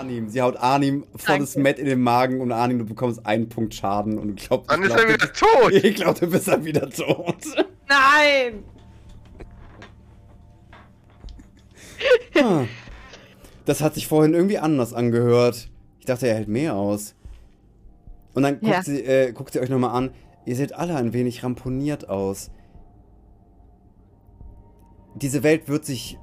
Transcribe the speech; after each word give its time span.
Arnim. 0.00 0.28
Sie 0.30 0.40
haut 0.40 0.56
Arnim 0.56 1.04
volles 1.14 1.56
Met 1.56 1.78
in 1.78 1.84
den 1.86 2.00
Magen 2.00 2.40
und 2.40 2.52
Arnim, 2.52 2.78
du 2.78 2.84
bekommst 2.86 3.24
einen 3.26 3.48
Punkt 3.48 3.74
Schaden 3.74 4.18
und 4.18 4.40
ich 4.40 4.48
glaube, 4.48 4.64
Dann 4.68 4.82
ist 4.82 4.92
er 4.92 5.08
wieder 5.08 5.32
tot. 5.32 5.72
Ich 5.84 5.94
glaube, 5.94 6.18
du 6.20 6.26
bist 6.30 6.48
dann 6.48 6.64
wieder 6.64 6.88
tot. 6.88 7.36
Nein! 7.88 8.64
Ah. 12.42 12.64
Das 13.66 13.82
hat 13.82 13.94
sich 13.94 14.06
vorhin 14.08 14.32
irgendwie 14.34 14.58
anders 14.58 14.94
angehört. 14.94 15.68
Ich 15.98 16.06
dachte, 16.06 16.26
er 16.26 16.34
hält 16.34 16.48
mehr 16.48 16.74
aus. 16.76 17.14
Und 18.32 18.42
dann 18.42 18.60
guckt, 18.60 18.72
Ja. 18.72 18.82
sie, 18.82 19.02
äh, 19.04 19.32
guckt 19.32 19.52
sie 19.52 19.60
euch 19.60 19.68
nochmal 19.68 19.90
an. 19.90 20.10
Ihr 20.46 20.56
seht 20.56 20.72
alle 20.74 20.96
ein 20.96 21.12
wenig 21.12 21.44
ramponiert 21.44 22.08
aus. 22.08 22.50
Diese 25.14 25.42
Welt 25.42 25.68
wird 25.68 25.84
sich 25.84 26.18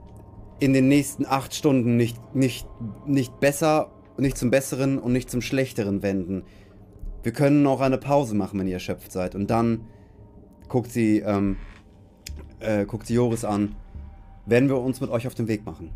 in 0.60 0.74
den 0.74 0.88
nächsten 0.88 1.26
acht 1.26 1.54
Stunden 1.54 1.98
nicht, 1.98 2.18
nicht, 2.36 2.68
nicht 3.06 3.40
besser, 3.40 3.92
nicht 4.18 4.38
zum 4.38 4.50
Besseren 4.50 4.98
und 5.00 5.14
nicht 5.14 5.30
zum 5.30 5.42
Schlechteren 5.42 6.02
wenden. 6.02 6.44
Wir 7.24 7.32
können 7.32 7.66
auch 7.68 7.82
eine 7.82 7.98
Pause 7.98 8.36
machen, 8.36 8.60
wenn 8.60 8.68
ihr 8.68 8.76
erschöpft 8.76 9.12
seid. 9.12 9.36
Und 9.36 9.48
dann 9.50 9.88
guckt 10.70 10.92
sie, 10.92 11.20
ähm, 11.20 11.58
äh, 12.60 12.86
guckt 12.86 13.08
sie 13.08 13.16
Joris 13.16 13.46
an. 13.46 13.76
Werden 14.46 14.70
wir 14.70 14.78
uns 14.78 15.02
mit 15.02 15.10
euch 15.10 15.28
auf 15.28 15.36
den 15.36 15.48
Weg 15.48 15.66
machen. 15.66 15.92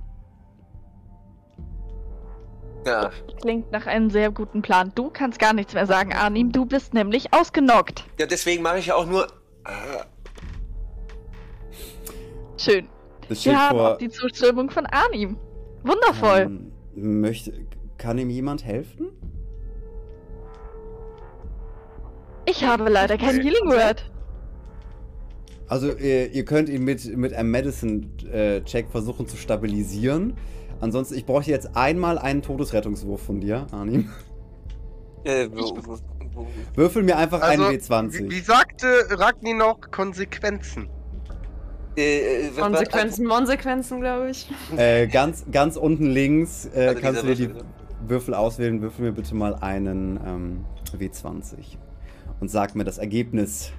Ja, 2.86 3.12
Klingt 3.40 3.72
nach 3.72 3.86
einem 3.86 4.10
sehr 4.10 4.32
guten 4.32 4.62
Plan. 4.62 4.92
Du 4.96 5.10
kannst 5.10 5.40
gar 5.40 5.54
nichts 5.54 5.74
mehr 5.74 5.86
sagen, 5.86 6.14
Arnim. 6.14 6.52
Du 6.52 6.66
bist 6.66 6.94
nämlich 6.94 7.34
ausgenockt. 7.34 8.06
ja 8.20 8.26
deswegen 8.26 8.64
mache 8.64 8.80
ich 8.80 8.88
ja 8.88 8.96
auch 8.96 9.06
nur. 9.06 9.26
Äh, 9.66 10.04
Schön. 12.58 12.88
Das 13.32 13.40
steht 13.40 13.54
Wir 13.54 13.60
haben 13.62 13.78
vor. 13.78 13.94
auch 13.94 13.98
die 13.98 14.10
Zustimmung 14.10 14.70
von 14.70 14.86
Arnim. 14.88 15.38
Wundervoll. 15.84 16.60
Ähm, 16.98 17.22
möchte, 17.22 17.54
kann 17.98 18.18
ihm 18.18 18.30
jemand 18.30 18.66
helfen? 18.66 19.08
Ich 22.46 22.66
habe 22.66 22.90
leider 22.90 23.18
kein 23.18 23.40
Healing 23.40 23.70
Word. 23.70 24.12
Also 25.70 25.96
ihr, 25.96 26.30
ihr 26.34 26.44
könnt 26.44 26.68
ihn 26.68 26.84
mit, 26.84 27.06
mit 27.16 27.34
einem 27.34 27.52
Medicine-Check 27.52 28.90
versuchen 28.92 29.30
zu 29.30 29.38
stabilisieren. 29.38 30.36
Ansonsten, 30.82 31.16
ich 31.16 31.26
bräuchte 31.26 31.52
jetzt 31.52 31.78
einmal 31.78 32.18
einen 32.18 32.42
Todesrettungswurf 32.42 33.22
von 33.22 33.40
dir, 33.40 33.66
Arnim. 33.72 34.10
äh, 35.24 35.48
Würfel 36.76 37.04
mir 37.04 37.16
einfach 37.16 37.40
Also, 37.40 37.64
einen 37.64 37.80
W20. 37.80 38.24
Wie, 38.26 38.32
wie 38.32 38.40
sagte 38.42 38.88
Ragni 39.12 39.54
noch, 39.54 39.80
Konsequenzen. 39.90 40.90
Äh, 41.98 42.48
äh, 42.48 42.50
Konsequenzen, 42.52 43.26
Monsequenzen, 43.26 44.00
glaube 44.00 44.32
ich. 44.32 44.48
Äh, 44.76 45.08
ganz, 45.08 45.46
ganz 45.52 45.76
unten 45.76 46.06
links 46.06 46.70
äh, 46.74 46.88
Also 46.88 47.02
kannst 47.02 47.24
du 47.24 47.28
dir 47.28 47.36
die 47.36 47.50
Würfel, 47.50 47.66
Würfel 48.08 48.34
auswählen. 48.34 48.82
Würfel 48.82 49.06
mir 49.06 49.12
bitte 49.12 49.36
mal 49.36 49.56
einen 49.56 50.20
ähm, 50.26 50.66
W20. 50.98 51.78
Und 52.40 52.50
sag 52.50 52.76
mir 52.76 52.84
das 52.84 52.98
Ergebnis. 52.98 53.72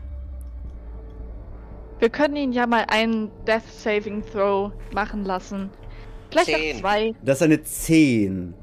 Wir 1.98 2.10
können 2.10 2.36
ihn 2.36 2.52
ja 2.52 2.66
mal 2.66 2.84
einen 2.88 3.30
Death 3.46 3.62
Saving 3.66 4.22
Throw 4.32 4.72
machen 4.92 5.24
lassen. 5.24 5.70
Vielleicht 6.30 6.48
Zehn. 6.48 6.76
auch 6.76 6.80
zwei. 6.80 7.14
Das 7.22 7.36
ist 7.38 7.42
eine 7.42 7.62
10. 7.62 8.54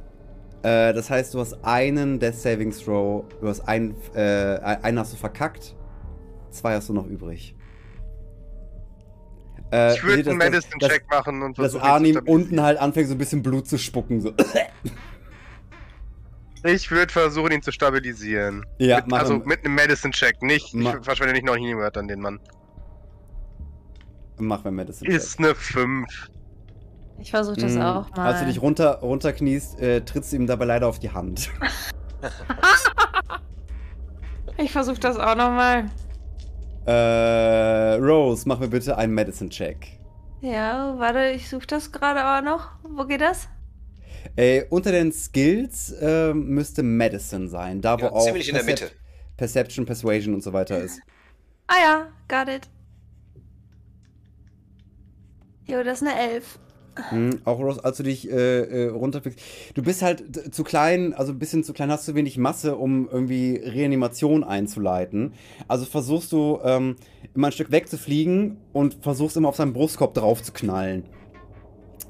Äh, 0.61 0.93
das 0.93 1.09
heißt, 1.09 1.33
du 1.33 1.39
hast 1.39 1.57
einen 1.63 2.19
Death 2.19 2.35
Saving 2.35 2.71
Throw. 2.71 3.23
Du 3.39 3.47
hast 3.47 3.61
einen, 3.61 3.95
äh, 4.13 4.59
einen 4.81 4.99
hast 4.99 5.13
du 5.13 5.17
verkackt. 5.17 5.75
Zwei 6.49 6.75
hast 6.75 6.89
du 6.89 6.93
noch 6.93 7.07
übrig. 7.07 7.55
Äh, 9.71 9.95
ich 9.95 10.03
würde 10.03 10.29
einen 10.29 10.37
Medicine-Check 10.37 11.05
machen 11.09 11.43
und 11.43 11.57
Dass, 11.59 11.75
Arnim 11.75 12.19
unten 12.25 12.61
halt 12.61 12.79
anfängt, 12.79 13.07
so 13.07 13.15
ein 13.15 13.19
bisschen 13.19 13.43
Blut 13.43 13.67
zu 13.67 13.77
spucken. 13.77 14.21
So. 14.21 14.33
Ich 16.63 16.89
würde 16.91 17.11
versuchen, 17.13 17.51
ihn 17.51 17.61
zu 17.61 17.71
stabilisieren. 17.71 18.65
Ja, 18.79 18.97
mit, 18.97 19.07
mach 19.07 19.19
also 19.19 19.37
mit 19.37 19.63
einem 19.63 19.75
Medicine-Check, 19.75 20.41
nicht. 20.41 20.73
Ma- 20.73 20.95
Ich 20.97 21.05
verschwende 21.05 21.33
nicht 21.33 21.45
noch 21.45 21.55
Healing-Word 21.55 21.97
an 21.97 22.07
den 22.07 22.19
Mann. 22.19 22.39
Mach 24.37 24.63
mal 24.63 24.71
Medicine. 24.71 25.09
Check. 25.09 25.17
Ist 25.17 25.39
eine 25.39 25.55
5. 25.55 26.07
Ich 27.21 27.31
versuche 27.31 27.57
das 27.57 27.75
Mm, 27.75 27.81
auch 27.81 28.09
mal. 28.15 28.27
Als 28.27 28.39
du 28.39 28.45
dich 28.45 28.61
runter, 28.61 28.99
runterkniest, 29.01 29.79
äh, 29.81 30.01
trittst 30.01 30.31
du 30.31 30.37
ihm 30.37 30.47
dabei 30.47 30.65
leider 30.65 30.87
auf 30.87 30.99
die 30.99 31.11
Hand. 31.11 31.49
ich 34.57 34.71
versuche 34.71 34.99
das 34.99 35.17
auch 35.17 35.35
nochmal. 35.35 35.85
Äh, 36.85 37.95
Rose, 37.95 38.43
mach 38.47 38.59
mir 38.59 38.67
bitte 38.69 38.97
einen 38.97 39.13
Medicine-Check. 39.13 39.99
Ja, 40.41 40.95
warte, 40.97 41.31
ich 41.35 41.49
suche 41.49 41.67
das 41.67 41.91
gerade 41.91 42.25
auch 42.25 42.41
noch. 42.43 42.69
Wo 42.83 43.05
geht 43.05 43.21
das? 43.21 43.47
Äh, 44.35 44.63
unter 44.69 44.91
den 44.91 45.11
Skills 45.11 45.91
äh, 46.01 46.33
müsste 46.33 46.81
Medicine 46.83 47.47
sein, 47.47 47.81
da 47.81 47.97
wo 47.99 48.05
Ja, 48.05 48.11
auch 48.11 48.23
ziemlich 48.25 48.47
in 48.49 48.55
der 48.55 48.63
Percep- 48.63 48.83
Mitte. 48.83 48.91
Perception, 49.37 49.85
Persuasion 49.85 50.33
und 50.33 50.41
so 50.43 50.51
weiter 50.53 50.79
ist. 50.79 50.99
Ah 51.67 51.75
ja, 51.81 52.07
got 52.27 52.53
it. 52.53 52.69
Jo, 55.67 55.83
das 55.83 56.01
ist 56.01 56.07
eine 56.07 56.19
11. 56.33 56.59
Hm, 57.09 57.41
auch 57.45 57.59
Rose, 57.59 57.83
als 57.83 57.97
du 57.97 58.03
dich 58.03 58.29
äh, 58.29 58.33
äh, 58.85 58.87
runterfliegst. 58.89 59.39
Du 59.73 59.81
bist 59.81 60.01
halt 60.01 60.53
zu 60.53 60.63
klein, 60.63 61.13
also 61.13 61.31
ein 61.31 61.39
bisschen 61.39 61.63
zu 61.63 61.73
klein, 61.73 61.91
hast 61.91 62.05
zu 62.05 62.15
wenig 62.15 62.37
Masse, 62.37 62.75
um 62.75 63.07
irgendwie 63.09 63.55
Reanimation 63.55 64.43
einzuleiten. 64.43 65.33
Also 65.67 65.85
versuchst 65.85 66.31
du 66.31 66.59
ähm, 66.63 66.95
immer 67.35 67.47
ein 67.47 67.51
Stück 67.53 67.71
wegzufliegen 67.71 68.57
und 68.73 68.97
versuchst 69.01 69.37
immer 69.37 69.49
auf 69.49 69.55
seinen 69.55 69.73
Brustkorb 69.73 70.13
drauf 70.13 70.43
zu 70.43 70.51
knallen. 70.51 71.05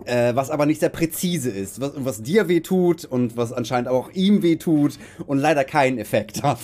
Äh, 0.05 0.33
was 0.33 0.49
aber 0.49 0.65
nicht 0.65 0.79
sehr 0.79 0.89
präzise 0.89 1.49
ist, 1.51 1.81
was, 1.81 1.91
was 1.95 2.21
dir 2.23 2.47
weh 2.47 2.61
tut 2.61 3.03
und 3.05 3.35
was 3.37 3.51
anscheinend 3.51 3.89
auch 3.89 4.09
ihm 4.11 4.41
weh 4.41 4.55
tut 4.55 4.97
und 5.27 5.37
leider 5.39 5.65
keinen 5.65 5.97
Effekt 5.97 6.41
hat. 6.41 6.59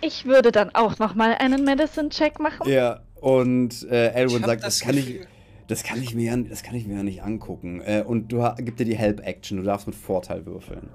Ich 0.00 0.24
würde 0.24 0.50
dann 0.50 0.70
auch 0.74 0.98
nochmal 0.98 1.34
einen 1.38 1.64
Medicine 1.64 2.08
Check 2.08 2.40
machen. 2.40 2.68
ja, 2.68 3.00
und 3.20 3.86
äh, 3.90 4.08
Ich 4.10 4.16
Elwin 4.16 4.42
sagt, 4.44 4.64
das, 4.64 4.78
das 4.78 4.80
kann 4.80 4.96
ich, 4.96 5.06
Gefühl- 5.06 5.26
das 5.66 5.82
kann 5.82 6.02
ich 6.02 6.14
mir 6.14 6.24
ja, 6.24 6.36
das 6.36 6.62
kann 6.62 6.74
ich 6.74 6.86
mir 6.86 6.96
ja 6.96 7.02
nicht 7.02 7.22
angucken. 7.22 7.80
Äh, 7.80 8.04
und 8.06 8.32
du 8.32 8.46
gib 8.58 8.76
dir 8.76 8.84
die 8.84 8.96
Help 8.96 9.20
Action, 9.26 9.58
du 9.58 9.64
darfst 9.64 9.86
mit 9.86 9.96
Vorteil 9.96 10.44
würfeln. 10.46 10.88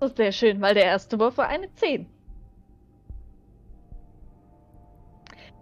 Das 0.00 0.10
ist 0.10 0.16
sehr 0.16 0.32
schön, 0.32 0.60
weil 0.60 0.74
der 0.74 0.84
erste 0.84 1.18
Wurf 1.18 1.36
war 1.38 1.48
eine 1.48 1.72
10. 1.74 2.06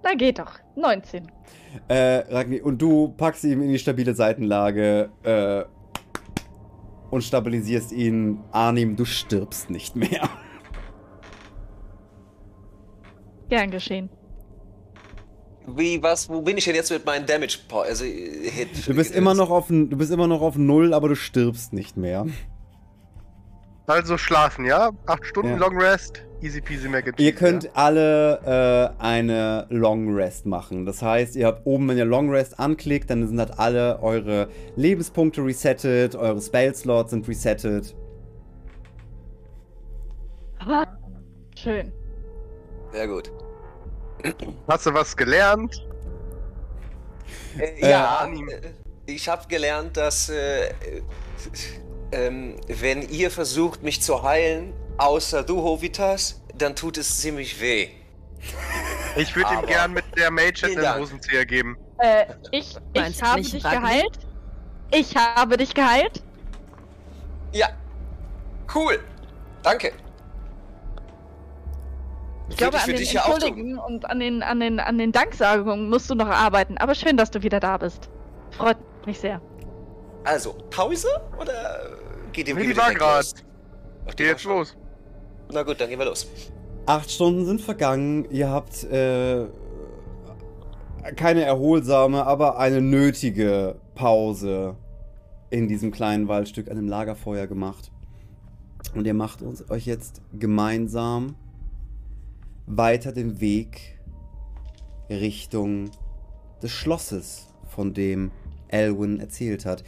Na 0.03 0.15
geht 0.15 0.39
doch. 0.39 0.59
19. 0.77 1.27
Äh, 1.89 2.25
Ragni, 2.28 2.61
und 2.61 2.81
du 2.81 3.09
packst 3.09 3.45
ihn 3.45 3.61
in 3.61 3.71
die 3.71 3.78
stabile 3.78 4.15
Seitenlage 4.15 5.11
äh, 5.25 5.65
und 7.11 7.25
stabilisierst 7.25 7.93
ihn. 7.93 8.39
Arnim, 8.53 8.95
du 8.97 9.05
stirbst 9.05 9.71
nicht 9.71 9.97
mehr. 9.97 10.28
Gern 13.49 13.71
geschehen. 13.71 14.11
Wie, 15.69 16.03
was, 16.03 16.28
wo 16.28 16.43
bin 16.43 16.56
ich 16.56 16.65
denn 16.65 16.75
jetzt 16.75 16.91
mit 16.91 17.04
meinem 17.04 17.27
Damage 17.27 17.59
also, 17.71 18.04
äh, 18.04 18.50
Hit? 18.50 18.87
Du 18.87 18.94
bist 18.94 19.15
immer 19.15 19.34
noch 19.34 19.50
auf, 19.50 19.66
du 19.69 19.97
bist 19.97 20.12
immer 20.12 20.27
noch 20.28 20.41
auf 20.41 20.56
null, 20.56 20.94
aber 20.94 21.09
du 21.09 21.16
stirbst 21.16 21.72
nicht 21.72 21.97
mehr. 21.97 22.27
Also 23.88 24.19
schlafen, 24.19 24.65
ja? 24.65 24.91
Acht 25.06 25.25
Stunden 25.25 25.50
Ja. 25.53 25.56
Long 25.59 25.78
Rest, 25.81 26.27
easy 26.43 26.60
peasy 26.60 26.88
mac 26.88 27.04
Ihr 27.19 27.32
könnt 27.32 27.65
Ja? 27.65 27.71
alle 27.75 28.94
äh, 28.99 29.00
eine 29.00 29.66
Long 29.71 30.12
Rest 30.12 30.44
machen. 30.44 30.87
Das 30.87 31.03
heißt, 31.03 31.37
ihr 31.37 31.47
habt 31.47 31.65
oben, 31.66 31.88
wenn 31.88 31.97
ihr 31.97 32.04
Long 32.04 32.28
Rest 32.28 32.59
anklickt, 32.59 33.10
dann 33.10 33.25
sind 33.28 33.38
halt 33.38 33.60
alle 33.60 34.03
eure 34.03 34.48
Lebenspunkte 34.75 35.44
resettet, 35.44 36.16
eure 36.16 36.41
Spellslots 36.41 37.10
sind 37.10 37.28
resettet. 37.28 37.94
Schön. 41.56 41.93
Sehr 42.93 43.06
gut. 43.06 43.31
Hast 44.69 44.87
du 44.87 44.94
was 44.94 45.16
gelernt? 45.16 45.87
Äh, 47.59 47.88
ja, 47.88 48.27
äh, 48.27 48.72
ich 49.06 49.28
habe 49.28 49.47
gelernt, 49.49 49.97
dass 49.97 50.28
äh, 50.28 50.69
äh, 50.69 50.72
ähm, 52.13 52.57
wenn 52.68 53.03
ihr 53.09 53.30
versucht, 53.30 53.83
mich 53.83 54.03
zu 54.03 54.22
heilen, 54.22 54.72
außer 54.98 55.42
du, 55.42 55.63
Hovitas, 55.63 56.42
dann 56.54 56.77
tut 56.77 56.98
es 56.98 57.18
ziemlich 57.18 57.60
weh. 57.60 57.89
Ich 59.16 59.34
würde 59.34 59.54
ihm 59.54 59.66
gern 59.66 59.92
mit 59.92 60.04
der 60.16 60.30
Mage 60.30 60.74
Dank. 60.74 61.01
Hosenzieher 61.01 61.45
geben. 61.47 61.77
Äh, 61.98 62.27
ich, 62.51 62.77
ich 62.92 63.22
habe 63.22 63.41
dich 63.41 63.65
Ragni? 63.65 63.80
geheilt. 63.80 64.19
Ich 64.92 65.16
habe 65.16 65.57
dich 65.57 65.74
geheilt. 65.74 66.22
Ja. 67.53 67.69
Cool. 68.72 69.01
Danke. 69.62 69.92
Ich 72.48 72.57
glaube, 72.57 72.75
Würde 72.75 72.84
an 72.84 72.91
den 72.91 72.97
dich 72.98 73.13
ja 73.13 73.22
auch 73.22 73.25
tun. 73.27 73.34
Entschuldigen 73.34 73.78
und 73.78 74.04
an 74.09 74.21
den, 74.21 74.43
an, 74.43 74.60
den, 74.60 74.81
an 74.81 74.98
den 74.98 75.13
Danksagungen 75.13 75.89
musst 75.91 76.09
du 76.10 76.15
noch 76.15 76.28
arbeiten. 76.28 76.78
Aber 76.78 76.95
schön, 76.95 77.16
dass 77.16 77.31
du 77.31 77.43
wieder 77.43 77.59
da 77.60 77.77
bist. 77.78 78.09
Freut 78.53 78.77
mich 79.07 79.19
sehr. 79.19 79.41
Also, 80.25 80.54
Pause 80.71 81.09
oder 81.41 81.53
geht 82.33 82.48
ihr 82.48 82.54
Nee, 82.54 82.63
die 82.63 82.69
wieder 82.71 82.78
war 82.83 82.84
direkt 82.91 83.01
grad. 83.01 83.16
los? 83.22 83.34
Ach, 84.09 84.15
die 84.15 84.16
Geh 84.16 84.25
war 84.25 84.31
jetzt 84.33 84.43
schon. 84.43 84.57
los. 84.59 84.77
Na 85.53 85.63
gut, 85.63 85.81
dann 85.81 85.89
gehen 85.89 85.98
wir 85.98 86.07
los. 86.07 86.28
Acht 86.87 87.10
Stunden 87.10 87.45
sind 87.47 87.60
vergangen. 87.60 88.27
Ihr 88.31 88.48
habt 88.48 88.84
äh, 88.84 89.47
keine 91.16 91.43
erholsame, 91.45 92.25
aber 92.27 92.59
eine 92.59 92.81
nötige 92.81 93.77
Pause 93.95 94.77
in 95.51 95.69
diesem 95.69 95.91
kleinen 95.93 96.28
Waldstück 96.28 96.69
an 96.71 96.78
einem 96.78 96.89
Lagerfeuer 96.89 97.47
gemacht. 97.47 97.91
Und 98.95 99.04
ihr 99.07 99.15
macht 99.15 99.43
uns, 99.43 99.69
euch 99.71 99.87
jetzt 99.87 100.22
gemeinsam 100.33 101.34
weiter 102.66 103.13
den 103.13 103.41
Weg 103.41 103.98
Richtung 105.09 105.91
des 106.63 106.71
Schlosses, 106.71 107.47
von 107.68 107.95
dem 107.95 108.30
Elwin 108.68 109.21
erzählt 109.21 109.66
hat. 109.66 109.84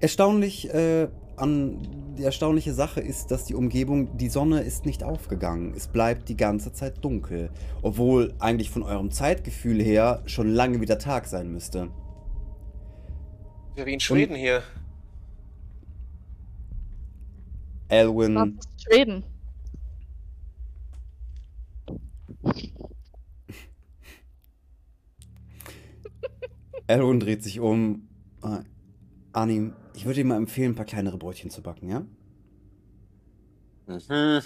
Erstaunlich, 0.00 0.72
äh, 0.72 1.08
an, 1.36 2.14
die 2.16 2.24
erstaunliche 2.24 2.72
Sache 2.72 3.00
ist, 3.00 3.30
dass 3.30 3.44
die 3.44 3.54
Umgebung, 3.54 4.16
die 4.16 4.28
Sonne 4.28 4.60
ist 4.60 4.86
nicht 4.86 5.02
aufgegangen. 5.02 5.74
Es 5.74 5.88
bleibt 5.88 6.28
die 6.28 6.36
ganze 6.36 6.72
Zeit 6.72 7.04
dunkel. 7.04 7.50
Obwohl 7.82 8.34
eigentlich 8.38 8.70
von 8.70 8.82
eurem 8.82 9.10
Zeitgefühl 9.10 9.82
her 9.82 10.22
schon 10.26 10.48
lange 10.48 10.80
wieder 10.80 10.98
Tag 10.98 11.26
sein 11.26 11.50
müsste. 11.50 11.90
Wir 13.74 13.86
wie 13.86 13.94
in 13.94 14.00
Schweden 14.00 14.36
hier. 14.36 14.62
Elwin. 17.88 18.58
Schweden? 18.78 19.24
Elrond 26.86 27.22
dreht 27.22 27.42
sich 27.42 27.60
um. 27.60 28.08
Äh, 28.42 28.60
Arnim, 29.32 29.74
ich 29.94 30.06
würde 30.06 30.16
dir 30.16 30.24
mal 30.24 30.36
empfehlen, 30.36 30.72
ein 30.72 30.74
paar 30.74 30.86
kleinere 30.86 31.18
Brötchen 31.18 31.50
zu 31.50 31.62
backen, 31.62 31.88
ja? 31.88 32.00
Mhm. 33.86 34.40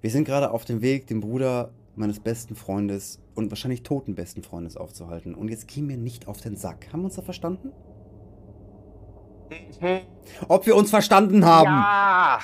Wir 0.00 0.10
sind 0.10 0.24
gerade 0.24 0.50
auf 0.50 0.64
dem 0.64 0.82
Weg, 0.82 1.06
den 1.06 1.20
Bruder 1.20 1.72
meines 1.94 2.20
besten 2.20 2.56
Freundes 2.56 3.20
und 3.34 3.50
wahrscheinlich 3.50 3.82
toten 3.82 4.14
besten 4.14 4.42
Freundes 4.42 4.76
aufzuhalten. 4.76 5.34
Und 5.34 5.48
jetzt 5.48 5.68
gehen 5.68 5.88
wir 5.88 5.96
nicht 5.96 6.28
auf 6.28 6.40
den 6.40 6.56
Sack. 6.56 6.92
Haben 6.92 7.00
wir 7.00 7.06
uns 7.06 7.16
da 7.16 7.22
verstanden? 7.22 7.72
Mhm. 9.80 10.00
Ob 10.48 10.66
wir 10.66 10.76
uns 10.76 10.90
verstanden 10.90 11.44
haben? 11.44 11.66
Ja! 11.66 12.40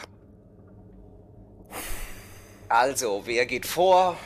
Also, 2.68 3.22
wer 3.24 3.46
geht 3.46 3.66
vor? 3.66 4.16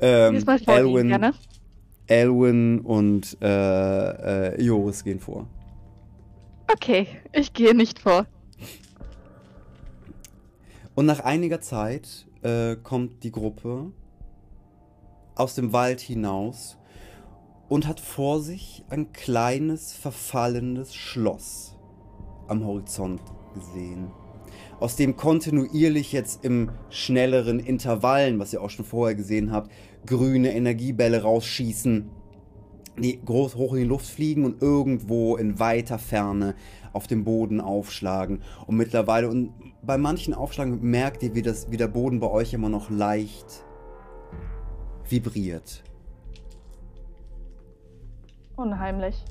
Ähm, 0.00 0.44
Elwin, 0.66 1.08
gerne. 1.08 1.34
Elwin 2.06 2.80
und 2.80 3.36
äh, 3.42 4.54
äh, 4.54 4.62
Joris 4.62 5.04
gehen 5.04 5.20
vor. 5.20 5.46
Okay, 6.72 7.06
ich 7.32 7.52
gehe 7.52 7.74
nicht 7.74 7.98
vor. 7.98 8.26
Und 10.94 11.06
nach 11.06 11.20
einiger 11.20 11.60
Zeit 11.60 12.26
äh, 12.42 12.76
kommt 12.76 13.22
die 13.22 13.30
Gruppe 13.30 13.92
aus 15.34 15.54
dem 15.54 15.72
Wald 15.72 16.00
hinaus 16.00 16.78
und 17.68 17.86
hat 17.86 18.00
vor 18.00 18.40
sich 18.40 18.84
ein 18.88 19.12
kleines, 19.12 19.92
verfallendes 19.92 20.94
Schloss 20.94 21.76
am 22.48 22.64
Horizont 22.64 23.20
gesehen. 23.54 24.10
Aus 24.80 24.94
dem 24.94 25.16
kontinuierlich 25.16 26.12
jetzt 26.12 26.44
im 26.44 26.70
schnelleren 26.88 27.58
Intervallen, 27.58 28.38
was 28.38 28.52
ihr 28.52 28.62
auch 28.62 28.70
schon 28.70 28.84
vorher 28.84 29.16
gesehen 29.16 29.50
habt, 29.50 29.72
grüne 30.06 30.54
Energiebälle 30.54 31.22
rausschießen, 31.22 32.08
die 32.98 33.20
groß 33.24 33.56
hoch 33.56 33.74
in 33.74 33.80
die 33.80 33.88
Luft 33.88 34.06
fliegen 34.06 34.44
und 34.44 34.62
irgendwo 34.62 35.36
in 35.36 35.58
weiter 35.58 35.98
Ferne 35.98 36.54
auf 36.92 37.06
dem 37.06 37.24
Boden 37.24 37.60
aufschlagen. 37.60 38.42
Und 38.66 38.76
mittlerweile, 38.76 39.28
und 39.28 39.52
bei 39.82 39.98
manchen 39.98 40.34
Aufschlagen 40.34 40.80
merkt 40.80 41.22
ihr, 41.22 41.34
wie, 41.34 41.42
das, 41.42 41.70
wie 41.70 41.76
der 41.76 41.88
Boden 41.88 42.20
bei 42.20 42.28
euch 42.30 42.52
immer 42.52 42.68
noch 42.68 42.90
leicht 42.90 43.64
vibriert. 45.08 45.82
Unheimlich. 48.56 49.24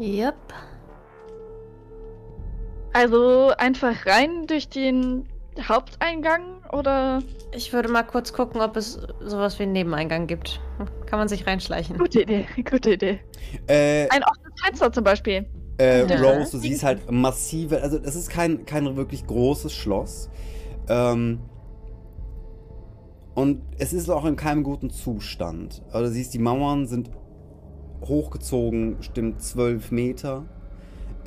Yep. 0.00 0.34
Also 2.98 3.52
einfach 3.56 4.06
rein 4.06 4.48
durch 4.48 4.68
den 4.68 5.28
Haupteingang 5.68 6.42
oder? 6.72 7.22
Ich 7.54 7.72
würde 7.72 7.88
mal 7.88 8.02
kurz 8.02 8.32
gucken, 8.32 8.60
ob 8.60 8.76
es 8.76 8.98
sowas 9.20 9.56
wie 9.60 9.62
einen 9.62 9.72
Nebeneingang 9.72 10.26
gibt. 10.26 10.60
Kann 11.06 11.20
man 11.20 11.28
sich 11.28 11.46
reinschleichen. 11.46 11.96
Gute 11.96 12.22
Idee, 12.22 12.44
gute 12.68 12.94
Idee. 12.94 13.20
Äh, 13.68 14.08
Ein 14.08 14.24
offenes 14.24 14.60
Fenster 14.64 14.92
zum 14.92 15.04
Beispiel. 15.04 15.46
Äh, 15.80 16.06
Ja. 16.06 16.16
Rose, 16.20 16.50
du 16.50 16.58
siehst 16.58 16.82
halt 16.82 17.08
massive, 17.08 17.80
also 17.80 18.00
das 18.00 18.16
ist 18.16 18.30
kein, 18.30 18.66
kein 18.66 18.96
wirklich 18.96 19.24
großes 19.28 19.72
Schloss. 19.72 20.28
Ähm, 20.88 21.38
und 23.36 23.62
es 23.78 23.92
ist 23.92 24.10
auch 24.10 24.24
in 24.24 24.34
keinem 24.34 24.64
guten 24.64 24.90
Zustand. 24.90 25.84
Also 25.92 26.08
du 26.08 26.12
siehst, 26.14 26.34
die 26.34 26.40
Mauern 26.40 26.88
sind 26.88 27.12
hochgezogen, 28.04 28.96
bestimmt 28.96 29.40
12 29.40 29.92
Meter, 29.92 30.46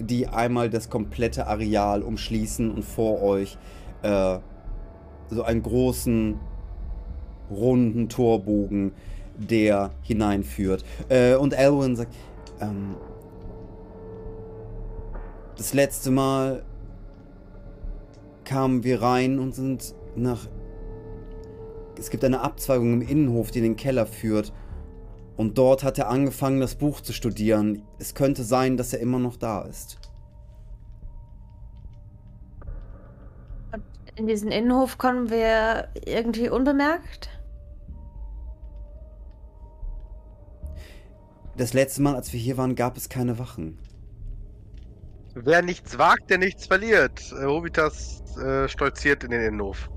die 0.01 0.27
einmal 0.27 0.69
das 0.69 0.89
komplette 0.89 1.47
Areal 1.47 2.03
umschließen 2.03 2.71
und 2.71 2.83
vor 2.83 3.21
euch 3.21 3.57
äh, 4.01 4.39
so 5.29 5.43
einen 5.43 5.63
großen, 5.63 6.39
runden 7.49 8.09
Torbogen, 8.09 8.93
der 9.37 9.91
hineinführt. 10.01 10.83
Äh, 11.09 11.35
und 11.35 11.53
Elwin 11.53 11.95
sagt, 11.95 12.13
ähm, 12.59 12.95
das 15.57 15.73
letzte 15.73 16.11
Mal 16.11 16.63
kamen 18.45 18.83
wir 18.83 19.01
rein 19.01 19.39
und 19.39 19.53
sind 19.55 19.95
nach. 20.15 20.47
Es 21.97 22.09
gibt 22.09 22.23
eine 22.23 22.41
Abzweigung 22.41 22.93
im 22.93 23.01
Innenhof, 23.01 23.51
die 23.51 23.59
in 23.59 23.63
den 23.65 23.75
Keller 23.75 24.05
führt. 24.05 24.51
Und 25.41 25.57
dort 25.57 25.83
hat 25.83 25.97
er 25.97 26.07
angefangen, 26.07 26.59
das 26.59 26.75
Buch 26.75 27.01
zu 27.01 27.13
studieren. 27.13 27.81
Es 27.97 28.13
könnte 28.13 28.43
sein, 28.43 28.77
dass 28.77 28.93
er 28.93 28.99
immer 28.99 29.17
noch 29.17 29.37
da 29.37 29.63
ist. 29.63 29.97
In 34.15 34.27
diesen 34.27 34.51
Innenhof 34.51 34.99
kommen 34.99 35.31
wir 35.31 35.87
irgendwie 36.05 36.47
unbemerkt. 36.47 37.31
Das 41.57 41.73
letzte 41.73 42.03
Mal, 42.03 42.13
als 42.13 42.31
wir 42.33 42.39
hier 42.39 42.57
waren, 42.57 42.75
gab 42.75 42.95
es 42.95 43.09
keine 43.09 43.39
Wachen. 43.39 43.79
Wer 45.33 45.63
nichts 45.63 45.97
wagt, 45.97 46.29
der 46.29 46.37
nichts 46.37 46.67
verliert. 46.67 47.19
Äh, 47.31 47.45
Hobitas 47.45 48.21
äh, 48.37 48.67
stolziert 48.67 49.23
in 49.23 49.31
den 49.31 49.41
Innenhof. 49.41 49.89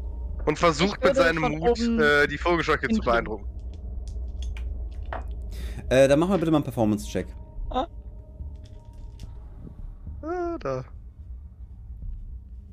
Und 0.47 0.59
versucht 0.59 1.05
mit 1.05 1.15
seinem 1.17 1.59
Mut, 1.59 1.79
äh, 1.81 2.27
die 2.29 2.39
Vogelscheuche 2.39 2.89
zu 2.89 3.03
beeindrucken. 3.03 3.54
Äh, 5.89 6.09
dann 6.09 6.19
machen 6.19 6.33
wir 6.33 6.39
bitte 6.39 6.51
mal 6.51 6.59
einen 6.59 6.65
Performance-Check. 6.65 7.27
Ah, 10.23 10.57
da. 10.59 10.85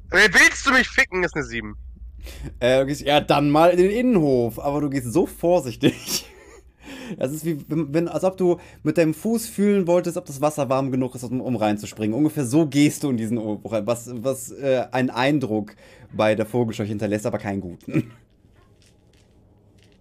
Wer 0.09 0.33
willst 0.33 0.65
du 0.65 0.71
mich 0.71 0.88
ficken, 0.88 1.24
ist 1.24 1.35
eine 1.35 1.43
7. 1.43 1.75
Äh, 2.59 2.79
du 2.79 2.85
gehst, 2.85 3.01
ja, 3.01 3.19
dann 3.19 3.50
mal 3.50 3.71
in 3.71 3.77
den 3.77 3.91
Innenhof. 3.91 4.59
Aber 4.59 4.81
du 4.81 4.89
gehst 4.89 5.12
so 5.12 5.25
vorsichtig. 5.25 6.25
Das 7.19 7.33
ist 7.33 7.43
wie, 7.43 7.57
wenn, 7.67 7.93
wenn- 7.93 8.07
als 8.07 8.24
ob 8.24 8.38
du 8.38 8.57
mit 8.83 8.97
deinem 8.97 9.13
Fuß 9.13 9.47
fühlen 9.50 9.85
wolltest, 9.85 10.15
ob 10.15 10.25
das 10.25 10.39
Wasser 10.39 10.69
warm 10.69 10.91
genug 10.91 11.13
ist, 11.13 11.24
um, 11.25 11.41
um 11.41 11.57
reinzuspringen. 11.57 12.15
Ungefähr 12.15 12.45
so 12.45 12.67
gehst 12.67 13.03
du 13.03 13.09
in 13.09 13.17
diesen 13.17 13.35
Innenhof 13.38 13.69
rein, 13.69 13.85
was, 13.85 14.09
was 14.24 14.50
äh, 14.51 14.85
einen 14.93 15.09
Eindruck 15.09 15.75
bei 16.13 16.35
der 16.35 16.45
Vogelscheuche 16.45 16.88
hinterlässt, 16.88 17.25
aber 17.25 17.38
keinen 17.38 17.59
guten. 17.59 18.12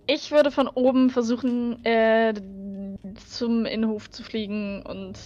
Ich 0.06 0.30
würde 0.32 0.50
von 0.50 0.66
oben 0.68 1.11
versuchen, 1.11 1.84
äh, 1.84 2.32
zum 3.28 3.64
Innenhof 3.64 4.11
zu 4.11 4.23
fliegen 4.23 4.83
und 4.83 5.19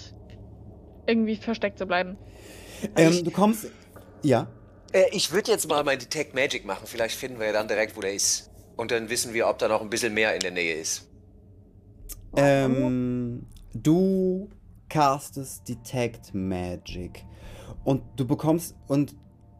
irgendwie 1.06 1.36
versteckt 1.36 1.78
zu 1.78 1.86
bleiben. 1.86 2.16
Ähm, 2.96 3.24
du 3.24 3.30
kommst. 3.30 3.66
Ja. 4.22 4.48
Äh, 4.92 5.04
ich 5.12 5.32
würde 5.32 5.50
jetzt 5.50 5.68
mal 5.68 5.82
mein 5.84 5.98
Detect 5.98 6.34
Magic 6.34 6.64
machen. 6.64 6.86
Vielleicht 6.86 7.16
finden 7.16 7.38
wir 7.38 7.46
ja 7.46 7.52
dann 7.52 7.68
direkt, 7.68 7.96
wo 7.96 8.00
der 8.00 8.14
ist. 8.14 8.50
Und 8.76 8.90
dann 8.90 9.08
wissen 9.08 9.34
wir, 9.34 9.48
ob 9.48 9.58
da 9.58 9.68
noch 9.68 9.80
ein 9.80 9.90
bisschen 9.90 10.14
mehr 10.14 10.34
in 10.34 10.40
der 10.40 10.50
Nähe 10.50 10.74
ist. 10.74 11.08
Ähm, 12.36 13.46
du 13.72 14.48
castest 14.88 15.68
Detect 15.68 16.34
Magic. 16.34 17.24
Und 17.84 18.02
du 18.16 18.26
bekommst. 18.26 18.74
Und 18.88 19.14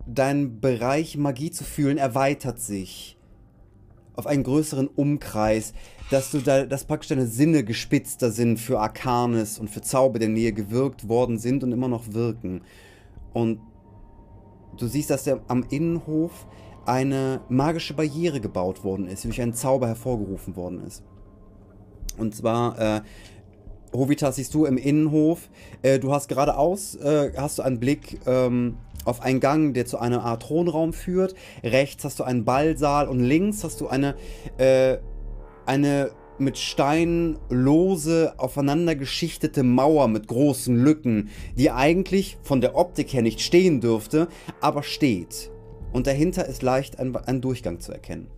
dein 0.07 0.61
Bereich 0.61 1.17
Magie 1.17 1.51
zu 1.51 1.65
fühlen 1.65 1.99
erweitert 1.99 2.61
sich. 2.61 3.19
Auf 4.17 4.27
einen 4.27 4.45
größeren 4.45 4.87
Umkreis, 4.87 5.75
dass 6.11 6.31
du 6.31 6.39
da, 6.39 6.65
dass 6.67 6.85
praktisch 6.85 7.09
deine 7.09 7.27
Sinne 7.27 7.65
gespitzter 7.65 8.31
sind 8.31 8.59
für 8.59 8.81
Arcanes 8.81 9.59
und 9.59 9.71
für 9.71 9.81
Zauber 9.81 10.19
der 10.19 10.29
Nähe 10.29 10.53
gewirkt 10.53 11.09
worden 11.09 11.39
sind 11.39 11.65
und 11.65 11.73
immer 11.73 11.89
noch 11.89 12.13
wirken. 12.13 12.63
Und 13.33 13.61
du 14.77 14.87
siehst, 14.87 15.11
dass 15.11 15.25
der, 15.25 15.41
am 15.49 15.65
Innenhof 15.71 16.47
eine 16.87 17.41
magische 17.49 17.95
Barriere 17.95 18.41
gebaut 18.41 18.85
worden 18.85 19.09
ist, 19.09 19.25
die 19.25 19.29
durch 19.29 19.41
einen 19.41 19.55
Zauber 19.55 19.89
hervorgerufen 19.89 20.57
worden 20.57 20.85
ist. 20.87 21.03
Und 22.19 22.35
zwar, 22.35 22.79
äh, 22.79 23.01
Hovitas 23.93 24.37
siehst 24.37 24.55
du 24.55 24.67
im 24.67 24.77
Innenhof. 24.77 25.49
Äh, 25.83 25.99
du 25.99 26.13
hast 26.13 26.29
geradeaus, 26.29 26.97
äh, 26.97 27.33
hast 27.37 27.59
du 27.59 27.63
einen 27.63 27.81
Blick 27.81 28.21
ähm, 28.27 28.77
auf 29.05 29.21
einen 29.23 29.41
Gang, 29.41 29.75
der 29.75 29.87
zu 29.87 29.99
einer 29.99 30.25
Art 30.25 30.43
Thronraum 30.43 30.93
führt. 30.93 31.35
Rechts 31.63 32.05
hast 32.05 32.19
du 32.19 32.25
einen 32.25 32.45
Ballsaal 32.45 33.09
und 33.09 33.21
links 33.21 33.65
hast 33.65 33.81
du 33.81 33.89
eine, 33.89 34.15
äh, 34.59 34.99
eine 35.67 36.11
mit 36.39 36.59
Steinen 36.59 37.39
lose 37.49 38.35
aufeinander 38.39 38.97
geschichtete 38.97 39.63
Mauer 39.63 40.09
mit 40.09 40.27
großen 40.27 40.77
Lücken, 40.77 41.31
die 41.57 41.71
eigentlich 41.71 42.39
von 42.43 42.61
der 42.61 42.77
Optik 42.77 43.13
her 43.13 43.23
nicht 43.23 43.41
stehen 43.41 43.81
dürfte, 43.81 44.29
aber 44.61 44.83
steht. 44.83 45.51
Und 45.93 46.07
dahinter 46.07 46.47
ist 46.47 46.63
leicht 46.63 46.99
ein, 46.99 47.15
ein 47.15 47.41
Durchgang 47.41 47.79
zu 47.79 47.93
erkennen. 47.93 48.29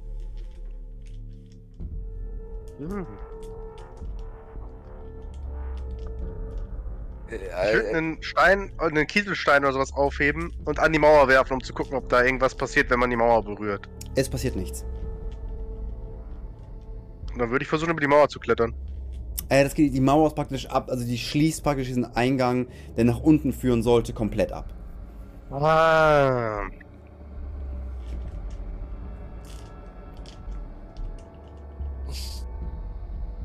Hm. 2.78 3.06
Äh, 7.30 7.37
Ich 7.68 7.75
würde 7.75 7.97
einen 7.97 8.23
Stein, 8.23 8.73
einen 8.78 9.06
Kieselstein 9.06 9.64
oder 9.64 9.73
sowas 9.73 9.92
aufheben 9.95 10.54
und 10.64 10.78
an 10.78 10.92
die 10.92 10.99
Mauer 10.99 11.28
werfen, 11.28 11.54
um 11.54 11.64
zu 11.64 11.73
gucken, 11.73 11.97
ob 11.97 12.09
da 12.09 12.23
irgendwas 12.23 12.54
passiert, 12.54 12.90
wenn 12.90 13.00
man 13.00 13.11
die 13.11 13.16
Mauer 13.16 13.42
berührt. 13.42 13.88
Es 14.14 14.28
passiert 14.28 14.54
nichts. 14.54 14.85
Dann 17.38 17.50
würde 17.50 17.62
ich 17.62 17.68
versuchen, 17.68 17.90
über 17.90 18.00
die 18.00 18.06
Mauer 18.06 18.28
zu 18.28 18.38
klettern. 18.38 18.74
Äh, 19.48 19.64
das 19.64 19.74
geht, 19.74 19.94
die 19.94 20.00
Mauer 20.00 20.28
ist 20.28 20.34
praktisch 20.34 20.66
ab, 20.66 20.88
also 20.90 21.04
die 21.04 21.18
schließt 21.18 21.62
praktisch 21.62 21.88
diesen 21.88 22.16
Eingang, 22.16 22.66
der 22.96 23.04
nach 23.04 23.20
unten 23.20 23.52
führen 23.52 23.82
sollte, 23.82 24.12
komplett 24.12 24.52
ab. 24.52 24.72
Ah. 25.50 26.62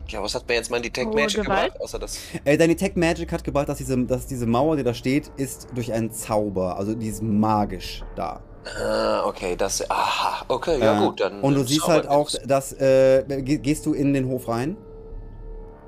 Ja, 0.08 0.22
was 0.22 0.36
hat 0.36 0.46
mir 0.48 0.56
jetzt 0.56 0.70
mein 0.70 0.82
Detect 0.82 1.14
Magic 1.14 1.44
Gewalt? 1.44 1.72
gebracht, 1.72 1.82
außer 1.82 2.00
das. 2.00 2.20
Äh, 2.44 2.58
deine 2.58 2.76
Tech 2.76 2.96
Magic 2.96 3.32
hat 3.32 3.44
gebracht, 3.46 3.70
dass 3.70 3.78
diese, 3.78 3.98
dass 4.06 4.28
diese 4.28 4.46
Mauer, 4.46 4.76
die 4.76 4.84
da 4.84 4.94
steht, 4.94 5.32
ist 5.38 5.68
durch 5.74 5.94
einen 5.94 6.12
Zauber, 6.12 6.76
also 6.78 6.94
die 6.96 7.08
ist 7.08 7.24
magisch 7.24 8.04
da. 8.16 8.42
Ah, 8.80 9.24
okay, 9.26 9.56
das. 9.56 9.90
Aha, 9.90 10.46
okay, 10.48 10.80
ja 10.80 10.98
Äh, 11.02 11.06
gut, 11.06 11.20
dann. 11.20 11.42
Und 11.42 11.56
du 11.56 11.64
siehst 11.64 11.88
halt 11.88 12.08
auch, 12.08 12.30
dass, 12.46 12.74
äh, 12.74 13.24
ge- 13.28 13.58
gehst 13.58 13.86
du 13.86 13.94
in 13.94 14.14
den 14.14 14.28
Hof 14.28 14.48
rein? 14.48 14.78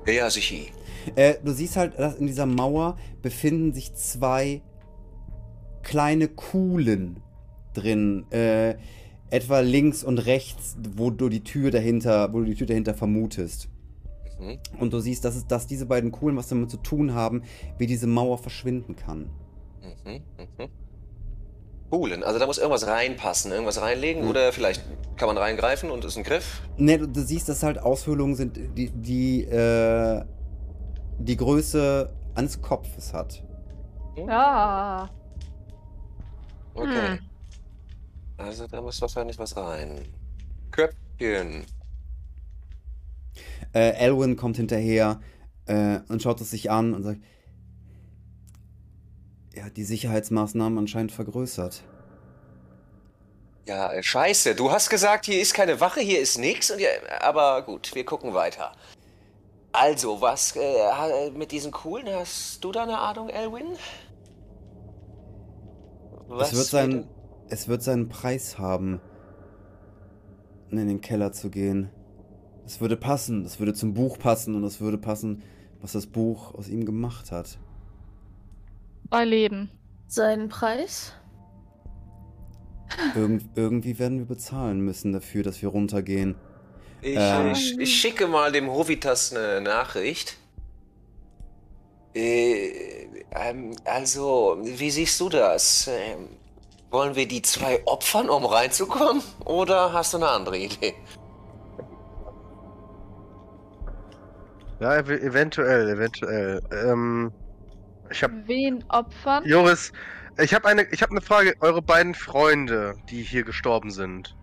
Ja, 0.06 0.28
sicher. 0.28 0.70
Äh, 1.14 1.34
du 1.44 1.52
siehst 1.52 1.76
halt, 1.76 1.98
dass 1.98 2.16
in 2.16 2.26
dieser 2.26 2.46
Mauer 2.46 2.96
befinden 3.22 3.72
sich 3.72 3.94
zwei 3.94 4.62
kleine 5.82 6.28
Kuhlen 6.28 7.20
drin. 7.74 8.26
Äh, 8.30 8.74
etwa 9.30 9.60
links 9.60 10.04
und 10.04 10.18
rechts, 10.18 10.76
wo 10.96 11.10
du 11.10 11.28
die 11.28 11.42
Tür 11.42 11.70
dahinter, 11.70 12.32
wo 12.32 12.38
du 12.40 12.44
die 12.46 12.54
Tür 12.54 12.66
dahinter 12.66 12.94
vermutest. 12.94 13.68
Mhm. 14.38 14.58
Und 14.80 14.92
du 14.92 15.00
siehst, 15.00 15.24
dass, 15.24 15.36
es, 15.36 15.46
dass 15.46 15.66
diese 15.66 15.86
beiden 15.86 16.10
Kuhlen 16.12 16.36
was 16.36 16.48
damit 16.48 16.70
zu 16.70 16.76
tun 16.76 17.14
haben, 17.14 17.42
wie 17.78 17.86
diese 17.86 18.06
Mauer 18.06 18.38
verschwinden 18.38 18.96
kann. 18.96 19.30
Mhm. 20.04 20.12
Mhm. 20.38 20.68
Coolen. 21.94 22.24
Also 22.24 22.40
da 22.40 22.46
muss 22.46 22.58
irgendwas 22.58 22.86
reinpassen, 22.88 23.52
irgendwas 23.52 23.80
reinlegen 23.80 24.24
Mhm. 24.24 24.30
oder 24.30 24.52
vielleicht 24.52 24.82
kann 25.16 25.28
man 25.28 25.38
reingreifen 25.38 25.90
und 25.92 26.04
ist 26.04 26.16
ein 26.16 26.24
Griff. 26.24 26.60
Ne, 26.76 26.98
du, 26.98 27.06
du 27.06 27.20
siehst, 27.22 27.48
dass 27.48 27.62
halt 27.62 27.78
Aushöhlungen 27.78 28.34
sind, 28.34 28.56
die, 28.76 28.90
die, 28.90 29.44
äh, 29.44 30.24
die 31.18 31.36
Größe 31.36 32.12
eines 32.34 32.60
Kopfes 32.60 33.12
hat. 33.12 33.44
Ja. 34.16 35.08
Okay. 36.74 37.18
Hm. 37.18 37.18
Also 38.38 38.66
da 38.66 38.82
muss 38.82 39.00
wahrscheinlich 39.00 39.38
was 39.38 39.56
rein. 39.56 40.00
Köpfchen. 40.72 41.64
Äh, 43.72 43.90
Elwin 43.90 44.34
kommt 44.34 44.56
hinterher 44.56 45.20
äh, 45.66 46.00
und 46.08 46.20
schaut 46.22 46.40
es 46.40 46.50
sich 46.50 46.72
an 46.72 46.92
und 46.94 47.04
sagt, 47.04 47.20
er 49.54 49.66
hat 49.66 49.76
die 49.76 49.84
Sicherheitsmaßnahmen 49.84 50.78
anscheinend 50.78 51.12
vergrößert. 51.12 51.84
Ja, 53.66 54.02
scheiße. 54.02 54.54
Du 54.54 54.70
hast 54.70 54.90
gesagt, 54.90 55.24
hier 55.24 55.40
ist 55.40 55.54
keine 55.54 55.80
Wache, 55.80 56.00
hier 56.00 56.20
ist 56.20 56.38
nichts. 56.38 56.72
Aber 57.20 57.62
gut, 57.62 57.94
wir 57.94 58.04
gucken 58.04 58.34
weiter. 58.34 58.72
Also, 59.72 60.20
was 60.20 60.54
äh, 60.56 61.30
mit 61.30 61.50
diesen 61.50 61.72
Coolen? 61.72 62.06
Hast 62.08 62.62
du 62.62 62.72
da 62.72 62.82
eine 62.82 62.98
Ahnung, 62.98 63.28
Elwin? 63.28 63.66
Es 66.40 66.54
wird, 66.54 66.66
sein, 66.66 67.08
es 67.48 67.68
wird 67.68 67.82
seinen 67.82 68.08
Preis 68.08 68.58
haben, 68.58 69.00
in 70.70 70.88
den 70.88 71.00
Keller 71.00 71.32
zu 71.32 71.50
gehen. 71.50 71.90
Es 72.66 72.80
würde 72.80 72.96
passen, 72.96 73.44
es 73.44 73.58
würde 73.58 73.74
zum 73.74 73.94
Buch 73.94 74.18
passen 74.18 74.54
und 74.54 74.64
es 74.64 74.80
würde 74.80 74.98
passen, 74.98 75.42
was 75.80 75.92
das 75.92 76.06
Buch 76.06 76.54
aus 76.54 76.68
ihm 76.68 76.84
gemacht 76.84 77.30
hat. 77.30 77.58
Zwei 79.14 79.26
Leben. 79.26 79.70
Seinen 80.08 80.48
Preis? 80.48 81.12
Irgend, 83.14 83.44
irgendwie 83.54 83.96
werden 84.00 84.18
wir 84.18 84.26
bezahlen 84.26 84.80
müssen 84.80 85.12
dafür, 85.12 85.44
dass 85.44 85.62
wir 85.62 85.68
runtergehen. 85.68 86.34
Ich, 87.00 87.16
Ähm. 87.16 87.52
ich, 87.52 87.78
ich 87.78 87.96
schicke 87.96 88.26
mal 88.26 88.50
dem 88.50 88.68
Hovitas 88.68 89.32
eine 89.32 89.60
Nachricht. 89.60 90.36
Äh, 92.12 93.06
ähm, 93.30 93.76
also, 93.84 94.58
wie 94.60 94.90
siehst 94.90 95.20
du 95.20 95.28
das? 95.28 95.86
Ähm, 95.86 96.30
wollen 96.90 97.14
wir 97.14 97.28
die 97.28 97.42
zwei 97.42 97.86
opfern, 97.86 98.28
um 98.28 98.44
reinzukommen? 98.44 99.22
Oder 99.44 99.92
hast 99.92 100.14
du 100.14 100.16
eine 100.16 100.28
andere 100.28 100.58
Idee? 100.58 100.92
Ja, 104.80 104.96
ev 104.96 105.08
eventuell, 105.08 105.88
eventuell. 105.88 106.60
Ähm, 106.72 107.32
ich 108.14 108.22
habe 108.22 108.34
Wen 108.46 108.84
opfern? 108.88 109.44
Joris, 109.44 109.92
ich 110.38 110.54
habe 110.54 110.68
eine, 110.68 110.82
ich 110.92 111.02
habe 111.02 111.10
eine 111.10 111.20
Frage. 111.20 111.54
Eure 111.60 111.82
beiden 111.82 112.14
Freunde, 112.14 112.94
die 113.10 113.22
hier 113.22 113.42
gestorben 113.42 113.90
sind, 113.90 114.36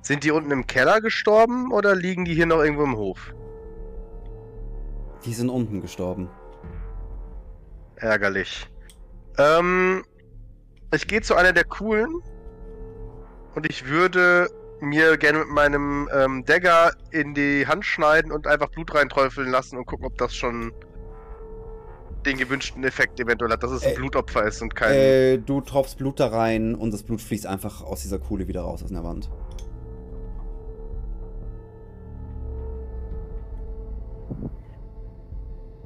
sind 0.00 0.22
die 0.22 0.30
unten 0.30 0.52
im 0.52 0.66
Keller 0.66 1.00
gestorben 1.00 1.72
oder 1.72 1.96
liegen 1.96 2.24
die 2.24 2.34
hier 2.34 2.46
noch 2.46 2.62
irgendwo 2.62 2.84
im 2.84 2.96
Hof? 2.96 3.34
Die 5.24 5.34
sind 5.34 5.50
unten 5.50 5.80
gestorben. 5.80 6.30
Ärgerlich. 7.96 8.68
Ähm, 9.38 10.04
ich 10.94 11.08
gehe 11.08 11.20
zu 11.20 11.34
einer 11.34 11.52
der 11.52 11.64
coolen 11.64 12.22
und 13.56 13.68
ich 13.68 13.86
würde 13.86 14.48
mir 14.80 15.16
gerne 15.16 15.40
mit 15.40 15.48
meinem 15.48 16.08
ähm, 16.14 16.44
Dagger 16.44 16.92
in 17.10 17.34
die 17.34 17.66
Hand 17.66 17.84
schneiden 17.84 18.30
und 18.30 18.46
einfach 18.46 18.68
Blut 18.68 18.94
reinträufeln 18.94 19.50
lassen 19.50 19.78
und 19.78 19.86
gucken, 19.86 20.06
ob 20.06 20.16
das 20.18 20.36
schon 20.36 20.72
den 22.26 22.36
gewünschten 22.36 22.84
Effekt 22.84 23.18
eventuell 23.20 23.50
hat, 23.50 23.62
dass 23.62 23.70
es 23.70 23.82
ein 23.84 23.92
Äh, 23.92 23.96
Blutopfer 23.96 24.44
ist 24.46 24.60
und 24.60 24.74
kein. 24.74 24.92
Äh, 24.94 25.38
du 25.38 25.60
tropfst 25.60 25.96
Blut 25.96 26.20
da 26.20 26.26
rein 26.28 26.74
und 26.74 26.92
das 26.92 27.02
Blut 27.02 27.20
fließt 27.22 27.46
einfach 27.46 27.82
aus 27.82 28.02
dieser 28.02 28.18
Kuhle 28.18 28.48
wieder 28.48 28.62
raus 28.62 28.82
aus 28.82 28.90
der 28.90 29.04
Wand. 29.04 29.30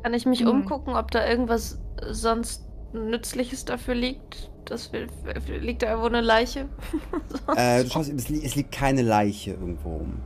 Kann 0.02 0.14
ich 0.14 0.26
mich 0.26 0.40
Hm. 0.40 0.48
umgucken, 0.48 0.94
ob 0.94 1.10
da 1.10 1.26
irgendwas 1.28 1.78
sonst 2.10 2.66
Nützliches 2.92 3.64
dafür 3.64 3.94
liegt? 3.94 4.50
Das 4.64 4.92
will, 4.92 5.08
liegt 5.60 5.82
da 5.82 5.88
irgendwo 5.88 6.08
eine 6.08 6.20
Leiche? 6.20 6.68
Äh, 7.56 7.82
du 7.84 7.90
schaust, 7.90 8.10
es, 8.12 8.28
li 8.28 8.40
es 8.44 8.54
liegt 8.54 8.72
keine 8.72 9.02
Leiche 9.02 9.52
irgendwo 9.52 9.96
rum. 9.96 10.20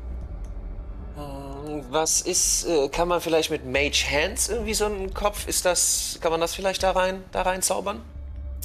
Was 1.94 2.20
ist, 2.22 2.66
äh, 2.66 2.88
kann 2.88 3.06
man 3.06 3.20
vielleicht 3.20 3.50
mit 3.52 3.64
Mage 3.64 4.04
Hands 4.10 4.48
irgendwie 4.48 4.74
so 4.74 4.86
einen 4.86 5.14
Kopf, 5.14 5.46
ist 5.46 5.64
das, 5.64 6.18
kann 6.20 6.32
man 6.32 6.40
das 6.40 6.52
vielleicht 6.52 6.82
da 6.82 6.90
rein, 6.90 7.22
da 7.30 7.42
rein 7.42 7.62
zaubern? 7.62 8.02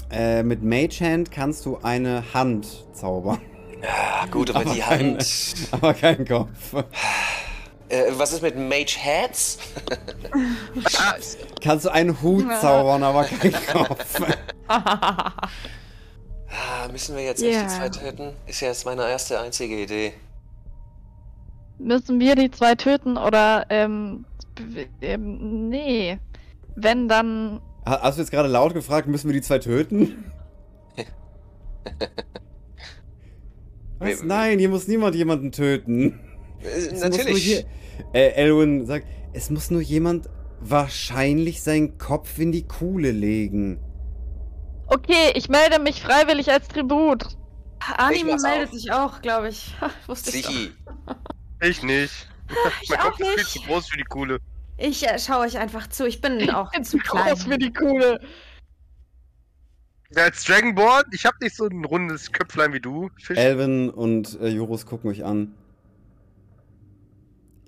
Äh, 0.10 0.42
mit 0.42 0.64
Mage 0.64 1.02
Hand 1.02 1.30
kannst 1.30 1.64
du 1.68 1.78
eine 1.84 2.24
Hand 2.34 2.66
zaubern, 2.92 3.40
Ja, 3.84 4.26
gut, 4.32 4.50
aber 4.50 4.62
Aber 4.62 4.74
die 4.74 4.80
keine- 4.80 5.14
Hand. 5.14 5.28
aber 5.70 5.94
keinen 5.94 6.28
Kopf. 6.28 6.74
Äh, 7.88 8.06
was 8.14 8.34
ist 8.34 8.42
mit 8.42 8.58
Mage 8.58 8.98
Heads? 8.98 9.60
Scheiße. 10.90 11.38
Kannst 11.64 11.86
du 11.86 11.90
einen 11.90 12.20
Hut 12.24 12.48
zaubern, 12.60 13.04
aber 13.04 13.26
keinen 13.26 13.54
Kopf. 13.68 14.22
Ah, 14.68 15.34
müssen 16.92 17.16
wir 17.16 17.26
jetzt 17.26 17.44
echt 17.44 17.54
Ja. 17.54 17.62
die 17.62 17.68
zwei 17.70 17.90
töten? 17.90 18.34
Ist 18.48 18.62
ja 18.62 18.70
jetzt 18.70 18.88
meine 18.88 19.08
erste 19.08 19.40
einzige 19.40 19.84
Idee. 19.84 20.14
Müssen 21.80 22.20
wir 22.20 22.36
die 22.36 22.52
zwei 22.52 22.76
töten 22.76 23.18
oder 23.18 23.66
ähm, 23.70 24.26
ähm 25.02 25.70
nee. 25.70 26.20
Wenn 26.76 27.08
dann 27.08 27.62
Ha- 27.86 28.02
Hast 28.04 28.18
du 28.18 28.22
jetzt 28.22 28.32
gerade 28.32 28.50
laut 28.50 28.74
gefragt, 28.74 29.08
müssen 29.08 29.28
wir 29.30 29.34
die 29.34 29.42
zwei 29.42 29.60
töten? 29.60 30.26
Was? 34.00 34.24
Nein, 34.24 34.60
hier 34.60 34.70
muss 34.70 34.88
niemand 34.88 35.16
jemanden 35.16 35.52
töten. 35.52 36.20
Äh, 36.62 36.68
Es 36.68 37.02
natürlich. 37.02 37.44
hier, 37.44 37.66
äh, 38.14 38.30
Elwin 38.32 38.86
sagt, 38.86 39.08
es 39.34 39.50
muss 39.50 39.72
nur 39.72 39.82
jemand 39.82 40.30
wahrscheinlich 40.62 41.62
seinen 41.62 41.98
Kopf 41.98 42.38
in 42.40 42.52
die 42.52 42.68
Kuhle 42.68 43.12
legen. 43.12 43.80
Okay, 44.88 45.32
ich 45.36 45.50
melde 45.50 45.80
mich 45.80 46.02
freiwillig 46.02 46.52
als 46.52 46.68
Tribut. 46.68 47.26
Anime 47.98 48.38
meldet 48.42 48.70
auch. 48.70 48.74
sich 48.74 48.92
auch, 48.92 49.22
glaube 49.22 49.50
ich. 49.50 49.76
Wusste 50.08 50.36
ich 50.36 50.44
doch. 50.44 50.52
Sichi. 50.52 50.72
Ich 51.62 51.84
nicht. 51.84 52.28
Ich 52.82 52.90
mein 52.90 53.00
auch 53.00 53.04
Kopf 53.12 53.20
ist 53.20 53.28
viel 53.28 53.36
nicht. 53.38 53.50
zu 53.50 53.60
groß 53.62 53.88
für 53.90 53.98
die 53.98 54.04
Coole. 54.04 54.40
Ich 54.78 55.08
äh, 55.08 55.20
schaue 55.20 55.46
euch 55.46 55.58
einfach 55.58 55.88
zu. 55.88 56.08
Ich 56.08 56.22
bin 56.22 56.50
auch 56.52 56.72
bin 56.72 56.84
zu 56.84 56.98
klein. 56.98 57.30
groß 57.30 57.44
für 57.44 57.58
die 57.58 57.72
Kuhle. 57.74 58.20
Ja, 60.16 60.24
als 60.24 60.44
Dragonborn, 60.44 61.04
ich 61.12 61.26
hab 61.26 61.40
nicht 61.40 61.56
so 61.56 61.66
ein 61.68 61.86
rundes 61.86 62.32
Köpflein 62.32 62.74
wie 62.74 62.80
du. 62.80 63.10
Fisch. 63.22 63.38
Elvin 63.38 63.90
und 63.90 64.40
äh, 64.42 64.48
Jorus 64.48 64.86
gucken 64.88 65.10
euch 65.12 65.24
an. 65.24 65.54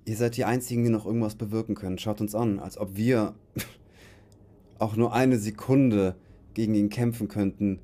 Ihr 0.06 0.18
seid 0.18 0.36
die 0.38 0.46
Einzigen, 0.46 0.84
die 0.84 0.90
noch 0.90 1.06
irgendwas 1.06 1.36
bewirken 1.36 1.76
können. 1.76 2.00
Schaut 2.00 2.20
uns 2.22 2.34
an, 2.34 2.60
als 2.60 2.80
ob 2.80 2.96
wir 2.96 3.36
auch 4.80 4.96
nur 4.96 5.14
eine 5.14 5.38
Sekunde 5.38 6.16
gegen 6.56 6.74
ihn 6.74 6.90
kämpfen 6.90 7.28
könnten. 7.28 7.80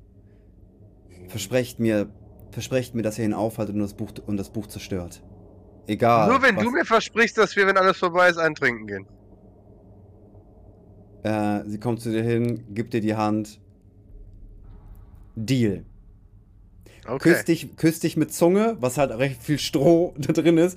Versprecht 1.28 1.78
mir, 1.78 2.10
versprecht 2.50 2.96
mir, 2.96 3.02
dass 3.02 3.18
ihr 3.18 3.24
ihn 3.26 3.34
aufhaltet 3.34 3.76
und 3.76 3.82
das 3.82 3.94
Buch, 3.94 4.10
und 4.26 4.36
das 4.36 4.50
Buch 4.50 4.66
zerstört. 4.66 5.22
Egal. 5.88 6.28
Nur 6.28 6.42
wenn 6.42 6.54
was- 6.56 6.64
du 6.64 6.70
mir 6.70 6.84
versprichst, 6.84 7.38
dass 7.38 7.56
wir, 7.56 7.66
wenn 7.66 7.76
alles 7.78 7.96
vorbei 7.96 8.28
ist, 8.28 8.36
eintrinken 8.36 8.86
gehen. 8.86 9.06
Äh, 11.22 11.64
sie 11.66 11.80
kommt 11.80 12.00
zu 12.00 12.10
dir 12.10 12.22
hin, 12.22 12.62
gibt 12.74 12.92
dir 12.92 13.00
die 13.00 13.16
Hand. 13.16 13.58
Deal. 15.34 15.84
Okay. 17.08 17.30
Küsst, 17.30 17.48
dich, 17.48 17.76
küsst 17.76 18.02
dich 18.02 18.16
mit 18.16 18.32
Zunge, 18.34 18.76
was 18.80 18.98
halt 18.98 19.10
recht 19.18 19.42
viel 19.42 19.58
Stroh 19.58 20.12
da 20.18 20.32
drin 20.32 20.58
ist, 20.58 20.76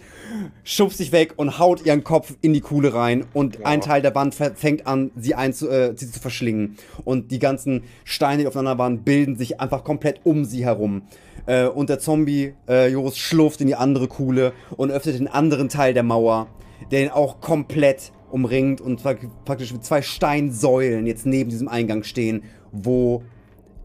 schubst 0.64 1.00
dich 1.00 1.12
weg 1.12 1.34
und 1.36 1.60
haut 1.60 1.86
ihren 1.86 2.04
Kopf 2.04 2.34
in 2.42 2.54
die 2.54 2.62
Kuhle 2.62 2.94
rein 2.94 3.26
und 3.34 3.60
Ja. 3.60 3.66
ein 3.66 3.82
Teil 3.82 4.02
der 4.02 4.16
Wand 4.16 4.34
fä- 4.34 4.56
fängt 4.56 4.88
an, 4.88 5.12
sie, 5.18 5.36
einzu, 5.36 5.70
äh, 5.70 5.94
sie 5.96 6.10
zu 6.10 6.20
verschlingen. 6.20 6.78
Und 7.04 7.32
die 7.32 7.40
ganzen 7.40 7.84
Steine, 8.06 8.44
die 8.44 8.48
aufeinander 8.48 8.78
waren, 8.78 9.04
bilden 9.04 9.36
sich 9.36 9.60
einfach 9.60 9.84
komplett 9.84 10.22
um 10.24 10.46
sie 10.46 10.64
herum. 10.64 11.02
Äh, 11.48 11.66
und 11.68 11.90
der 11.90 12.00
Zombie, 12.00 12.54
äh, 12.70 12.88
Joris, 12.90 13.18
schlurft 13.18 13.60
in 13.62 13.68
die 13.68 13.76
andere 13.76 14.08
Kuhle 14.08 14.54
und 14.78 14.92
öffnet 14.92 15.20
den 15.20 15.28
anderen 15.28 15.70
Teil 15.70 15.94
der 15.94 16.04
Mauer, 16.04 16.48
der 16.92 17.04
ihn 17.04 17.10
auch 17.10 17.42
komplett 17.42 18.12
umringt 18.30 18.80
und 18.80 19.02
zwar 19.02 19.16
praktisch 19.44 19.74
mit 19.74 19.84
zwei 19.84 20.02
Steinsäulen 20.02 21.06
jetzt 21.08 21.26
neben 21.26 21.50
diesem 21.50 21.68
Eingang 21.68 22.04
stehen, 22.04 22.44
wo 22.72 23.24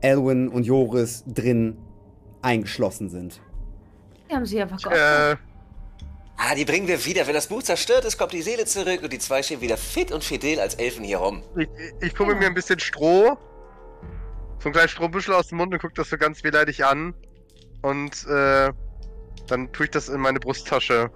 Elwin 0.01 0.49
und 0.49 0.65
Joris 0.65 1.25
drin 1.27 1.77
eingeschlossen 2.43 3.09
sind. 3.09 3.41
Die 4.31 4.35
haben 4.35 4.47
sie 4.47 4.61
einfach 4.61 4.79
geopfert. 4.79 5.35
Äh, 5.35 5.37
Ah, 6.39 6.55
die 6.55 6.65
bringen 6.67 6.87
wir 6.87 7.05
wieder. 7.05 7.27
Wenn 7.27 7.35
das 7.35 7.47
Buch 7.47 7.63
zerstört 7.63 8.05
ist, 8.05 8.19
kommt 8.19 8.33
die 8.33 8.43
Seele 8.43 8.67
zurück 8.67 9.03
und 9.03 9.13
die 9.13 9.19
zwei 9.19 9.43
stehen 9.43 9.63
wieder 9.63 9.79
fit 9.79 10.13
und 10.13 10.23
fidel 10.23 10.61
als 10.61 10.75
Elfen 10.75 11.03
hier 11.03 11.19
rum. 11.19 11.43
ich, 11.57 11.69
ich 12.01 12.13
fummel 12.13 12.35
mir 12.35 12.47
ein 12.47 12.55
bisschen 12.55 12.79
Stroh. 12.79 13.39
So 14.59 14.69
ein 14.69 14.73
kleines 14.73 14.91
Strohbüschel 14.91 15.35
aus 15.35 15.49
dem 15.49 15.59
Mund 15.59 15.73
und 15.73 15.81
guck 15.81 15.95
das 15.95 16.11
so 16.11 16.19
ganz 16.19 16.45
wehleidig 16.45 16.85
an. 16.85 17.15
Und 17.81 18.27
äh, 18.27 18.71
dann 19.47 19.73
tue 19.73 19.87
ich 19.87 19.91
das 19.91 20.09
in 20.09 20.21
meine 20.21 20.39
Brusttasche. 20.39 21.11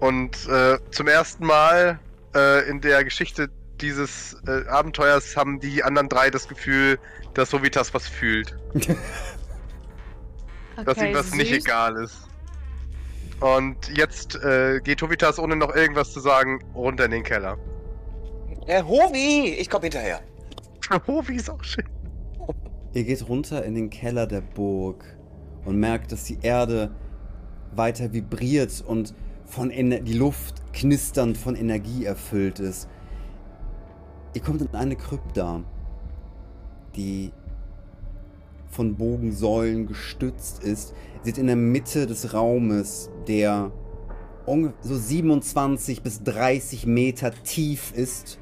Und 0.00 0.48
äh, 0.48 0.78
zum 0.90 1.06
ersten 1.06 1.46
Mal 1.46 2.00
äh, 2.34 2.68
in 2.68 2.80
der 2.80 3.04
Geschichte 3.04 3.48
dieses 3.80 4.36
äh, 4.46 4.66
Abenteuers 4.68 5.36
haben 5.36 5.60
die 5.60 5.82
anderen 5.84 6.08
drei 6.08 6.30
das 6.30 6.48
Gefühl, 6.48 6.98
dass 7.34 7.50
Sovitas 7.50 7.94
was 7.94 8.08
fühlt. 8.08 8.56
dass 10.84 10.98
ihm 10.98 11.12
das 11.12 11.34
nicht 11.34 11.48
süß. 11.48 11.64
egal 11.64 11.96
ist. 12.02 12.28
Und 13.40 13.76
jetzt 13.96 14.36
äh, 14.36 14.80
geht 14.80 15.00
Tovitas, 15.00 15.38
ohne 15.38 15.56
noch 15.56 15.74
irgendwas 15.74 16.12
zu 16.12 16.20
sagen, 16.20 16.60
runter 16.74 17.06
in 17.06 17.10
den 17.10 17.22
Keller. 17.24 17.58
Herr 18.66 18.86
Hovi, 18.86 19.56
ich 19.58 19.68
komm 19.68 19.82
hinterher. 19.82 20.20
Wie 21.26 21.36
ist 21.36 21.50
auch 21.50 21.62
schön. 21.62 21.84
Ihr 22.92 23.04
geht 23.04 23.28
runter 23.28 23.64
in 23.64 23.74
den 23.74 23.90
Keller 23.90 24.26
der 24.26 24.40
Burg 24.40 25.04
und 25.64 25.78
merkt, 25.78 26.12
dass 26.12 26.24
die 26.24 26.38
Erde 26.42 26.94
weiter 27.74 28.12
vibriert 28.12 28.84
und 28.86 29.14
von 29.44 29.70
Ener 29.70 30.00
die 30.00 30.14
Luft 30.14 30.62
knisternd 30.72 31.36
von 31.36 31.56
Energie 31.56 32.04
erfüllt 32.04 32.60
ist. 32.60 32.88
Ihr 34.34 34.42
kommt 34.42 34.62
in 34.62 34.74
eine 34.74 34.96
Krypta, 34.96 35.62
die 36.96 37.32
von 38.74 38.96
Bogensäulen 38.96 39.86
gestützt 39.86 40.62
ist. 40.62 40.94
Sie 41.22 41.30
ist 41.30 41.38
in 41.38 41.46
der 41.46 41.56
Mitte 41.56 42.06
des 42.06 42.34
Raumes, 42.34 43.10
der 43.28 43.72
so 44.46 44.96
27 44.96 46.02
bis 46.02 46.22
30 46.22 46.86
Meter 46.86 47.32
tief 47.44 47.92
ist 47.94 48.38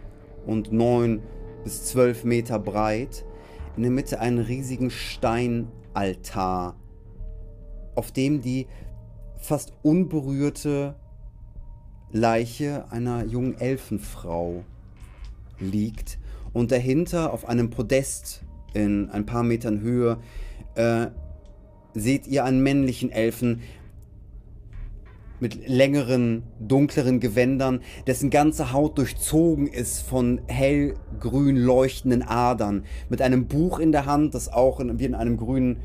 und 0.47 0.73
9 0.73 1.23
bis 1.63 1.85
12 1.85 2.25
Meter 2.25 2.59
breit. 2.59 3.25
In 3.77 3.83
der 3.83 3.93
Mitte 3.93 4.21
einen 4.21 4.39
riesigen 4.39 4.91
Steinaltar, 4.91 6.77
auf 7.95 8.11
dem 8.11 8.41
die 8.41 8.67
fast 9.39 9.73
unberührte 9.83 10.97
Leiche 12.11 12.91
einer 12.91 13.25
jungen 13.25 13.59
Elfenfrau 13.59 14.65
liegt 15.59 16.19
und 16.53 16.73
dahinter 16.73 17.33
auf 17.33 17.49
einem 17.49 17.71
Podest 17.71 18.42
in 18.75 19.11
ein 19.11 19.27
paar 19.27 19.43
Metern 19.43 19.81
Höhe 19.81 20.19
äh, 20.75 21.07
seht 21.95 22.27
ihr 22.27 22.45
einen 22.45 22.63
männlichen 22.63 23.11
Elfen 23.11 23.61
mit 25.43 25.69
längeren, 25.69 26.45
dunkleren 26.61 27.19
Gewändern, 27.19 27.81
dessen 28.07 28.31
ganze 28.31 28.73
Haut 28.73 28.97
durchzogen 28.97 29.67
ist 29.67 30.01
von 30.01 30.41
hellgrün 30.47 31.57
leuchtenden 31.57 32.23
Adern, 32.23 32.85
mit 33.09 33.21
einem 33.21 33.49
Buch 33.49 33.81
in 33.81 33.91
der 33.91 34.07
Hand, 34.07 34.35
das 34.35 34.49
auch 34.49 34.79
in, 34.79 35.01
wie 35.01 35.05
in 35.05 35.17
einem 35.17 35.37
grünen 35.37 35.79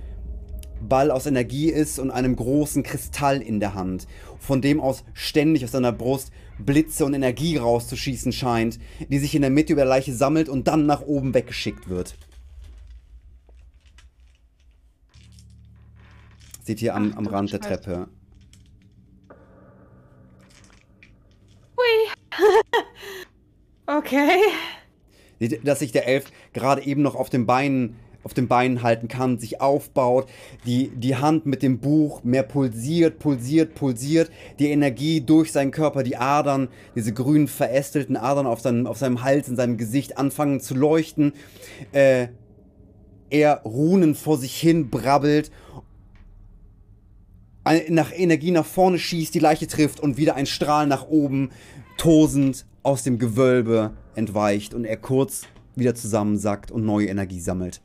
Ball 0.88 1.10
aus 1.10 1.26
Energie 1.26 1.70
ist 1.70 1.98
und 1.98 2.12
einem 2.12 2.36
großen 2.36 2.84
Kristall 2.84 3.42
in 3.42 3.60
der 3.60 3.74
Hand, 3.74 4.08
von 4.38 4.62
dem 4.62 4.80
aus 4.80 5.04
ständig 5.14 5.64
aus 5.64 5.72
seiner 5.72 5.92
Brust 5.92 6.32
Blitze 6.60 7.04
und 7.04 7.16
Energie 7.16 7.58
rauszuschießen 7.58 8.32
scheint, 8.32 8.78
die 9.10 9.18
sich 9.18 9.34
in 9.34 9.42
der 9.42 9.52
Mitte 9.52 9.74
über 9.74 9.82
der 9.82 9.90
Leiche 9.90 10.14
sammelt 10.14 10.50
und 10.50 10.68
dann 10.68 10.86
nach 10.86 11.02
oben 11.02 11.34
weggeschickt 11.34 11.90
wird. 11.90 12.16
Seht 16.68 16.82
ihr 16.82 16.94
am, 16.96 17.12
Ach, 17.14 17.20
am 17.20 17.28
Rand 17.28 17.54
der. 17.54 17.62
Treppe. 17.62 18.10
Okay. 23.90 24.42
Seht 25.40 25.54
ihr, 25.54 25.62
dass 25.64 25.80
sich 25.80 25.94
der 25.94 26.06
Elf 26.10 26.26
gerade 26.52 26.86
eben 26.86 27.02
noch 27.02 27.16
auf 27.16 27.30
den 27.30 27.46
Beinen 27.46 27.96
auf 28.24 28.34
den 28.34 28.50
Beinen 28.50 28.84
halten 28.84 29.08
kann, 29.08 29.40
sich 29.40 29.62
aufbaut, 29.62 30.28
die, 30.66 30.90
die 30.90 31.16
Hand 31.16 31.46
mit 31.46 31.64
dem 31.64 31.80
Buch 31.80 32.26
mehr 32.26 32.44
pulsiert, 32.44 33.20
pulsiert, 33.20 33.74
pulsiert, 33.74 34.30
die 34.60 34.70
Energie 34.70 35.22
durch 35.22 35.54
seinen 35.54 35.72
Körper, 35.72 36.04
die 36.04 36.18
Adern, 36.18 36.68
diese 36.94 37.14
grünen 37.14 37.48
verästelten 37.48 38.18
Adern 38.18 38.46
auf 38.46 38.60
seinem, 38.60 38.86
auf 38.86 38.98
seinem 38.98 39.24
Hals, 39.24 39.48
in 39.48 39.56
seinem 39.56 39.78
Gesicht 39.78 40.18
anfangen 40.18 40.60
zu 40.60 40.76
leuchten. 40.76 41.32
Äh, 41.94 42.28
er 43.30 43.62
Runen 43.64 44.16
vor 44.16 44.38
sich 44.38 44.60
hin 44.60 44.90
brabbelt, 44.90 45.50
nach 47.90 48.12
Energie 48.14 48.52
nach 48.52 48.66
vorne 48.66 49.00
schießt, 49.00 49.34
die 49.34 49.40
Leiche 49.40 49.68
trifft 49.68 50.00
und 50.00 50.18
wieder 50.18 50.36
ein 50.36 50.46
Strahl 50.46 50.88
nach 50.88 51.08
oben, 51.08 51.52
tosend 51.98 52.66
aus 52.84 53.04
dem 53.04 53.20
Gewölbe 53.20 53.92
entweicht 54.16 54.74
und 54.74 54.86
er 54.86 54.98
kurz 54.98 55.44
wieder 55.76 55.94
zusammensackt 55.96 56.72
und 56.72 56.86
neue 56.86 57.08
Energie 57.08 57.40
sammelt. 57.40 57.82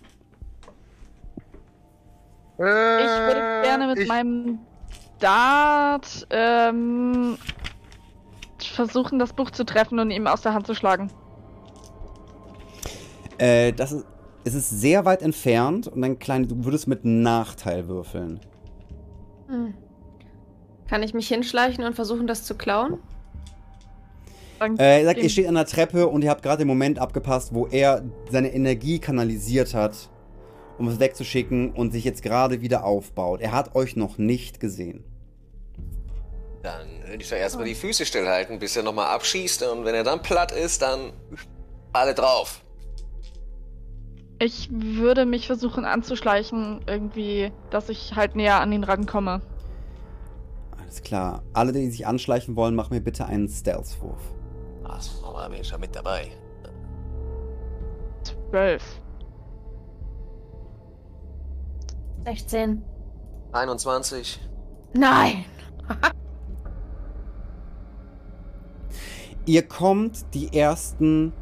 Äh, 2.58 2.62
Ich 2.62 3.08
würde 3.26 3.62
gerne 3.62 3.86
mit 3.88 3.98
ich- 4.00 4.08
meinem 4.08 4.58
Dart 5.18 6.26
ähm, 6.30 7.36
versuchen, 8.60 9.18
das 9.18 9.32
Buch 9.32 9.50
zu 9.50 9.64
treffen 9.64 9.98
und 9.98 10.10
ihm 10.10 10.26
aus 10.26 10.42
der 10.42 10.54
Hand 10.54 10.66
zu 10.66 10.74
schlagen. 10.74 11.10
Äh, 13.38 13.72
das 13.72 13.92
ist, 13.92 14.06
es 14.44 14.54
ist 14.54 14.70
sehr 14.70 15.04
weit 15.04 15.22
entfernt 15.22 15.88
und 15.88 16.02
ein 16.04 16.18
kleines, 16.18 16.48
du 16.48 16.64
würdest 16.64 16.86
mit 16.88 17.04
Nachteil 17.04 17.88
würfeln. 17.88 18.40
Hm. 19.52 19.74
Kann 20.88 21.02
ich 21.02 21.12
mich 21.12 21.28
hinschleichen 21.28 21.84
und 21.84 21.94
versuchen, 21.94 22.26
das 22.26 22.44
zu 22.44 22.54
klauen? 22.54 22.98
Äh, 24.78 25.00
ihr 25.00 25.04
sagt, 25.06 25.18
ihr 25.18 25.28
steht 25.28 25.46
an 25.46 25.56
der 25.56 25.66
Treppe 25.66 26.06
und 26.06 26.22
ihr 26.22 26.30
habt 26.30 26.42
gerade 26.42 26.58
den 26.58 26.68
Moment 26.68 26.98
abgepasst, 26.98 27.52
wo 27.52 27.66
er 27.66 28.02
seine 28.30 28.54
Energie 28.54 28.98
kanalisiert 28.98 29.74
hat, 29.74 30.08
um 30.78 30.88
es 30.88 31.00
wegzuschicken 31.00 31.72
und 31.72 31.92
sich 31.92 32.04
jetzt 32.04 32.22
gerade 32.22 32.60
wieder 32.60 32.84
aufbaut. 32.84 33.40
Er 33.40 33.52
hat 33.52 33.74
euch 33.74 33.96
noch 33.96 34.18
nicht 34.18 34.60
gesehen. 34.60 35.04
Dann 36.62 36.86
würde 37.04 37.22
ich 37.22 37.28
doch 37.28 37.36
erstmal 37.36 37.66
die 37.66 37.74
Füße 37.74 38.06
stillhalten, 38.06 38.58
bis 38.58 38.76
er 38.76 38.84
nochmal 38.84 39.08
abschießt. 39.08 39.64
Und 39.64 39.84
wenn 39.84 39.96
er 39.96 40.04
dann 40.04 40.22
platt 40.22 40.52
ist, 40.52 40.80
dann 40.80 41.12
alle 41.92 42.14
drauf. 42.14 42.62
Ich 44.42 44.68
würde 44.72 45.24
mich 45.24 45.46
versuchen 45.46 45.84
anzuschleichen, 45.84 46.80
irgendwie, 46.88 47.52
dass 47.70 47.88
ich 47.88 48.16
halt 48.16 48.34
näher 48.34 48.60
an 48.60 48.72
ihn 48.72 48.82
rankomme. 48.82 49.40
Alles 50.80 51.00
klar. 51.04 51.44
Alle, 51.52 51.70
die 51.70 51.88
sich 51.88 52.08
anschleichen 52.08 52.56
wollen, 52.56 52.74
machen 52.74 52.92
mir 52.92 53.00
bitte 53.00 53.24
einen 53.24 53.48
Stealth-Wurf. 53.48 54.20
Ach, 54.82 55.48
bin 55.48 55.60
ich 55.60 55.68
schon 55.68 55.78
mit 55.78 55.94
dabei. 55.94 56.32
Zwölf. 58.24 58.82
16. 62.24 62.82
21. 63.52 64.40
Nein! 64.94 65.44
Ihr 69.46 69.62
kommt 69.68 70.34
die 70.34 70.52
ersten. 70.52 71.32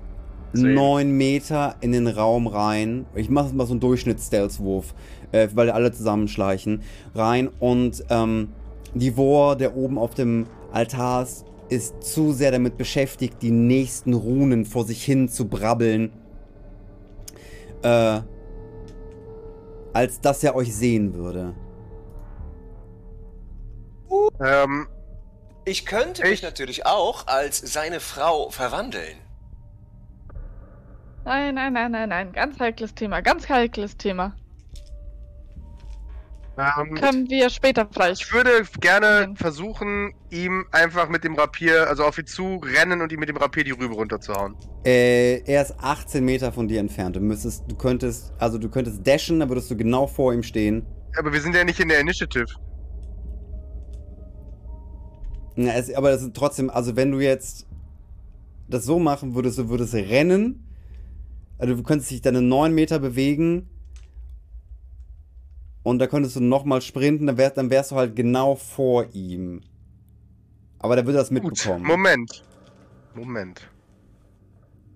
Neun 0.53 1.13
Meter 1.13 1.77
in 1.81 1.93
den 1.93 2.07
Raum 2.07 2.47
rein. 2.47 3.07
Ich 3.15 3.29
mache 3.31 3.55
mal 3.55 3.67
so 3.67 3.73
einen 3.73 3.81
Durchschnitts-Stealth-Wurf, 3.81 4.95
äh, 5.33 5.49
weil 5.55 5.71
alle 5.71 5.93
zusammenschleichen. 5.93 6.83
Rein 7.15 7.49
und 7.61 8.05
ähm, 8.11 8.49
die 8.95 9.17
Wor, 9.17 9.57
der 9.57 9.77
oben 9.77 9.99
auf 9.99 10.15
dem 10.15 10.47
Altars 10.73 11.45
ist 11.69 12.03
zu 12.03 12.33
sehr 12.33 12.51
damit 12.51 12.77
beschäftigt, 12.77 13.43
die 13.43 13.53
nächsten 13.53 14.13
Runen 14.15 14.65
vor 14.65 14.85
sich 14.85 15.05
hin 15.05 15.29
zu 15.29 15.49
brabbeln, 15.49 16.11
äh, 17.83 18.21
als 19.93 20.21
dass 20.21 20.43
er 20.43 20.57
euch 20.57 20.75
sehen 20.75 21.15
würde. 21.15 21.55
Ähm, 24.45 24.89
Ich 25.67 25.85
könnte 25.87 26.23
mich 26.23 26.33
Ich- 26.33 26.43
natürlich 26.43 26.87
auch 26.87 27.27
als 27.29 27.59
seine 27.59 28.01
Frau 28.01 28.51
verwandeln. 28.51 29.19
Nein, 31.25 31.55
nein, 31.55 31.73
nein, 31.73 31.93
nein, 31.93 32.09
nein. 32.09 32.33
Ganz 32.33 32.59
heikles 32.59 32.95
Thema. 32.95 33.21
Ganz 33.21 33.49
heikles 33.49 33.97
Thema. 33.97 34.35
ähm, 36.59 36.95
Können 36.95 37.31
wir 37.31 37.49
später 37.49 37.89
vielleicht. 37.91 38.21
ich 38.23 38.33
würde 38.35 38.51
gerne 38.81 39.29
Mhm. 39.29 39.37
versuchen, 39.37 40.13
ihm 40.31 40.67
einfach 40.73 41.09
mit 41.09 41.25
dem 41.25 41.35
Rapier, 41.35 41.89
also 41.89 42.05
auf 42.05 42.19
ihn 42.19 42.27
zu 42.27 42.57
rennen 42.57 43.01
und 43.01 43.13
ihm 43.13 43.21
mit 43.21 43.31
dem 43.31 43.37
Rapier 43.39 43.65
die 43.65 43.71
Rübe 43.71 43.95
runterzuhauen. 43.95 44.55
Äh, 44.85 45.41
er 45.51 45.63
ist 45.63 45.75
18 45.79 46.23
Meter 46.25 46.53
von 46.53 46.69
dir 46.69 46.81
entfernt. 46.81 47.17
Du 47.17 47.21
müsstest, 47.21 47.65
du 47.71 47.77
könntest, 47.77 48.33
also 48.39 48.59
du 48.59 48.69
könntest 48.69 49.07
dashen, 49.07 49.41
dann 49.41 49.49
würdest 49.49 49.71
du 49.71 49.77
genau 49.77 50.07
vor 50.07 50.35
ihm 50.35 50.43
stehen. 50.43 50.85
Aber 51.19 51.33
wir 51.33 51.41
sind 51.41 51.55
ja 51.55 51.65
nicht 51.65 51.81
in 51.81 51.89
der 51.89 52.01
Initiative. 52.01 52.47
Ja, 55.57 55.73
es, 55.73 55.93
aber 55.95 56.11
das 56.11 56.23
ist 56.23 56.35
trotzdem, 56.35 56.69
also 56.71 56.95
wenn 56.97 57.11
du 57.11 57.21
jetzt 57.21 57.67
das 58.69 58.85
so 58.85 58.99
machen 58.99 59.35
würdest, 59.35 59.59
du 59.59 59.69
würdest 59.69 59.95
rennen, 59.95 60.67
also 61.61 61.75
du 61.75 61.83
könntest 61.83 62.11
dich 62.11 62.23
dann 62.23 62.49
9 62.49 62.75
Meter 62.75 62.99
bewegen 62.99 63.69
und 65.83 65.99
da 65.99 66.07
könntest 66.07 66.37
du 66.37 66.41
nochmal 66.41 66.81
sprinten, 66.83 67.27
dann, 67.27 67.37
wär, 67.37 67.51
dann 67.51 67.71
wärst 67.71 67.91
du 67.91 67.97
halt 67.97 68.17
genau 68.17 68.57
vor 68.57 69.07
ihm. 69.13 69.63
Aber 70.79 70.97
der 70.97 71.07
würde 71.07 71.19
das 71.19 71.29
Gut, 71.29 71.43
mitbekommen. 71.43 71.85
Moment. 71.85 72.43
Moment. 73.15 73.69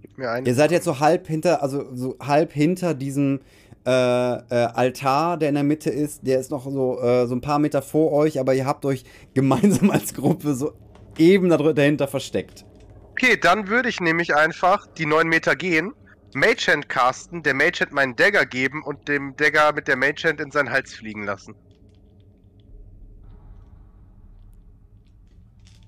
Gib 0.01 0.17
mir 0.19 0.31
einen. 0.31 0.47
Ihr 0.47 0.55
seid 0.55 0.71
jetzt 0.71 0.85
so 0.85 1.01
halb 1.01 1.27
hinter, 1.27 1.63
also 1.63 1.95
so 1.95 2.17
halb 2.21 2.53
hinter 2.53 2.95
diesem 2.95 3.41
äh, 3.87 3.91
äh, 3.91 4.65
Altar, 4.73 5.37
der 5.37 5.51
in 5.51 5.57
der 5.57 5.65
Mitte 5.65 5.91
ist. 5.91 6.27
Der 6.27 6.41
ist 6.41 6.51
noch 6.51 6.71
so, 6.71 7.01
äh, 7.01 7.27
so 7.27 7.35
ein 7.35 7.43
paar 7.43 7.59
Meter 7.59 7.83
vor 7.83 8.13
euch, 8.13 8.41
aber 8.41 8.55
ihr 8.55 8.65
habt 8.65 8.87
euch 8.87 9.05
gemeinsam 9.35 9.91
als 9.91 10.15
Gruppe 10.15 10.55
so 10.55 10.73
eben 11.19 11.51
dahinter 11.51 12.09
versteckt. 12.09 12.65
Okay, 13.11 13.37
dann 13.41 13.69
würde 13.69 13.89
ich 13.89 14.01
nämlich 14.01 14.35
einfach 14.35 14.87
die 14.87 15.07
9 15.07 15.29
Meter 15.29 15.55
gehen, 15.55 15.93
Mage 16.35 16.73
Hand 16.73 16.89
casten, 16.89 17.43
der 17.43 17.55
Mage 17.55 17.81
Hand 17.81 17.93
meinen 17.93 18.17
Dagger 18.17 18.45
geben 18.47 18.83
und 18.83 19.09
dem 19.09 19.37
Dagger 19.37 19.73
mit 19.73 19.89
der 19.89 19.97
Mage 19.97 20.29
Hand 20.29 20.41
in 20.41 20.51
seinen 20.51 20.71
Hals 20.71 20.95
fliegen 20.95 21.25
lassen. 21.25 21.55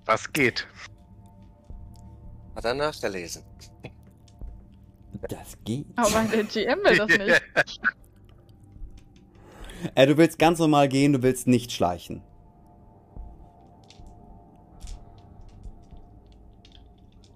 Was 0.05 0.33
geht? 0.33 0.67
Hat 2.55 2.65
er 2.65 2.75
nachgelesen. 2.75 3.43
Das 5.29 5.57
geht. 5.65 5.87
Aber 5.97 6.23
der 6.25 6.45
GM 6.45 6.79
will 6.85 6.97
das 6.97 7.09
nicht. 7.19 7.43
Äh, 9.95 10.07
du 10.07 10.17
willst 10.17 10.39
ganz 10.39 10.59
normal 10.59 10.89
gehen, 10.89 11.13
du 11.13 11.23
willst 11.23 11.47
nicht 11.47 11.73
schleichen. 11.73 12.23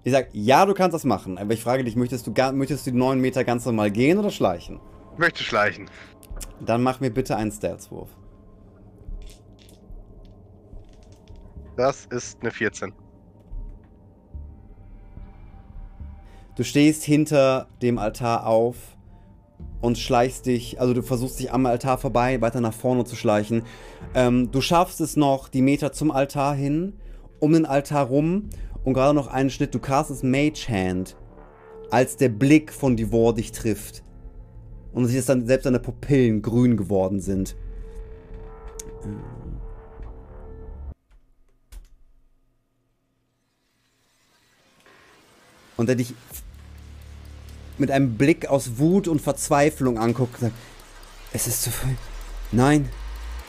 Ich 0.03 0.11
sag, 0.11 0.29
ja, 0.33 0.65
du 0.65 0.73
kannst 0.73 0.95
das 0.95 1.03
machen, 1.03 1.37
aber 1.37 1.53
ich 1.53 1.61
frage 1.61 1.83
dich, 1.83 1.95
möchtest 1.95 2.25
du, 2.25 2.31
möchtest 2.53 2.87
du 2.87 2.91
die 2.91 2.97
9 2.97 3.19
Meter 3.19 3.43
ganz 3.43 3.65
normal 3.65 3.91
gehen 3.91 4.17
oder 4.17 4.31
schleichen? 4.31 4.79
Ich 5.13 5.19
möchte 5.19 5.43
schleichen. 5.43 5.89
Dann 6.59 6.81
mach 6.81 6.99
mir 6.99 7.11
bitte 7.11 7.35
einen 7.35 7.51
Stealth-Wurf. 7.51 8.09
Das 11.75 12.05
ist 12.07 12.39
eine 12.41 12.51
14. 12.51 12.93
Du 16.55 16.63
stehst 16.63 17.03
hinter 17.03 17.67
dem 17.81 17.97
Altar 17.97 18.45
auf 18.47 18.75
und 19.81 19.97
schleichst 19.97 20.47
dich, 20.47 20.81
also 20.81 20.93
du 20.93 21.01
versuchst 21.01 21.39
dich 21.39 21.53
am 21.53 21.65
Altar 21.65 21.97
vorbei 21.97 22.41
weiter 22.41 22.61
nach 22.61 22.73
vorne 22.73 23.05
zu 23.05 23.15
schleichen. 23.15 23.63
Ähm, 24.15 24.51
du 24.51 24.61
schaffst 24.61 24.99
es 24.99 25.15
noch, 25.15 25.47
die 25.47 25.61
Meter 25.61 25.91
zum 25.91 26.11
Altar 26.11 26.55
hin, 26.55 26.93
um 27.39 27.53
den 27.53 27.65
Altar 27.65 28.07
rum 28.07 28.49
und 28.83 28.93
gerade 28.93 29.13
noch 29.13 29.27
einen 29.27 29.49
Schnitt. 29.49 29.73
Du 29.73 29.79
castest 29.79 30.23
Mage 30.23 30.67
Hand, 30.69 31.15
als 31.89 32.17
der 32.17 32.29
Blick 32.29 32.71
von 32.73 32.95
Divor 32.95 33.33
dich 33.33 33.51
trifft. 33.51 34.03
Und 34.93 35.07
siehst 35.07 35.29
dann 35.29 35.45
selbst 35.45 35.65
deine 35.65 35.79
Pupillen 35.79 36.41
grün 36.41 36.75
geworden 36.75 37.21
sind. 37.21 37.55
Ähm. 39.03 39.21
Und 45.77 45.89
er 45.89 45.95
dich 45.95 46.13
mit 47.77 47.89
einem 47.89 48.15
Blick 48.15 48.47
aus 48.47 48.77
Wut 48.77 49.07
und 49.07 49.21
Verzweiflung 49.21 49.97
anguckt 49.97 50.35
und 50.35 50.41
sagt, 50.41 50.53
es 51.33 51.47
ist 51.47 51.63
zu 51.63 51.71
früh. 51.71 51.95
Nein, 52.51 52.89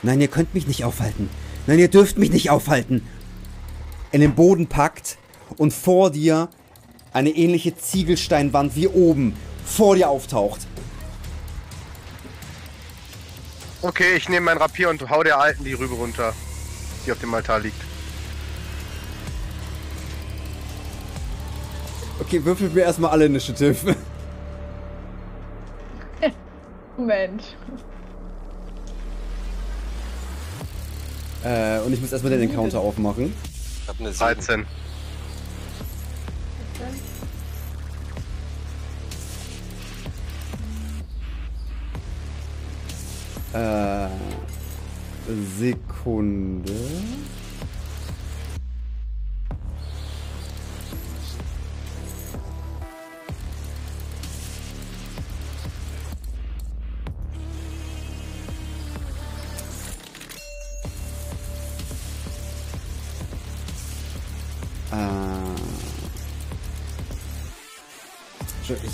nein, 0.02 0.20
ihr 0.20 0.28
könnt 0.28 0.54
mich 0.54 0.66
nicht 0.66 0.84
aufhalten. 0.84 1.28
Nein, 1.66 1.78
ihr 1.78 1.88
dürft 1.88 2.18
mich 2.18 2.30
nicht 2.32 2.50
aufhalten. 2.50 3.02
In 4.12 4.20
den 4.20 4.34
Boden 4.34 4.68
packt 4.68 5.18
und 5.52 5.72
vor 5.72 6.10
dir 6.10 6.48
eine 7.12 7.30
ähnliche 7.30 7.76
Ziegelsteinwand 7.76 8.76
wie 8.76 8.88
oben 8.88 9.36
vor 9.64 9.96
dir 9.96 10.08
auftaucht. 10.08 10.60
Okay, 13.82 14.16
ich 14.16 14.28
nehme 14.28 14.46
mein 14.46 14.58
Rapier 14.58 14.90
und 14.90 15.08
hau 15.10 15.22
der 15.22 15.38
Alten 15.38 15.64
die 15.64 15.72
Rübe 15.72 15.94
runter, 15.94 16.32
die 17.04 17.12
auf 17.12 17.18
dem 17.18 17.34
Altar 17.34 17.60
liegt. 17.60 17.80
Okay, 22.20 22.44
würfelt 22.44 22.74
mir 22.74 22.82
erstmal 22.82 23.10
alle 23.10 23.26
Initiative. 23.26 23.96
Mensch. 26.96 27.44
äh, 31.44 31.80
und 31.80 31.92
ich 31.92 32.00
muss 32.00 32.12
erstmal 32.12 32.32
den 32.32 32.42
Encounter 32.42 32.80
aufmachen. 32.80 33.34
Ich 33.82 33.88
hab 33.88 33.98
eine 33.98 34.12
7. 34.12 34.18
13. 34.18 34.66
Sekunde. 45.58 46.72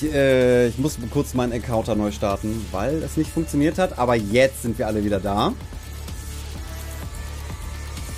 Ich, 0.01 0.13
äh, 0.13 0.69
ich 0.69 0.79
muss 0.79 0.99
kurz 1.11 1.35
meinen 1.35 1.53
Encounter 1.53 1.95
neu 1.95 2.11
starten, 2.11 2.65
weil 2.73 3.03
es 3.03 3.17
nicht 3.17 3.31
funktioniert 3.31 3.79
hat. 3.79 3.99
Aber 3.99 4.15
jetzt 4.15 4.63
sind 4.63 4.79
wir 4.79 4.87
alle 4.87 5.05
wieder 5.05 5.21
da. 5.21 5.53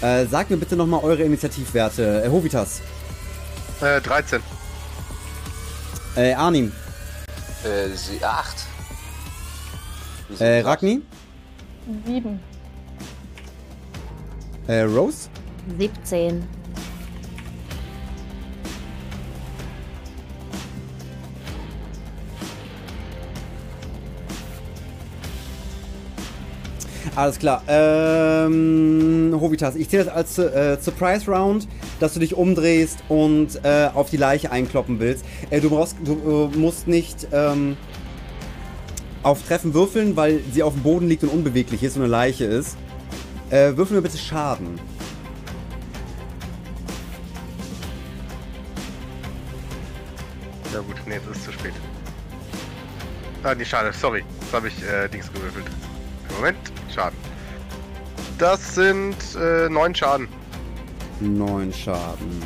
Äh, 0.00 0.26
sagt 0.26 0.50
mir 0.50 0.56
bitte 0.56 0.76
nochmal 0.76 1.02
eure 1.02 1.22
Initiativwerte. 1.22 2.24
Äh, 2.24 2.30
Hovitas. 2.30 2.80
Äh, 3.80 4.00
13. 4.00 4.40
Äh, 6.16 6.32
Arnim. 6.34 6.72
Äh, 7.64 7.94
sie, 7.94 8.22
8. 8.24 8.66
Äh, 10.38 10.60
Ragni. 10.60 11.02
Sieben. 12.06 12.40
Äh, 14.66 14.82
Rose. 14.82 15.28
17. 15.78 16.59
Alles 27.20 27.38
klar. 27.38 27.62
Ähm, 27.68 29.36
Hovitas, 29.38 29.76
ich 29.76 29.90
zähle 29.90 30.06
das 30.06 30.14
als 30.14 30.38
äh, 30.38 30.78
Surprise 30.80 31.30
Round, 31.30 31.68
dass 31.98 32.14
du 32.14 32.20
dich 32.20 32.34
umdrehst 32.34 33.04
und 33.10 33.62
äh, 33.62 33.90
auf 33.92 34.08
die 34.08 34.16
Leiche 34.16 34.50
einkloppen 34.50 35.00
willst. 35.00 35.26
Äh, 35.50 35.60
du, 35.60 35.68
brauchst, 35.68 35.96
du 36.02 36.50
äh, 36.50 36.56
musst 36.56 36.88
nicht 36.88 37.28
ähm, 37.30 37.76
auf 39.22 39.42
Treffen 39.46 39.74
würfeln, 39.74 40.16
weil 40.16 40.40
sie 40.50 40.62
auf 40.62 40.72
dem 40.72 40.82
Boden 40.82 41.08
liegt 41.08 41.22
und 41.22 41.28
unbeweglich 41.28 41.82
ist 41.82 41.96
und 41.96 42.04
eine 42.04 42.10
Leiche 42.10 42.46
ist. 42.46 42.78
Äh, 43.50 43.76
würfel 43.76 43.96
mir 43.96 44.02
bitte 44.02 44.16
Schaden. 44.16 44.80
Ja 50.72 50.80
gut, 50.80 50.96
nee, 51.06 51.20
das 51.28 51.36
ist 51.36 51.44
zu 51.44 51.52
spät. 51.52 51.74
Ah, 53.42 53.54
nee, 53.54 53.66
schade, 53.66 53.92
sorry. 53.92 54.24
Das 54.40 54.54
habe 54.54 54.68
ich 54.68 54.82
äh, 54.82 55.06
Dings 55.08 55.30
gewürfelt. 55.30 55.66
Moment, 56.36 56.69
Schaden. 57.00 57.18
Das 58.38 58.74
sind 58.74 59.16
äh, 59.40 59.70
neun 59.70 59.94
Schaden. 59.94 60.28
9 61.20 61.72
Schaden. 61.72 62.42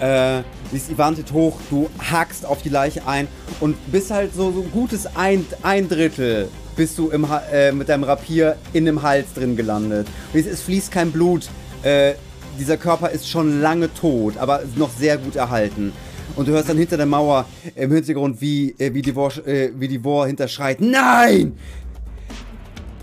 Äh, 0.00 0.42
siehst 0.70 0.90
Ivantit 0.90 1.32
hoch, 1.32 1.58
du 1.70 1.88
hackst 2.10 2.44
auf 2.44 2.62
die 2.62 2.68
Leiche 2.70 3.06
ein 3.06 3.28
und 3.60 3.76
bist 3.92 4.10
halt 4.10 4.34
so, 4.34 4.50
so 4.50 4.62
gutes 4.62 5.06
ein, 5.14 5.46
ein 5.62 5.88
Drittel 5.88 6.48
bist 6.74 6.96
du 6.98 7.10
im, 7.10 7.26
äh, 7.52 7.70
mit 7.72 7.88
deinem 7.88 8.04
Rapier 8.04 8.56
in 8.72 8.86
dem 8.86 9.02
Hals 9.02 9.34
drin 9.34 9.56
gelandet. 9.56 10.06
Es, 10.32 10.46
es 10.46 10.62
fließt 10.62 10.90
kein 10.90 11.12
Blut. 11.12 11.48
Äh, 11.82 12.14
dieser 12.58 12.76
Körper 12.76 13.10
ist 13.10 13.28
schon 13.28 13.60
lange 13.60 13.92
tot, 13.92 14.36
aber 14.38 14.62
noch 14.76 14.90
sehr 14.90 15.18
gut 15.18 15.36
erhalten. 15.36 15.92
Und 16.34 16.48
du 16.48 16.52
hörst 16.52 16.68
dann 16.68 16.78
hinter 16.78 16.96
der 16.96 17.06
Mauer 17.06 17.46
im 17.74 17.92
Hintergrund, 17.92 18.40
wie, 18.40 18.74
äh, 18.78 18.92
wie, 18.94 19.02
Divor, 19.02 19.32
äh, 19.46 19.70
wie 19.74 19.88
Divor 19.88 20.26
hinterschreit. 20.26 20.80
Nein! 20.80 21.58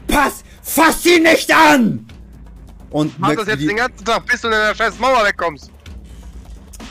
Pass! 0.07 0.43
Fass 0.61 1.03
sie 1.03 1.19
nicht 1.19 1.53
an! 1.53 2.05
Und 2.89 3.19
Mach 3.19 3.35
das 3.35 3.47
jetzt 3.47 3.59
wie 3.59 3.67
den 3.67 3.77
ganzen 3.77 4.03
Tag, 4.03 4.25
bis 4.25 4.41
du 4.41 4.47
in 4.47 4.53
der 4.53 4.73
scheiß 4.73 4.97
Mauer 4.99 5.23
wegkommst. 5.25 5.71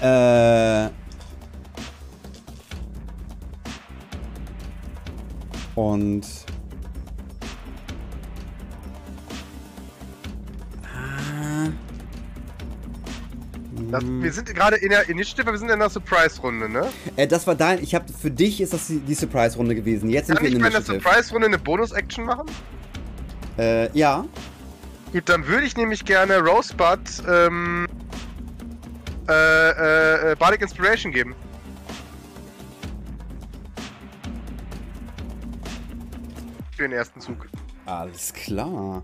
Äh. 0.01 0.89
Und. 5.75 6.48
Das, 13.91 14.03
Hm. 14.03 14.23
wir 14.23 14.33
sind 14.33 14.55
gerade 14.55 14.77
in 14.77 14.91
der 14.91 15.09
Initiative, 15.09 15.51
wir 15.51 15.59
sind 15.59 15.71
in 15.71 15.79
der 15.79 15.89
Surprise-Runde, 15.89 16.69
ne? 16.69 16.89
Äh, 17.17 17.27
das 17.27 17.47
war 17.47 17.55
dein. 17.55 17.83
Ich 17.83 17.95
habe 17.95 18.05
für 18.13 18.31
dich 18.31 18.61
ist 18.61 18.73
das 18.75 18.87
die, 18.89 18.99
die 19.01 19.15
Surprise-Runde 19.15 19.75
gewesen. 19.75 20.11
Jetzt 20.11 20.27
sind 20.27 20.37
Kann 20.37 20.45
wir 20.45 20.51
ich 20.51 20.57
in 20.57 20.61
bei 20.63 20.69
der 20.69 20.79
Initiative. 20.79 21.03
Surprise-Runde 21.03 21.47
eine 21.47 21.59
Bonus-Action 21.59 22.25
machen? 22.25 22.47
Äh, 23.59 23.91
ja. 23.97 24.25
Gut, 25.13 25.29
dann 25.29 25.47
würde 25.47 25.65
ich 25.67 25.77
nämlich 25.77 26.05
gerne 26.05 26.39
Rosebud 26.39 26.99
ähm, 27.27 27.87
äh, 29.29 29.33
äh, 29.33 30.33
äh, 30.33 30.37
Bardic 30.37 30.61
Inspiration 30.61 31.11
geben. 31.13 31.35
Für 36.77 36.83
den 36.83 36.93
ersten 36.93 37.21
Zug. 37.21 37.49
Alles 37.87 38.33
klar. 38.35 39.03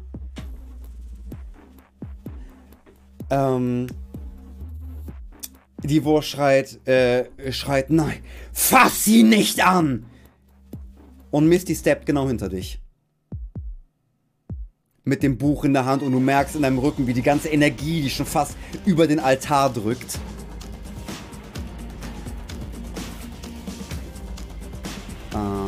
Ähm. 3.31 3.87
Die 5.85 6.03
Wurst 6.03 6.29
schreit, 6.31 6.87
äh, 6.89 7.27
schreit, 7.53 7.91
nein, 7.91 8.21
fass 8.55 9.05
sie 9.05 9.23
nicht 9.23 9.65
an! 9.67 10.07
Und 11.31 11.47
Misty 11.47 11.75
steppt 11.75 12.07
genau 12.07 12.27
hinter 12.27 12.49
dich. 12.49 12.81
Mit 15.05 15.23
dem 15.23 15.37
Buch 15.37 15.65
in 15.65 15.75
der 15.75 15.85
Hand 15.85 16.03
und 16.03 16.13
du 16.13 16.21
merkst 16.21 16.57
in 16.57 16.63
deinem 16.63 16.79
Rücken, 16.79 17.07
wie 17.07 17.13
die 17.13 17.21
ganze 17.21 17.51
Energie, 17.51 18.01
die 18.01 18.09
schon 18.09 18.25
fast 18.25 18.57
über 18.87 19.07
den 19.07 19.21
Altar 19.21 19.71
drückt. 19.71 20.19
Ah. 25.35 25.64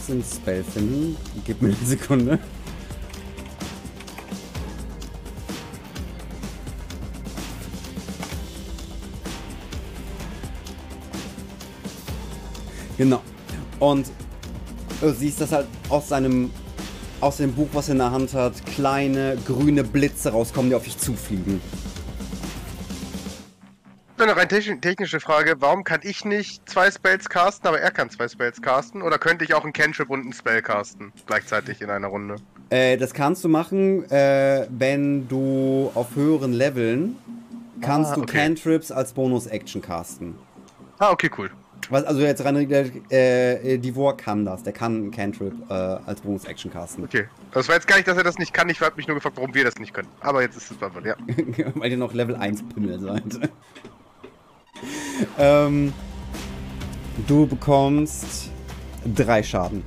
Kurz 0.00 0.06
den 0.06 0.22
Spell 0.22 0.64
finden. 0.64 1.16
Gib 1.44 1.60
mir 1.62 1.68
eine 1.68 1.86
Sekunde. 1.86 2.38
Genau. 12.96 13.22
Und 13.78 14.10
du 15.00 15.12
siehst, 15.12 15.40
dass 15.40 15.52
halt 15.52 15.66
aus 15.88 16.08
seinem 16.08 16.50
aus 17.22 17.36
dem 17.36 17.52
Buch, 17.52 17.68
was 17.74 17.88
er 17.88 17.92
in 17.92 17.98
der 17.98 18.10
Hand 18.12 18.32
hat, 18.32 18.64
kleine 18.64 19.36
grüne 19.46 19.84
Blitze 19.84 20.30
rauskommen, 20.30 20.70
die 20.70 20.76
auf 20.76 20.84
dich 20.84 20.96
zufliegen. 20.96 21.60
Dann 24.20 24.28
noch 24.28 24.36
eine 24.36 24.50
techn- 24.50 24.82
technische 24.82 25.18
Frage. 25.18 25.54
Warum 25.60 25.82
kann 25.82 26.00
ich 26.02 26.26
nicht 26.26 26.68
zwei 26.68 26.90
Spells 26.90 27.30
casten, 27.30 27.66
aber 27.66 27.80
er 27.80 27.90
kann 27.90 28.10
zwei 28.10 28.28
Spells 28.28 28.60
casten? 28.60 29.00
Oder 29.00 29.16
könnte 29.18 29.46
ich 29.46 29.54
auch 29.54 29.64
einen 29.64 29.72
Cantrip 29.72 30.10
und 30.10 30.20
einen 30.20 30.34
Spell 30.34 30.60
casten? 30.60 31.10
Gleichzeitig 31.24 31.80
in 31.80 31.88
einer 31.88 32.08
Runde. 32.08 32.36
Äh, 32.68 32.98
das 32.98 33.14
kannst 33.14 33.42
du 33.44 33.48
machen, 33.48 34.04
äh, 34.10 34.66
wenn 34.68 35.26
du 35.26 35.90
auf 35.94 36.14
höheren 36.16 36.52
Leveln 36.52 37.16
kannst 37.80 38.12
Ah, 38.12 38.16
du 38.16 38.20
okay. 38.24 38.36
Cantrips 38.36 38.92
als 38.92 39.14
Bonus-Action 39.14 39.80
casten. 39.80 40.34
Ah, 40.98 41.12
okay, 41.12 41.30
cool. 41.38 41.50
Was, 41.88 42.04
also 42.04 42.20
jetzt 42.20 42.44
rein, 42.44 42.56
äh, 42.70 43.54
äh, 43.74 43.78
Divor 43.78 44.18
kann 44.18 44.44
das. 44.44 44.62
Der 44.62 44.74
kann 44.74 44.96
einen 44.96 45.10
Cantrip 45.12 45.54
äh, 45.70 45.72
als 45.72 46.20
Bonus-Action 46.20 46.70
casten. 46.70 47.04
Okay. 47.04 47.26
Das 47.52 47.68
war 47.68 47.74
jetzt 47.76 47.86
gar 47.88 47.96
nicht, 47.96 48.06
dass 48.06 48.18
er 48.18 48.22
das 48.24 48.36
nicht 48.36 48.52
kann. 48.52 48.68
Ich 48.68 48.82
habe 48.82 48.96
mich 48.96 49.08
nur 49.08 49.14
gefragt, 49.14 49.38
warum 49.38 49.54
wir 49.54 49.64
das 49.64 49.76
nicht 49.78 49.94
können. 49.94 50.08
Aber 50.20 50.42
jetzt 50.42 50.58
ist 50.58 50.70
es 50.70 50.76
beantwortet, 50.76 51.16
ja. 51.18 51.64
Weil 51.74 51.90
ihr 51.90 51.96
noch 51.96 52.12
Level 52.12 52.36
1 52.36 52.64
Pimmel 52.74 53.00
seid. 53.00 53.50
ähm, 55.38 55.92
du 57.26 57.46
bekommst 57.46 58.50
drei 59.14 59.42
Schaden. 59.42 59.82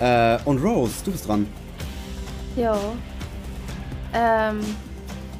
Äh, 0.00 0.38
und 0.44 0.62
Rose, 0.62 0.94
du 1.04 1.12
bist 1.12 1.28
dran. 1.28 1.46
Jo. 2.56 2.74
Ähm. 4.12 4.60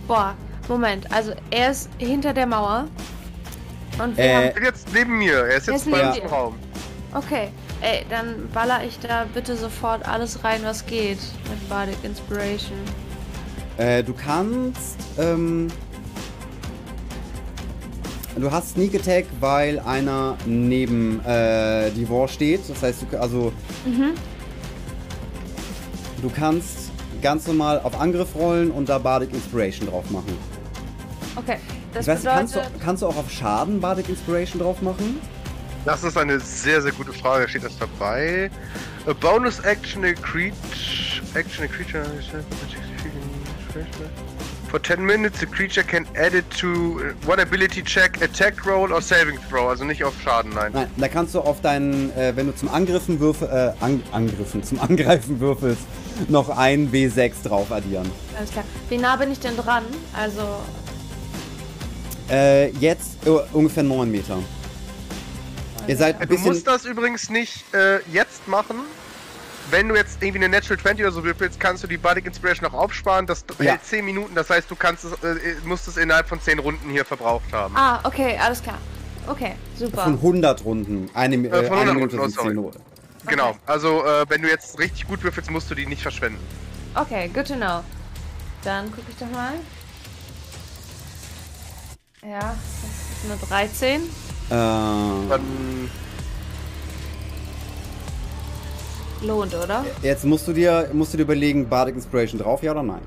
Boah, 0.07 0.35
Moment. 0.69 1.11
Also, 1.13 1.33
er 1.51 1.71
ist 1.71 1.89
hinter 1.99 2.33
der 2.33 2.47
Mauer. 2.47 2.87
Und 4.03 4.17
wir 4.17 4.25
Äh, 4.25 4.35
haben. 4.35 4.45
Ich 4.49 4.55
bin 4.55 4.65
jetzt 4.65 4.89
neben 4.93 5.19
mir. 5.19 5.33
Er 5.35 5.57
ist 5.57 5.69
Er 5.69 5.75
jetzt 5.75 5.87
ist 5.87 5.91
bei 5.93 6.09
uns 6.09 6.19
im. 6.19 6.27
Raum. 6.27 6.55
Okay. 7.15 7.49
Ey, 7.85 8.07
dann 8.09 8.49
baller 8.55 8.83
ich 8.83 8.99
da 8.99 9.27
bitte 9.35 9.57
sofort 9.59 10.09
alles 10.09 10.43
rein, 10.43 10.61
was 10.65 10.87
geht. 10.87 11.19
Mit 11.51 11.69
Bardic 11.69 11.99
Inspiration. 12.03 12.79
Äh, 13.77 14.03
du 14.03 14.15
kannst, 14.15 14.97
ähm, 15.19 15.69
du 18.37 18.51
hast 18.51 18.71
Sneak 18.71 18.95
Attack, 18.95 19.27
weil 19.39 19.81
einer 19.81 20.39
neben 20.47 21.21
äh, 21.27 21.91
Divor 21.91 22.27
steht. 22.29 22.63
Das 22.71 22.83
heißt, 22.83 23.05
du, 23.11 23.21
also, 23.21 23.53
Mhm. 23.85 24.13
du 26.23 26.31
kannst 26.31 26.91
ganz 27.21 27.47
normal 27.47 27.81
auf 27.85 28.01
Angriff 28.01 28.35
rollen 28.35 28.71
und 28.71 28.89
da 28.89 28.97
Bardic 28.97 29.35
Inspiration 29.35 29.89
drauf 29.91 30.11
machen. 30.11 30.39
Okay. 31.37 31.57
Das 31.93 32.07
ich 32.07 32.13
weiß, 32.15 32.23
nicht, 32.25 32.33
kannst, 32.33 32.55
bedeutet. 32.55 32.75
du, 32.81 32.85
kannst 32.85 33.03
du 33.03 33.07
auch 33.09 33.17
auf 33.17 33.31
Schaden 33.31 33.79
Bardic 33.81 34.09
Inspiration 34.09 34.63
drauf 34.63 34.81
machen? 34.81 35.21
Das 35.85 36.03
ist 36.03 36.17
eine 36.17 36.41
sehr, 36.41 36.81
sehr 36.81 36.93
gute 36.93 37.13
Frage. 37.13 37.49
Steht 37.49 37.65
das 37.65 37.77
dabei? 37.79 38.51
A 39.07 39.13
bonus 39.13 39.61
action 39.61 40.05
a 40.05 40.15
creature. 40.15 40.55
Action 41.35 41.65
a 41.65 41.69
creature. 41.69 42.05
For 44.71 44.83
10 44.83 45.05
minutes, 45.05 45.43
a 45.43 45.47
creature 45.47 45.85
can 45.85 46.07
add 46.17 46.35
it 46.35 46.49
to 46.59 47.15
one 47.27 47.41
ability 47.41 47.83
check, 47.83 48.21
attack 48.23 48.65
roll 48.67 48.93
or 48.93 49.03
saving 49.03 49.39
throw. 49.49 49.69
Also 49.69 49.85
nicht 49.85 50.03
auf 50.03 50.15
Schaden, 50.23 50.53
nein. 50.55 50.73
Nein, 50.73 50.87
da 50.97 51.09
kannst 51.09 51.35
du 51.35 51.41
auf 51.41 51.61
deinen, 51.61 52.17
äh, 52.17 52.33
wenn 52.35 52.47
du 52.47 52.57
zum 52.57 52.71
Angriffen 52.71 53.21
würfel, 53.21 53.49
äh, 53.49 53.85
an, 53.85 54.03
Angriffen, 54.11 54.63
zum 54.63 54.81
Angreifen 54.89 55.39
würfelst, 55.39 55.83
noch 56.29 56.49
ein 56.49 56.91
W6 56.91 57.45
drauf 57.45 57.71
addieren. 57.71 58.11
Alles 58.39 58.51
klar. 58.51 58.65
Wie 58.89 58.97
nah 58.97 59.17
bin 59.17 59.31
ich 59.31 59.41
denn 59.41 59.57
dran? 59.57 59.85
Also. 60.15 60.43
Äh, 62.31 62.71
jetzt 62.79 63.27
äh, 63.27 63.31
ungefähr 63.53 63.83
9 63.83 64.11
Meter. 64.11 64.39
Ihr 65.87 65.97
seid 65.97 66.17
ein 66.21 66.23
Du 66.23 66.35
bisschen... 66.35 66.47
musst 66.53 66.67
das 66.67 66.85
übrigens 66.85 67.31
nicht 67.31 67.65
äh, 67.75 68.01
jetzt 68.11 68.47
machen. 68.49 68.77
Wenn 69.71 69.89
du 69.89 69.95
jetzt 69.95 70.23
irgendwie 70.23 70.45
eine 70.45 70.51
Natural 70.55 70.79
20 70.79 71.05
oder 71.07 71.13
so 71.13 71.25
würfelst, 71.25 71.59
kannst 71.59 71.83
du 71.83 71.87
die 71.87 71.97
Bardic 71.97 72.27
Inspiration 72.27 72.69
auch 72.69 72.75
aufsparen. 72.75 73.27
Das 73.27 73.45
Ja. 73.59 73.73
hält 73.73 73.85
10 73.85 74.05
Minuten, 74.05 74.35
das 74.35 74.51
heißt, 74.51 74.71
du 74.71 74.77
kannst 74.77 75.05
es, 75.05 75.13
äh, 75.25 75.55
musst 75.65 75.89
es 75.89 75.97
innerhalb 75.97 76.29
von 76.29 76.41
10 76.41 76.59
Runden 76.59 76.91
hier 76.91 77.05
verbraucht 77.05 77.51
haben. 77.53 77.75
Ah, 77.77 78.01
okay, 78.05 78.39
alles 78.43 78.63
klar. 78.63 78.79
Okay, 79.27 79.55
super. 79.79 80.05
Von 80.05 80.15
100 80.15 80.65
Runden. 80.67 81.09
Eine, 81.15 81.37
äh, 81.37 81.49
Äh, 81.49 81.51
von 81.67 81.79
eine 81.79 81.91
100 81.93 81.95
Minute 81.95 82.17
Runden, 82.19 82.31
sind 82.31 82.41
oh, 82.41 82.45
10 82.45 82.55
sorry. 82.55 82.67
Runden. 82.67 82.81
Genau, 83.27 83.57
also 83.65 84.05
äh, 84.05 84.27
wenn 84.29 84.43
du 84.43 84.49
jetzt 84.51 84.79
richtig 84.79 85.09
gut 85.09 85.23
würfelst, 85.23 85.51
musst 85.51 85.71
du 85.71 85.75
die 85.75 85.87
nicht 85.87 86.03
verschwenden. 86.03 86.39
Okay, 86.95 87.31
good 87.33 87.47
to 87.49 87.55
know. 87.55 87.83
Dann 88.65 88.91
gucke 88.91 89.07
ich 89.11 89.17
doch 89.17 89.31
mal. 89.31 89.55
Ja, 92.23 92.39
das 92.41 93.41
ist 93.41 93.53
eine 93.53 93.69
13. 93.69 94.03
Äh, 94.51 94.55
Dann 95.29 95.91
lohnt, 99.23 99.55
oder? 99.55 99.85
Jetzt 100.03 100.25
musst 100.25 100.47
du 100.47 100.53
dir, 100.53 100.91
musst 100.93 101.13
du 101.13 101.17
dir 101.17 101.23
überlegen, 101.23 101.69
Bardic 101.69 101.95
Inspiration 101.95 102.39
drauf, 102.41 102.63
ja 102.63 102.73
oder 102.73 102.83
nein? 102.83 103.01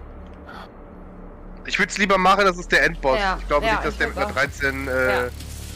Ich 1.65 1.77
würde 1.77 1.91
es 1.91 1.97
lieber 1.97 2.17
machen, 2.17 2.45
das 2.45 2.57
ist 2.57 2.71
der 2.71 2.83
Endboss. 2.85 3.19
Ja, 3.19 3.37
ich 3.39 3.47
glaube 3.47 3.65
ja, 3.65 3.73
nicht, 3.73 3.85
dass 3.85 3.97
der 3.97 4.07
mit 4.07 4.17
einer 4.17 4.27
auch. 4.27 4.31
13. 4.31 4.87
Äh, 4.87 4.91
Ja. 5.25 5.27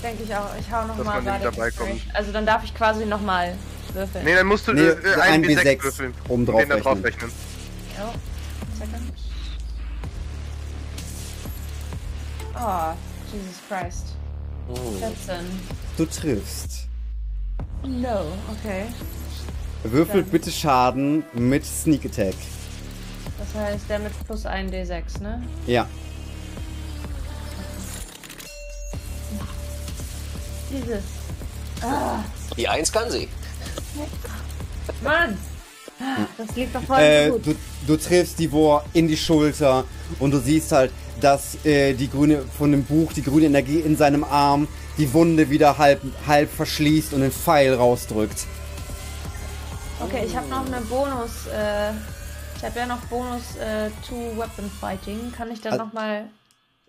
Denke 0.01 0.23
ich 0.23 0.35
auch. 0.35 0.47
Ich 0.59 0.71
hau 0.71 0.87
Dass 0.87 0.97
nochmal 0.97 1.21
man 1.21 1.33
nicht 1.35 1.45
dabei 1.45 1.69
kommt. 1.69 2.01
Also 2.15 2.31
dann 2.31 2.45
darf 2.45 2.63
ich 2.63 2.73
quasi 2.73 3.05
nochmal 3.05 3.53
würfeln. 3.93 4.25
Nee, 4.25 4.33
dann 4.33 4.47
musst 4.47 4.67
du 4.67 4.73
Nee, 4.73 4.81
äh, 4.81 4.95
ein 5.21 5.43
W6 5.45 5.59
W6 5.59 5.83
würfeln. 5.83 6.13
oben 6.27 6.33
und 6.41 6.45
drauf 6.47 6.61
den 6.61 6.71
rechnen. 6.71 7.03
rechnen. 7.03 7.31
Oh, 7.99 8.13
second. 8.79 9.13
Oh, 12.55 12.93
Jesus 13.31 13.57
Christ. 13.69 14.15
Hm. 14.75 14.97
14. 14.99 15.45
Du 15.97 16.05
triffst. 16.05 16.87
No, 17.83 18.25
okay. 18.51 18.85
Würfelt 19.83 20.27
Ja. 20.27 20.31
bitte 20.31 20.51
Schaden 20.51 21.23
mit 21.33 21.65
Sneak 21.65 22.05
Attack. 22.05 22.35
Das 23.39 23.59
heißt, 23.61 23.85
der 23.89 23.99
mit 23.99 24.11
plus 24.25 24.45
1 24.45 24.71
D6, 24.71 25.21
ne? 25.21 25.41
Ja. 25.65 25.87
Dieses. 30.71 31.03
Ah, 31.81 32.19
Die 32.55 32.67
Eins 32.67 32.91
kann 32.91 33.09
sie. 33.09 33.27
Mann! 35.03 35.37
Ah, 35.99 36.25
Das 36.37 36.55
liegt 36.55 36.73
doch 36.75 36.83
voll 36.83 36.99
Äh, 36.99 37.29
gut. 37.29 37.45
du, 37.47 37.55
du 37.87 37.97
triffst 37.97 38.39
die 38.39 38.51
Wor 38.51 38.83
in 38.93 39.07
die 39.07 39.17
Schulter 39.17 39.83
und 40.19 40.31
du 40.31 40.39
siehst 40.39 40.71
halt, 40.71 40.91
dass 41.19 41.63
äh, 41.65 41.93
die 41.93 42.09
grüne 42.09 42.43
von 42.57 42.71
dem 42.71 42.83
Buch 42.83 43.13
die 43.13 43.23
grüne 43.23 43.45
Energie 43.47 43.79
in 43.79 43.97
seinem 43.97 44.23
Arm 44.23 44.67
die 44.97 45.11
Wunde 45.13 45.49
wieder 45.49 45.77
halb, 45.77 46.01
halb 46.27 46.51
verschließt 46.51 47.13
und 47.13 47.21
den 47.21 47.31
Pfeil 47.31 47.73
rausdrückt. 47.73 48.45
Okay, 49.99 50.23
ich 50.25 50.35
habe 50.35 50.47
noch 50.47 50.65
eine 50.65 50.81
Bonus. 50.81 51.47
Äh, 51.47 51.91
ich 52.57 52.63
habe 52.63 52.79
ja 52.79 52.85
noch 52.85 52.99
Bonus 53.05 53.55
äh, 53.57 53.89
to 54.07 54.15
Weapon 54.37 54.69
Fighting. 54.79 55.31
Kann 55.35 55.51
ich 55.51 55.61
dann 55.61 55.73
Also- 55.73 55.85
nochmal. 55.85 56.25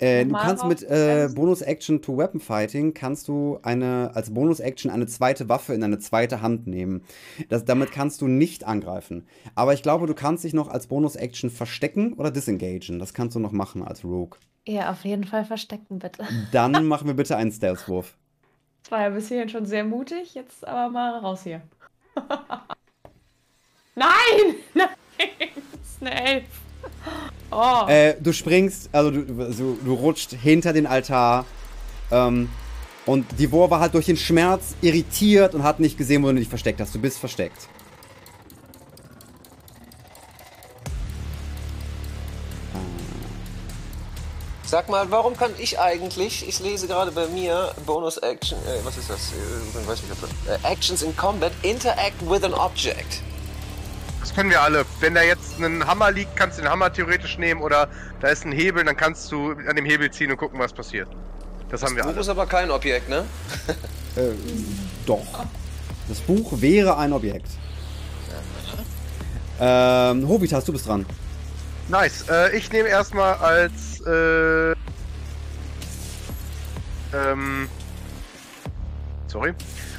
Äh, 0.02 0.24
du 0.26 0.34
kannst 0.34 0.64
mit 0.64 0.82
äh, 0.82 0.94
rausbremsen? 0.94 1.34
Bonus 1.36 1.62
Action 1.62 2.02
to 2.02 2.16
Weapon 2.18 2.40
Fighting 2.40 2.92
kannst 2.92 3.28
du 3.28 3.60
eine 3.62 4.10
als 4.14 4.34
Bonus 4.34 4.58
Action 4.58 4.90
eine 4.90 5.06
zweite 5.06 5.48
Waffe 5.48 5.74
in 5.74 5.84
eine 5.84 5.98
zweite 6.00 6.42
Hand 6.42 6.66
nehmen. 6.66 7.04
Das, 7.48 7.64
damit 7.64 7.92
kannst 7.92 8.20
du 8.20 8.26
nicht 8.26 8.64
angreifen. 8.64 9.26
Aber 9.54 9.74
ich 9.74 9.82
glaube, 9.82 10.06
du 10.08 10.14
kannst 10.14 10.42
dich 10.42 10.54
noch 10.54 10.68
als 10.68 10.88
Bonus 10.88 11.14
Action 11.14 11.50
verstecken 11.50 12.14
oder 12.14 12.32
disengagen. 12.32 12.98
Das 12.98 13.14
kannst 13.14 13.36
du 13.36 13.40
noch 13.40 13.52
machen 13.52 13.82
als 13.84 14.04
Rogue. 14.04 14.38
Ja, 14.66 14.90
auf 14.90 15.04
jeden 15.04 15.24
Fall 15.24 15.44
verstecken, 15.44 16.00
bitte. 16.00 16.24
Dann 16.52 16.84
machen 16.86 17.06
wir 17.06 17.14
bitte 17.14 17.36
einen 17.36 17.52
Stealth-Wurf. 17.52 18.16
Das 18.82 18.90
war 18.90 19.02
ja 19.02 19.10
bis 19.10 19.28
hierhin 19.28 19.48
schon 19.48 19.66
sehr 19.66 19.84
mutig. 19.84 20.34
Jetzt 20.34 20.66
aber 20.66 20.90
mal 20.90 21.18
raus 21.18 21.44
hier. 21.44 21.62
Nein! 23.94 24.56
Nein! 24.74 24.88
Das 25.16 25.90
ist 25.90 26.00
eine 26.00 26.24
Elf. 26.24 26.44
Oh. 27.52 27.86
Äh, 27.86 28.16
du 28.18 28.32
springst, 28.32 28.88
also 28.92 29.10
du, 29.10 29.24
du, 29.24 29.78
du 29.84 29.94
rutscht 29.94 30.32
hinter 30.32 30.72
den 30.72 30.86
Altar. 30.86 31.44
Ähm, 32.10 32.48
und 33.04 33.26
die 33.38 33.50
Wor 33.52 33.70
war 33.70 33.80
halt 33.80 33.94
durch 33.94 34.06
den 34.06 34.16
Schmerz 34.16 34.74
irritiert 34.80 35.54
und 35.54 35.62
hat 35.62 35.80
nicht 35.80 35.98
gesehen, 35.98 36.22
wo 36.22 36.28
du 36.28 36.34
dich 36.36 36.48
versteckt 36.48 36.80
hast. 36.80 36.94
Du 36.94 37.00
bist 37.00 37.18
versteckt. 37.18 37.68
Sag 44.64 44.88
mal, 44.88 45.10
warum 45.10 45.36
kann 45.36 45.50
ich 45.58 45.78
eigentlich, 45.78 46.48
ich 46.48 46.58
lese 46.60 46.86
gerade 46.86 47.12
bei 47.12 47.26
mir 47.26 47.74
Bonus 47.84 48.16
Action, 48.16 48.56
äh, 48.60 48.82
was 48.84 48.96
ist 48.96 49.10
das? 49.10 49.32
Äh, 49.32 49.86
weiß 49.86 50.00
nicht, 50.00 50.12
ob 50.12 50.20
das, 50.22 50.30
äh, 50.48 50.66
Actions 50.66 51.02
in 51.02 51.14
Combat, 51.14 51.52
interact 51.62 52.18
with 52.22 52.42
an 52.42 52.54
object. 52.54 53.20
Das 54.22 54.32
können 54.32 54.50
wir 54.50 54.62
alle. 54.62 54.86
Wenn 55.00 55.14
da 55.14 55.22
jetzt 55.22 55.58
ein 55.58 55.84
Hammer 55.84 56.12
liegt, 56.12 56.36
kannst 56.36 56.56
du 56.56 56.62
den 56.62 56.70
Hammer 56.70 56.92
theoretisch 56.92 57.38
nehmen 57.38 57.60
oder 57.60 57.88
da 58.20 58.28
ist 58.28 58.46
ein 58.46 58.52
Hebel, 58.52 58.84
dann 58.84 58.96
kannst 58.96 59.32
du 59.32 59.50
an 59.50 59.74
dem 59.74 59.84
Hebel 59.84 60.12
ziehen 60.12 60.30
und 60.30 60.36
gucken, 60.36 60.60
was 60.60 60.72
passiert. 60.72 61.08
Das 61.68 61.82
haben 61.82 61.96
wir 61.96 62.04
Buch 62.04 62.10
alle. 62.10 62.20
ist 62.20 62.28
aber 62.28 62.46
kein 62.46 62.70
Objekt, 62.70 63.08
ne? 63.08 63.24
Äh, 64.14 64.34
doch. 65.06 65.46
Das 66.06 66.20
Buch 66.20 66.60
wäre 66.60 66.98
ein 66.98 67.14
Objekt. 67.14 67.48
Ähm, 69.58 70.28
Hovitas, 70.28 70.66
du 70.66 70.72
bist 70.72 70.86
dran. 70.86 71.06
Nice. 71.88 72.26
Äh, 72.28 72.54
ich 72.54 72.70
nehme 72.70 72.90
erstmal 72.90 73.34
als 73.36 74.00
äh, 74.06 74.72
ähm, 77.14 77.68
sorry. 79.28 79.54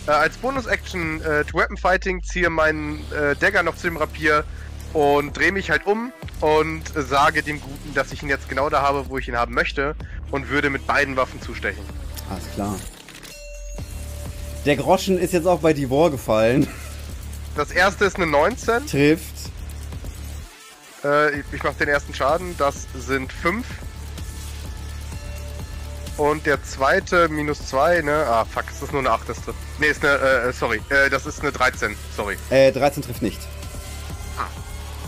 Äh, 0.06 0.12
als 0.12 0.38
Bonus-Action 0.38 1.22
äh, 1.22 1.46
to 1.46 1.58
Weapon 1.58 1.78
Fighting 1.78 2.24
ziehe 2.24 2.50
meinen 2.50 3.00
äh, 3.12 3.36
Dagger 3.36 3.64
noch 3.64 3.78
zu 3.78 3.88
dem 3.88 3.98
Rapier 3.98 4.44
und 4.92 5.36
drehe 5.36 5.52
mich 5.52 5.70
halt 5.70 5.86
um 5.86 6.12
und 6.42 6.84
sage 6.96 7.42
dem 7.42 7.62
Guten, 7.62 7.94
dass 7.94 8.12
ich 8.12 8.22
ihn 8.22 8.30
jetzt 8.30 8.50
genau 8.50 8.70
da 8.70 8.82
habe, 8.82 9.10
wo 9.10 9.18
ich 9.18 9.28
ihn 9.28 9.38
haben 9.38 9.54
möchte 9.54 9.96
und 10.30 10.50
würde 10.50 10.70
mit 10.70 10.86
beiden 10.86 11.16
Waffen 11.16 11.42
zustechen. 11.42 11.84
Alles 12.30 12.52
klar. 12.54 12.76
Der 14.66 14.76
Groschen 14.76 15.18
ist 15.18 15.34
jetzt 15.34 15.48
auch 15.48 15.60
bei 15.60 15.74
Divor 15.74 16.12
gefallen. 16.12 16.68
Das 17.56 17.72
erste 17.72 18.06
ist 18.06 18.18
eine 18.18 18.28
19. 18.28 18.88
Trifft. 18.88 19.34
Äh, 21.04 21.40
ich 21.40 21.46
ich 21.52 21.64
mache 21.64 21.76
den 21.76 21.90
ersten 21.90 22.14
Schaden. 22.14 22.56
Das 22.58 22.88
sind 22.94 23.32
5. 23.32 23.66
Und 26.18 26.46
der 26.46 26.64
zweite 26.64 27.28
minus 27.28 27.68
2, 27.68 28.02
ne? 28.02 28.26
Ah, 28.28 28.46
fuck, 28.46 28.66
es 28.70 28.82
ist 28.82 28.92
nur 28.92 29.00
eine 29.02 29.10
8, 29.10 29.28
das 29.30 29.42
trifft. 29.42 29.58
Ne, 29.80 29.88
ist 29.88 30.06
eine, 30.06 30.14
äh, 30.18 30.54
sorry. 30.54 30.80
Äh, 30.90 31.10
das 31.10 31.26
ist 31.26 31.42
eine 31.42 31.52
13, 31.52 31.96
sorry. 32.16 32.38
Äh, 32.52 32.72
13 32.72 33.02
trifft 33.04 33.22
nicht. 33.22 33.40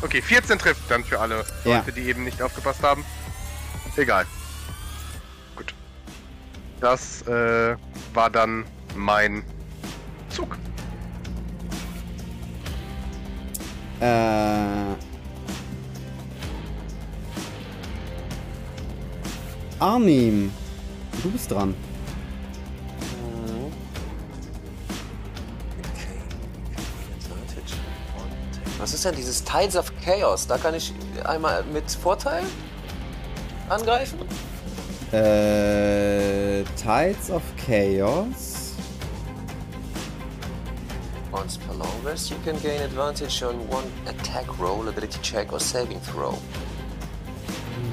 Okay, 0.01 0.21
14 0.21 0.59
trifft 0.59 0.81
dann 0.89 1.03
für 1.03 1.19
alle 1.19 1.45
Ja. 1.63 1.77
Leute, 1.77 1.91
die 1.93 2.01
eben 2.01 2.23
nicht 2.25 2.41
aufgepasst 2.41 2.81
haben. 2.83 3.05
Egal. 3.95 4.25
Gut. 5.55 5.73
Das, 6.81 7.21
äh, 7.27 7.75
war 8.13 8.29
dann 8.29 8.65
mein 8.95 9.43
Zug. 10.29 10.57
Äh. 14.01 14.05
Arnim, 19.79 20.51
du 21.23 21.31
bist 21.31 21.51
dran. 21.51 21.73
Was 28.77 28.93
ist 28.93 29.05
denn 29.05 29.15
dieses 29.15 29.43
Tides 29.43 29.75
of 29.75 29.91
Chaos? 30.03 30.45
Da 30.45 30.57
kann 30.57 30.75
ich 30.75 30.93
einmal 31.23 31.63
mit 31.63 31.89
Vorteil 31.89 32.43
angreifen? 33.67 34.19
Äh, 35.11 36.63
Tides 36.75 37.31
of 37.31 37.41
Chaos. 37.65 38.73
Once 41.31 41.57
per 41.57 41.73
long 41.73 42.01
rest, 42.05 42.29
you 42.29 42.37
can 42.45 42.61
gain 42.61 42.81
advantage 42.81 43.43
on 43.43 43.55
one 43.69 43.85
attack 44.07 44.45
roll, 44.59 44.87
ability 44.87 45.19
check 45.21 45.51
or 45.51 45.59
saving 45.59 45.99
throw. 46.01 46.37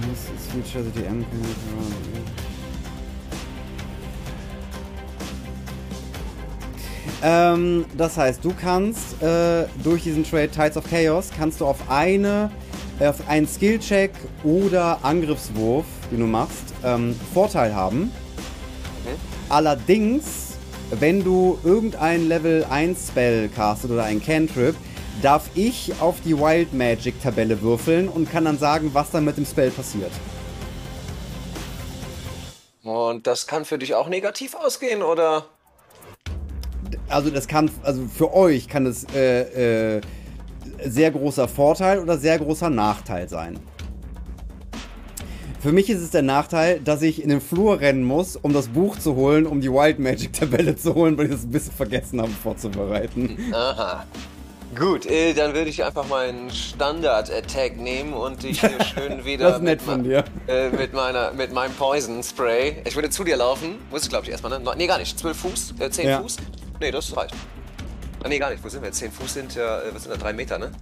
This 0.03 0.31
is 0.31 0.47
feature 0.53 0.83
the 0.83 0.91
DM 0.91 1.25
can 1.31 2.42
ähm, 7.23 7.85
das 7.97 8.17
heißt, 8.17 8.45
du 8.45 8.53
kannst 8.53 9.23
äh, 9.23 9.67
durch 9.83 10.03
diesen 10.03 10.25
Trade 10.25 10.49
Tides 10.49 10.77
of 10.77 10.85
Chaos 10.91 11.31
kannst 11.37 11.61
du 11.61 11.67
auf 11.67 11.79
eine 11.89 12.51
äh, 12.99 13.07
auf 13.07 13.29
einen 13.29 13.47
Skill-Check 13.47 14.13
oder 14.45 14.99
Angriffswurf, 15.03 15.87
den 16.11 16.21
du 16.21 16.27
machst, 16.27 16.75
ähm, 16.85 17.19
Vorteil 17.33 17.75
haben. 17.75 18.13
Okay. 19.05 19.17
Allerdings, 19.49 20.57
wenn 20.91 21.25
du 21.25 21.59
irgendein 21.65 22.29
Level 22.29 22.67
1 22.69 23.09
Spell 23.09 23.49
castet 23.49 23.91
oder 23.91 24.05
ein 24.05 24.23
Cantrip, 24.23 24.77
darf 25.21 25.51
ich 25.55 25.93
auf 26.01 26.17
die 26.25 26.37
Wild 26.37 26.73
Magic 26.73 27.21
Tabelle 27.23 27.61
würfeln 27.61 28.09
und 28.09 28.31
kann 28.31 28.45
dann 28.45 28.59
sagen, 28.59 28.91
was 28.93 29.11
dann 29.11 29.25
mit 29.25 29.37
dem 29.37 29.47
Spell 29.47 29.71
passiert. 29.71 30.13
Und 32.83 33.27
das 33.27 33.47
kann 33.47 33.65
für 33.65 33.79
dich 33.79 33.95
auch 33.95 34.09
negativ 34.09 34.55
ausgehen, 34.55 35.03
oder? 35.03 35.47
Also 37.09 37.31
das 37.31 37.47
kann, 37.49 37.71
also 37.83 38.03
für 38.07 38.35
euch 38.35 38.69
kann 38.69 38.87
es 38.87 39.05
äh, 39.15 39.97
äh, 39.97 40.01
sehr 40.85 41.11
großer 41.11 41.49
Vorteil 41.49 41.99
oder 42.01 42.19
sehr 42.19 42.39
großer 42.39 42.71
Nachteil 42.71 43.29
sein. 43.29 43.59
Für 45.61 45.71
mich 45.71 45.89
ist 45.91 46.01
es 46.01 46.11
der 46.11 46.23
Nachteil, 46.23 46.81
dass 46.81 47.03
ich 47.03 47.23
in 47.23 47.29
den 47.29 47.41
Flur 47.41 47.79
rennen 47.79 48.03
muss, 48.03 48.35
um 48.35 48.53
das 48.53 48.67
Buch 48.67 48.99
zu 48.99 49.15
holen, 49.15 49.47
um 49.47 49.61
die 49.61 49.71
Wild 49.71 50.01
Magic 50.01 50.33
Tabelle 50.33 50.75
zu 50.77 50.95
holen, 50.95 51.17
weil 51.17 51.27
ich 51.27 51.33
das 51.33 51.45
ein 51.45 51.51
bisschen 51.51 51.73
vergessen 51.73 52.21
habe 52.21 52.33
vorzubereiten. 52.33 53.39
Aha. 53.53 54.05
Gut, 54.77 55.05
äh, 55.07 55.35
dann 55.35 55.55
würde 55.55 55.69
ich 55.69 55.85
einfach 55.85 56.09
meinen 56.09 56.51
Standard-Attack 56.51 57.77
nehmen 57.77 58.15
und 58.15 58.43
dich 58.43 58.61
hier 58.61 58.83
schön 58.95 59.25
wieder 59.25 59.51
Das 59.51 59.57
ist 59.59 59.63
nett 59.63 59.81
mit, 59.81 59.89
von 59.89 60.03
dir. 60.03 60.25
Äh, 60.49 60.71
mit, 60.71 60.95
meiner, 60.95 61.33
mit 61.33 61.53
meinem 61.53 61.75
Poison-Spray. 61.75 62.79
Ich 62.87 62.97
würde 62.97 63.11
zu 63.11 63.23
dir 63.23 63.37
laufen. 63.37 63.77
Muss 63.91 64.05
ich, 64.05 64.09
glaube 64.09 64.25
ich, 64.25 64.33
erstmal, 64.33 64.59
ne? 64.59 64.73
Nee, 64.77 64.87
gar 64.87 64.99
nicht. 64.99 65.17
12 65.17 65.37
Fuß, 65.37 65.75
äh, 65.79 65.91
10 65.91 66.09
Ja. 66.09 66.23
Fuß. 66.23 66.39
Nee, 66.83 66.91
das 66.91 67.17
reicht. 67.17 67.33
Ah, 68.25 68.29
nee, 68.29 68.41
gar 68.41 68.51
nicht. 68.51 68.65
Wo 68.65 68.69
sind 68.69 68.83
wir? 68.83 68.91
10 68.91 69.13
Fuß 69.13 69.35
sind 69.35 69.55
ja, 69.55 69.83
äh, 69.83 69.95
was 69.95 70.03
sind 70.03 70.13
da? 70.13 70.17
3 70.17 70.33
Meter, 70.33 70.59
ne? 70.59 70.73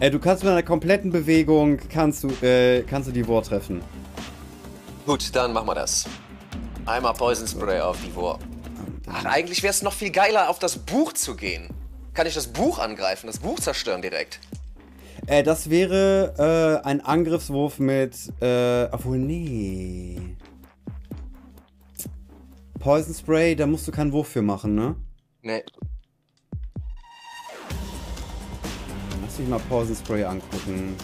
Äh, 0.00 0.10
du 0.10 0.18
kannst 0.18 0.42
mit 0.42 0.50
einer 0.50 0.64
kompletten 0.64 1.12
Bewegung, 1.12 1.78
kannst 1.88 2.24
du, 2.24 2.30
äh, 2.44 2.82
kannst 2.82 3.08
du 3.08 3.12
die 3.12 3.24
Wort 3.28 3.46
treffen. 3.46 3.82
Gut, 5.06 5.30
dann 5.32 5.52
machen 5.52 5.68
wir 5.68 5.76
das. 5.76 6.06
Einmal 6.86 7.14
Poison 7.14 7.46
Spray 7.46 7.78
auf 7.78 7.98
die 8.04 8.12
Wur. 8.16 8.40
Ach, 9.08 9.26
eigentlich 9.26 9.62
wäre 9.62 9.70
es 9.70 9.82
noch 9.82 9.92
viel 9.92 10.10
geiler, 10.10 10.50
auf 10.50 10.58
das 10.58 10.76
Buch 10.76 11.12
zu 11.12 11.36
gehen. 11.36 11.68
Kann 12.12 12.26
ich 12.26 12.34
das 12.34 12.48
Buch 12.48 12.80
angreifen, 12.80 13.28
das 13.28 13.38
Buch 13.38 13.60
zerstören 13.60 14.02
direkt? 14.02 14.40
Äh, 15.28 15.44
das 15.44 15.70
wäre 15.70 16.82
äh, 16.82 16.84
ein 16.84 17.00
Angriffswurf 17.00 17.78
mit, 17.78 18.16
äh, 18.40 18.88
obwohl, 18.90 19.18
nee. 19.18 20.20
Poison 22.86 23.12
Spray, 23.12 23.56
da 23.56 23.66
musst 23.66 23.88
du 23.88 23.90
keinen 23.90 24.12
Wurf 24.12 24.28
für 24.28 24.42
machen, 24.42 24.76
ne? 24.76 24.94
Nee. 25.42 25.64
Lass 29.22 29.38
mich 29.40 29.48
mal 29.48 29.58
Poison 29.68 29.96
Spray 29.96 30.22
angucken. 30.22 30.94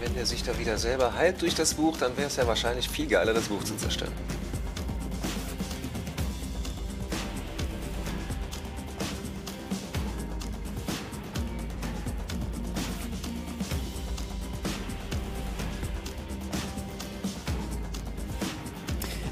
Wenn 0.00 0.14
der 0.14 0.26
sich 0.26 0.42
da 0.42 0.58
wieder 0.58 0.76
selber 0.76 1.14
heilt 1.14 1.40
durch 1.40 1.54
das 1.54 1.72
Buch, 1.72 1.96
dann 1.96 2.14
wäre 2.18 2.26
es 2.26 2.36
ja 2.36 2.46
wahrscheinlich 2.46 2.90
viel 2.90 3.06
geiler, 3.06 3.32
das 3.32 3.48
Buch 3.48 3.64
zu 3.64 3.74
zerstören. 3.78 4.12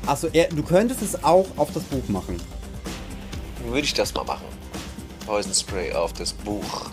Achso, 0.07 0.29
du 0.29 0.63
könntest 0.63 1.03
es 1.03 1.25
auch 1.25 1.47
auf 1.57 1.73
das 1.73 1.83
Buch 1.83 2.09
machen. 2.09 2.37
Dann 3.59 3.73
würde 3.73 3.81
ich 3.81 3.93
das 3.93 4.15
mal 4.15 4.25
machen. 4.25 4.47
Poison 5.27 5.53
Spray 5.53 5.93
auf 5.93 6.13
das 6.13 6.33
Buch. 6.33 6.91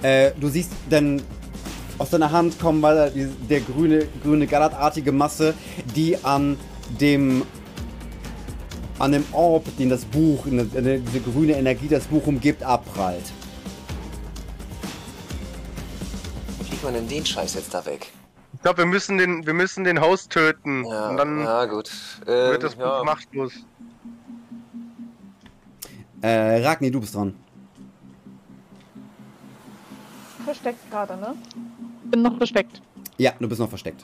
Äh, 0.00 0.30
du 0.40 0.48
siehst 0.48 0.70
dann 0.88 1.20
aus 1.98 2.10
deiner 2.10 2.30
Hand 2.30 2.58
kommen 2.58 2.80
weiter 2.80 3.10
die, 3.10 3.26
der 3.26 3.60
grüne, 3.60 4.06
grüne 4.22 4.46
Galatartige 4.46 5.12
Masse, 5.12 5.52
die 5.94 6.16
an 6.24 6.56
dem 7.00 7.42
an 8.98 9.12
dem 9.12 9.24
Orb, 9.32 9.64
den 9.76 9.90
das 9.90 10.04
Buch, 10.04 10.44
diese 10.46 11.20
grüne 11.20 11.52
Energie 11.52 11.86
das 11.86 12.04
Buch 12.04 12.26
umgibt, 12.26 12.64
abprallt. 12.64 13.22
Man 16.88 16.94
denn 16.94 17.08
den 17.08 17.26
Scheiß 17.26 17.54
jetzt 17.54 17.74
da 17.74 17.84
weg? 17.84 18.10
Ich 18.54 18.62
glaube, 18.62 18.78
wir 18.78 18.86
müssen 18.86 19.18
den, 19.18 19.46
wir 19.46 19.52
müssen 19.52 19.84
den 19.84 20.00
Haus 20.00 20.28
töten. 20.28 20.84
Ja, 20.86 21.10
und 21.10 21.16
dann 21.18 21.40
ja 21.40 21.64
gut. 21.66 21.90
wird 22.24 22.54
Ähm, 22.54 22.60
das 22.60 22.74
Buch 22.74 22.84
ja. 22.84 23.04
machtlos. 23.04 23.52
Äh, 26.22 26.64
Ragni, 26.66 26.90
du 26.90 27.00
bist 27.00 27.14
dran. 27.14 27.36
Versteckt 30.44 30.90
gerade, 30.90 31.16
ne? 31.16 31.34
Bin 32.04 32.22
noch 32.22 32.36
versteckt. 32.38 32.80
Ja, 33.18 33.32
du 33.38 33.48
bist 33.48 33.60
noch 33.60 33.68
versteckt. 33.68 34.02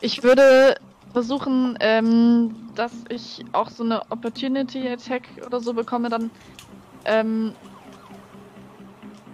Ich 0.00 0.22
würde 0.22 0.76
versuchen, 1.12 1.76
ähm, 1.80 2.54
dass 2.76 2.92
ich 3.08 3.44
auch 3.50 3.68
so 3.68 3.82
eine 3.82 4.00
Opportunity 4.10 4.88
Attack 4.88 5.22
oder 5.44 5.60
so 5.60 5.74
bekomme, 5.74 6.08
dann 6.08 6.30
ähm, 7.04 7.52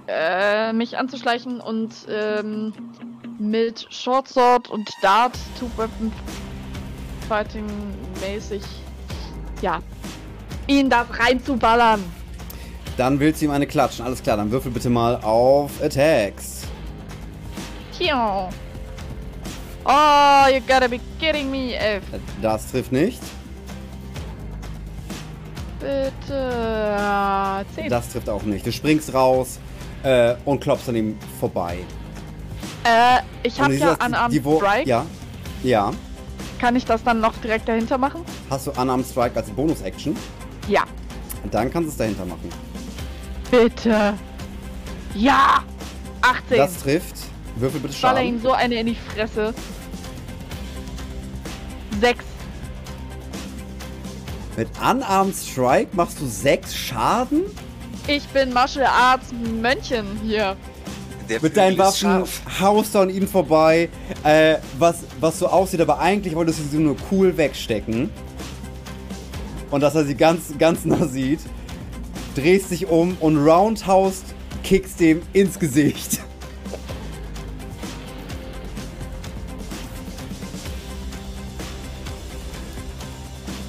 äh, 0.08 0.72
mich 0.72 0.96
anzuschleichen 0.96 1.60
und 1.60 1.90
ähm, 2.08 2.72
mit 3.38 3.86
Short 3.90 4.28
Sword 4.28 4.70
und 4.70 4.90
Dart 5.02 5.36
Two 5.58 5.70
Weapon 5.76 6.12
Fighting 7.28 7.66
mäßig 8.20 8.62
ja 9.60 9.80
ihn 10.66 10.90
das 10.90 11.06
reinzuballern. 11.18 12.04
Dann 12.96 13.20
willst 13.20 13.40
du 13.40 13.46
ihm 13.46 13.50
eine 13.50 13.66
klatschen. 13.66 14.04
Alles 14.04 14.22
klar, 14.22 14.36
dann 14.36 14.50
würfel 14.50 14.70
bitte 14.70 14.88
mal 14.88 15.16
auf 15.16 15.70
Attacks. 15.82 16.62
Tio. 17.96 18.48
Oh, 19.84 20.48
you 20.52 20.60
gotta 20.66 20.88
be 20.88 20.98
kidding 21.20 21.50
me, 21.50 21.74
Elf. 21.74 22.02
Das 22.42 22.70
trifft 22.70 22.90
nicht. 22.90 23.20
Bitte. 25.78 26.96
Ah, 26.98 27.62
Zehn. 27.74 27.88
Das 27.88 28.08
trifft 28.08 28.28
auch 28.28 28.42
nicht. 28.42 28.66
Du 28.66 28.72
springst 28.72 29.12
raus 29.14 29.60
äh, 30.02 30.34
und 30.44 30.60
klopfst 30.60 30.88
an 30.88 30.96
ihm 30.96 31.18
vorbei. 31.40 31.78
Äh, 32.84 33.18
ich 33.42 33.60
habe 33.60 33.74
ja 33.74 33.92
Unarmed 34.04 34.32
die 34.32 34.44
Wo- 34.44 34.58
Strike. 34.58 34.88
Ja. 34.88 35.04
Ja. 35.62 35.92
Kann 36.60 36.76
ich 36.76 36.84
das 36.84 37.02
dann 37.02 37.20
noch 37.20 37.34
direkt 37.38 37.68
dahinter 37.68 37.98
machen? 37.98 38.22
Hast 38.48 38.66
du 38.66 38.70
Unarmed 38.72 39.06
Strike 39.06 39.36
als 39.36 39.50
Bonus-Action? 39.50 40.16
Ja. 40.68 40.84
Und 41.42 41.52
dann 41.52 41.70
kannst 41.72 41.88
du 41.88 41.90
es 41.92 41.96
dahinter 41.98 42.24
machen. 42.24 42.48
Bitte. 43.50 44.14
Ja! 45.14 45.62
18. 46.22 46.56
Das 46.58 46.78
trifft. 46.78 47.14
Würfel 47.56 47.80
bitte 47.80 47.94
Baller 48.00 48.22
ihm 48.22 48.36
Schaden. 48.36 48.42
so 48.42 48.52
eine 48.52 48.74
in 48.80 48.86
die 48.86 48.94
Fresse. 48.96 49.54
6. 52.00 52.24
Mit 54.56 54.68
Unarmed 54.80 55.34
Strike 55.36 55.88
machst 55.94 56.20
du 56.20 56.26
6 56.26 56.74
Schaden? 56.74 57.42
Ich 58.08 58.28
bin 58.28 58.52
Martial 58.52 58.86
Arts 58.86 59.32
Mönchen 59.32 60.06
hier. 60.22 60.56
Der 61.28 61.42
Mit 61.42 61.56
deinen 61.56 61.76
Waffen 61.76 62.22
haust 62.60 62.94
du 62.94 63.00
an 63.00 63.10
ihm 63.10 63.26
vorbei, 63.26 63.88
äh, 64.22 64.58
was, 64.78 64.98
was 65.18 65.40
so 65.40 65.48
aussieht, 65.48 65.80
aber 65.80 65.98
eigentlich 65.98 66.36
wolltest 66.36 66.60
du 66.60 66.64
sie 66.70 66.78
nur 66.78 66.94
cool 67.10 67.36
wegstecken. 67.36 68.10
Und 69.72 69.80
dass 69.80 69.96
er 69.96 70.04
sie 70.04 70.14
ganz, 70.14 70.56
ganz 70.56 70.84
nah 70.84 71.08
sieht, 71.08 71.40
drehst 72.36 72.70
dich 72.70 72.86
um 72.86 73.16
und 73.18 73.38
roundhaust, 73.38 74.26
kickst 74.62 75.00
dem 75.00 75.22
ins 75.32 75.58
Gesicht. 75.58 76.20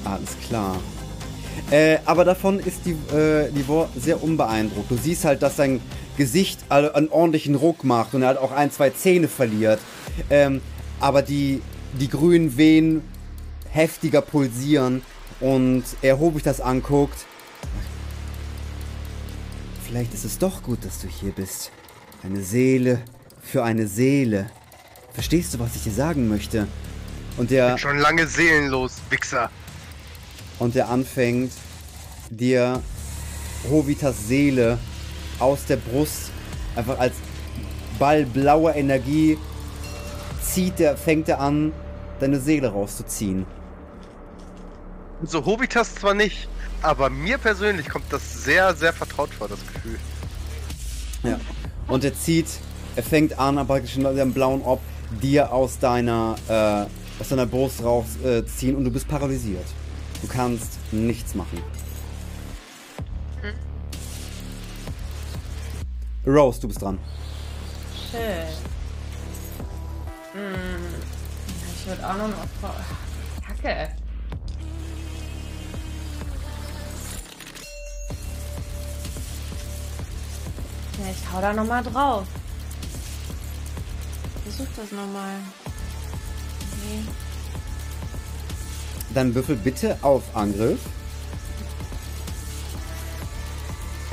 Alles 0.04 0.36
klar. 0.46 0.76
Äh, 1.70 1.98
aber 2.06 2.24
davon 2.24 2.60
ist 2.60 2.86
die, 2.86 2.92
äh, 3.14 3.50
die 3.50 3.68
War 3.68 3.88
sehr 3.96 4.22
unbeeindruckt. 4.22 4.90
Du 4.90 4.96
siehst 4.96 5.24
halt, 5.24 5.42
dass 5.42 5.56
sein 5.56 5.80
Gesicht 6.16 6.60
einen 6.70 7.08
ordentlichen 7.10 7.54
Ruck 7.54 7.84
macht 7.84 8.14
und 8.14 8.22
er 8.22 8.28
halt 8.28 8.38
auch 8.38 8.52
ein, 8.52 8.70
zwei 8.72 8.90
Zähne 8.90 9.28
verliert. 9.28 9.78
Ähm, 10.30 10.60
aber 10.98 11.22
die, 11.22 11.62
die 12.00 12.08
grünen 12.08 12.56
Venen 12.56 13.02
heftiger 13.70 14.22
pulsieren 14.22 15.02
und 15.40 15.84
er 16.02 16.18
hobig 16.18 16.42
das 16.42 16.60
anguckt. 16.60 17.26
Vielleicht 19.86 20.12
ist 20.14 20.24
es 20.24 20.38
doch 20.38 20.62
gut, 20.62 20.84
dass 20.84 21.00
du 21.00 21.08
hier 21.08 21.32
bist. 21.32 21.70
Eine 22.22 22.42
Seele 22.42 23.02
für 23.42 23.62
eine 23.62 23.86
Seele. 23.86 24.50
Verstehst 25.12 25.54
du, 25.54 25.58
was 25.58 25.76
ich 25.76 25.84
dir 25.84 25.92
sagen 25.92 26.28
möchte? 26.28 26.66
Und 27.36 27.50
der, 27.50 27.78
Schon 27.78 27.98
lange 27.98 28.26
seelenlos, 28.26 28.96
Wichser. 29.10 29.50
Und 30.58 30.74
der 30.74 30.88
anfängt, 30.88 31.52
dir 32.30 32.82
Hovitas 33.70 34.28
Seele 34.28 34.78
aus 35.38 35.64
der 35.66 35.76
Brust 35.76 36.30
einfach 36.76 36.98
als 36.98 37.14
Ball 37.98 38.24
blauer 38.24 38.74
Energie 38.74 39.38
zieht 40.40 40.78
der, 40.78 40.96
fängt 40.96 41.28
er 41.28 41.40
an, 41.40 41.72
deine 42.20 42.40
Seele 42.40 42.68
rauszuziehen. 42.68 43.46
So 45.22 45.44
Hobitas 45.44 45.94
zwar 45.96 46.14
nicht, 46.14 46.48
aber 46.80 47.10
mir 47.10 47.38
persönlich 47.38 47.88
kommt 47.88 48.06
das 48.10 48.44
sehr, 48.44 48.74
sehr 48.74 48.92
vertraut 48.92 49.30
vor, 49.30 49.48
das 49.48 49.58
Gefühl. 49.72 49.98
Ja. 51.24 51.40
Und 51.88 52.04
er 52.04 52.14
zieht, 52.14 52.46
er 52.94 53.02
fängt 53.02 53.38
an, 53.38 53.66
praktisch 53.66 53.96
in 53.96 54.04
deinem 54.04 54.32
blauen 54.32 54.62
Orb, 54.62 54.80
dir 55.22 55.52
aus 55.52 55.78
deiner, 55.78 56.36
äh, 56.48 57.20
aus 57.20 57.28
deiner 57.28 57.46
Brust 57.46 57.82
rausziehen 57.82 58.74
äh, 58.74 58.76
und 58.76 58.84
du 58.84 58.90
bist 58.90 59.08
paralysiert. 59.08 59.66
Du 60.22 60.28
kannst 60.28 60.78
nichts 60.92 61.34
machen. 61.34 61.62
Rose, 66.26 66.60
du 66.60 66.68
bist 66.68 66.82
dran. 66.82 66.98
Schön. 68.10 68.48
Hm. 70.32 70.94
Ich 71.74 71.86
würde 71.86 72.06
auch 72.06 72.16
noch 72.16 72.28
mal. 72.28 72.84
Kacke. 73.46 73.88
Ja, 80.98 81.10
ich 81.10 81.32
hau 81.32 81.40
da 81.40 81.52
noch 81.54 81.64
mal 81.64 81.82
drauf. 81.82 82.26
Versuch 84.44 84.66
das 84.76 84.92
noch 84.92 85.06
mal. 85.06 85.38
Dann 89.14 89.34
würfel 89.34 89.56
bitte 89.56 89.96
auf 90.02 90.22
Angriff. 90.36 90.80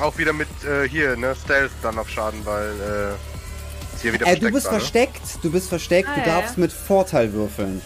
auch 0.01 0.17
wieder 0.17 0.33
mit 0.33 0.49
äh, 0.65 0.87
hier, 0.89 1.15
ne, 1.15 1.33
Stealth 1.35 1.71
dann 1.81 1.97
auf 1.97 2.09
Schaden, 2.09 2.45
weil 2.45 2.69
äh, 2.71 3.95
sie 3.97 4.01
hier 4.03 4.13
wieder 4.13 4.27
Äh, 4.27 4.37
du 4.37 4.51
bist 4.51 4.65
war, 4.65 4.73
ne? 4.73 4.79
versteckt, 4.79 5.21
du 5.41 5.49
bist 5.51 5.69
versteckt, 5.69 6.09
Ah, 6.09 6.15
du 6.15 6.19
ja, 6.19 6.25
darfst 6.25 6.57
ja. 6.57 6.61
mit 6.61 6.71
Vorteil 6.73 7.31
würfeln. 7.31 7.81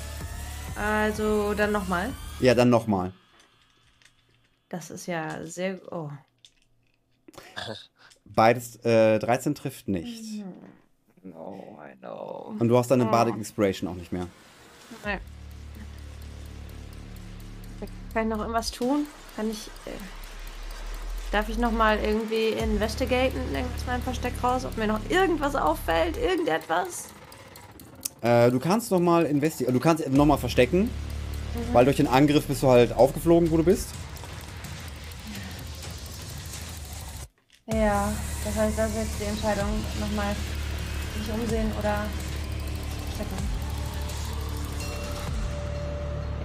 Also 0.76 1.54
dann 1.54 1.72
nochmal. 1.72 2.12
Ja, 2.40 2.56
dann 2.56 2.70
nochmal. 2.72 3.14
Das 4.70 4.90
ist 4.90 5.06
ja 5.06 5.46
sehr. 5.46 5.80
Oh. 5.92 6.10
Beides, 8.26 8.78
äh, 8.86 9.20
13 9.20 9.54
trifft 9.56 9.88
nicht. 9.88 10.44
No, 11.22 11.80
I 11.86 11.96
know. 12.00 12.56
Und 12.60 12.70
du 12.70 12.78
hast 12.78 12.90
deine 12.90 13.08
Oh. 13.08 13.12
Bardic 13.12 13.36
Inspiration 13.36 13.88
auch 13.90 13.96
nicht 13.96 14.12
mehr. 14.12 14.28
Nee. 15.06 15.20
Kann 18.14 18.24
ich 18.24 18.30
noch 18.30 18.40
irgendwas 18.40 18.72
tun? 18.72 19.06
Kann 19.36 19.50
ich. 19.50 19.68
Äh, 19.86 19.92
darf 21.32 21.48
ich 21.48 21.58
nochmal 21.58 22.00
irgendwie 22.00 22.50
investigaten, 22.50 23.38
irgendwas 23.54 23.86
meinem 23.86 24.02
Versteck 24.02 24.34
raus, 24.44 24.66
ob 24.66 24.78
mir 24.78 24.88
noch 24.88 25.00
irgendwas 25.10 25.56
auffällt, 25.56 26.18
irgendetwas? 26.18 27.06
Äh, 28.22 28.50
du 28.50 28.60
kannst 28.60 28.90
nochmal 28.92 29.26
investieren, 29.26 29.74
du 29.74 29.80
kannst 29.80 30.08
nochmal 30.10 30.40
verstecken, 30.40 30.90
Mhm. 31.56 31.74
weil 31.74 31.86
durch 31.86 31.98
den 31.98 32.08
Angriff 32.08 32.48
bist 32.48 32.64
du 32.64 32.68
halt 32.70 32.94
aufgeflogen, 32.94 33.50
wo 33.52 33.58
du 33.58 33.64
bist. 33.64 33.90
Ja, 37.68 38.12
das 38.44 38.56
heißt, 38.56 38.78
das 38.78 38.90
ist 38.90 38.98
jetzt 38.98 39.20
die 39.22 39.26
Entscheidung, 39.26 39.70
nochmal 40.00 40.36
sich 41.16 41.32
umsehen 41.34 41.72
oder 41.78 42.06
verstecken. 43.06 43.48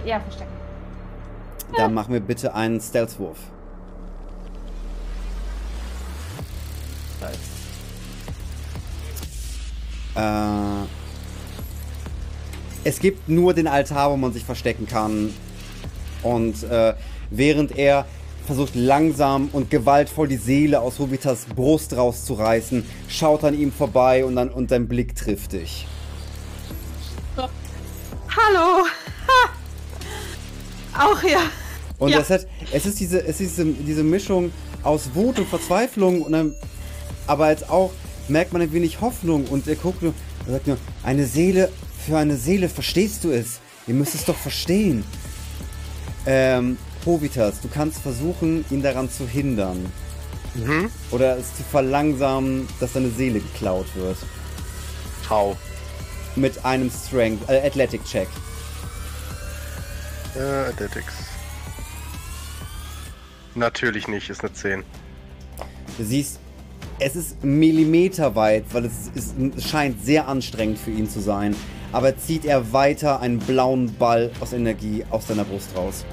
Ja, 0.05 0.19
verstecken. 0.19 0.54
Dann 1.77 1.93
mach 1.93 2.07
mir 2.07 2.21
bitte 2.21 2.53
einen 2.53 2.79
Stealth-Wurf. 2.79 3.37
Äh, 10.15 10.87
es 12.85 12.99
gibt 12.99 13.27
nur 13.27 13.53
den 13.53 13.67
Altar, 13.67 14.11
wo 14.11 14.17
man 14.17 14.31
sich 14.31 14.45
verstecken 14.45 14.87
kann. 14.87 15.33
Und 16.23 16.63
äh, 16.63 16.93
während 17.29 17.77
er 17.77 18.05
versucht 18.45 18.75
langsam 18.75 19.49
und 19.51 19.69
gewaltvoll 19.69 20.27
die 20.27 20.37
Seele 20.37 20.79
aus 20.79 20.99
Hobitas 20.99 21.45
Brust 21.55 21.97
rauszureißen, 21.97 22.85
schaut 23.07 23.43
an 23.43 23.53
ihm 23.53 23.71
vorbei 23.71 24.23
und, 24.23 24.35
dann, 24.35 24.49
und 24.49 24.71
dein 24.71 24.87
Blick 24.87 25.15
trifft 25.15 25.53
dich. 25.53 25.87
Hallo! 27.35 28.85
Ha! 29.27 29.49
Auch 31.05 31.21
hier. 31.21 31.39
Und 31.97 32.09
Ja. 32.09 32.19
es, 32.19 32.29
hat, 32.29 32.45
es 32.71 32.85
ist, 32.85 32.99
diese, 32.99 33.19
es 33.21 33.39
ist 33.39 33.57
diese, 33.57 33.65
diese 33.65 34.03
Mischung 34.03 34.51
aus 34.83 35.09
Wut 35.13 35.39
und 35.39 35.47
Verzweiflung, 35.47 36.21
und 36.21 36.31
dann, 36.33 36.55
aber 37.27 37.49
jetzt 37.49 37.69
auch 37.69 37.91
merkt 38.27 38.53
man 38.53 38.61
ein 38.61 38.73
wenig 38.73 39.01
Hoffnung 39.01 39.45
und 39.45 39.67
er 39.67 39.75
guckt 39.75 40.01
nur, 40.01 40.13
er 40.47 40.53
sagt 40.53 40.67
nur, 40.67 40.77
eine 41.03 41.25
Seele, 41.25 41.69
für 42.05 42.17
eine 42.17 42.35
Seele, 42.37 42.69
verstehst 42.69 43.23
du 43.23 43.31
es? 43.31 43.59
Ihr 43.87 43.93
müsst 43.93 44.15
es 44.15 44.25
doch 44.25 44.35
verstehen. 44.35 45.03
Ähm, 46.25 46.77
Hovitas, 47.05 47.61
du 47.61 47.67
kannst 47.67 47.99
versuchen, 47.99 48.65
ihn 48.71 48.81
daran 48.81 49.09
zu 49.09 49.27
hindern. 49.27 49.85
Mhm. 50.55 50.89
Oder 51.11 51.37
es 51.37 51.55
zu 51.55 51.63
verlangsamen, 51.63 52.67
dass 52.79 52.93
seine 52.93 53.09
Seele 53.09 53.39
geklaut 53.39 53.87
wird. 53.95 54.17
Hau. 55.29 55.55
Mit 56.35 56.63
einem 56.65 56.89
Strength, 56.89 57.47
äh, 57.49 57.65
Athletic-Check. 57.65 58.27
Äh, 60.35 60.69
Athletics. 60.69 61.13
Natürlich 63.55 64.07
nicht, 64.07 64.29
ist 64.29 64.41
eine 64.41 64.53
10. 64.53 64.83
Du 65.97 66.03
siehst, 66.03 66.39
es 66.99 67.15
ist 67.15 67.43
millimeterweit, 67.43 68.65
weil 68.71 68.85
es, 68.85 69.09
ist, 69.15 69.35
es 69.57 69.69
scheint 69.69 70.03
sehr 70.03 70.27
anstrengend 70.27 70.77
für 70.77 70.91
ihn 70.91 71.09
zu 71.09 71.19
sein. 71.21 71.55
Aber 71.91 72.17
zieht 72.17 72.43
er 72.45 72.73
weiter 72.73 73.21
einen 73.21 73.39
blauen 73.39 73.95
Ball 73.95 74.31
aus 74.41 74.51
Energie 74.51 75.05
aus 75.09 75.27
deiner 75.27 75.45
Brust 75.45 75.69
raus. 75.75 76.05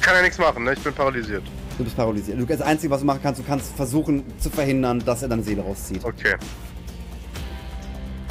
Kann 0.00 0.14
ja 0.14 0.22
nichts 0.22 0.38
machen, 0.38 0.62
ne? 0.62 0.74
Ich 0.74 0.78
bin 0.78 0.92
paralysiert. 0.92 1.42
Du 1.76 1.84
bist 1.84 1.96
paralysiert. 1.96 2.38
Du, 2.38 2.46
das 2.46 2.60
Einzige, 2.60 2.92
was 2.92 3.00
du 3.00 3.06
machen 3.06 3.20
kannst, 3.22 3.40
du 3.40 3.44
kannst 3.44 3.74
versuchen 3.74 4.22
zu 4.38 4.50
verhindern, 4.50 5.02
dass 5.04 5.22
er 5.22 5.28
deine 5.28 5.42
Seele 5.42 5.62
rauszieht. 5.62 6.04
Okay. 6.04 6.36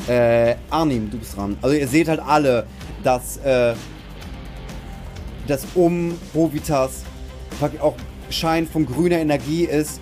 Äh, 0.08 0.56
Arnim, 0.70 1.10
du 1.10 1.18
bist 1.18 1.36
dran. 1.36 1.58
Also 1.62 1.76
ihr 1.76 1.88
seht 1.88 2.08
halt 2.08 2.22
alle, 2.22 2.66
dass, 3.04 3.38
äh, 3.38 3.74
dass 5.48 5.66
um 5.76 6.18
praktisch 7.60 7.82
auch 7.82 7.96
Schein 8.30 8.68
von 8.68 8.86
grüner 8.86 9.18
Energie 9.18 9.66
ist 9.66 10.00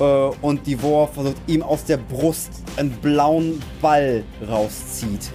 äh, 0.00 0.02
und 0.04 0.66
Divor 0.66 1.08
versucht, 1.08 1.36
ihm 1.46 1.62
aus 1.62 1.84
der 1.84 1.98
Brust 1.98 2.50
einen 2.76 2.90
blauen 2.90 3.62
Ball 3.80 4.24
rauszieht. 4.48 5.30